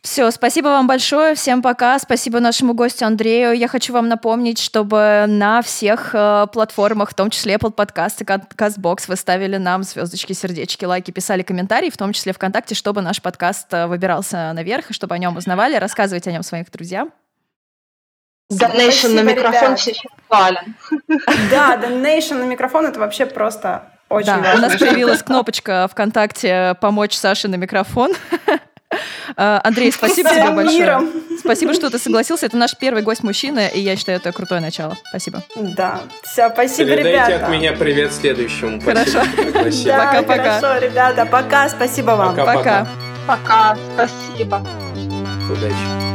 [0.02, 3.52] Все, спасибо вам большое, всем пока, спасибо нашему гостю Андрею.
[3.52, 8.24] Я хочу вам напомнить, чтобы на всех э, платформах, в том числе Apple Podcast и
[8.24, 13.22] CastBox, вы ставили нам звездочки, сердечки, лайки, писали комментарии, в том числе ВКонтакте, чтобы наш
[13.22, 17.12] подкаст э, выбирался наверх, и чтобы о нем узнавали, рассказывайте о нем своим друзьям.
[18.52, 20.76] Donation на микрофон все еще актуален.
[21.52, 24.68] Да, donation на микрофон это вообще просто очень да, важно.
[24.68, 28.14] У нас появилась кнопочка ВКонтакте «Помочь Саше на микрофон».
[29.38, 31.02] А, Андрей, спасибо тебе большое.
[31.38, 32.48] Спасибо, что ты согласился.
[32.48, 34.98] Это наш первый гость мужчина, и я считаю, это крутое начало.
[35.10, 35.44] Спасибо.
[35.56, 36.02] Да.
[36.24, 37.46] Все, спасибо, Передайте ребята.
[37.46, 38.82] от меня привет следующему.
[38.82, 39.20] Хорошо.
[39.38, 40.60] Пока-пока.
[40.60, 41.26] Хорошо, ребята.
[41.28, 41.70] Пока.
[41.70, 42.36] Спасибо вам.
[42.36, 42.88] Пока.
[43.28, 43.78] Пока.
[43.94, 44.66] Спасибо.
[45.52, 46.09] Удачи.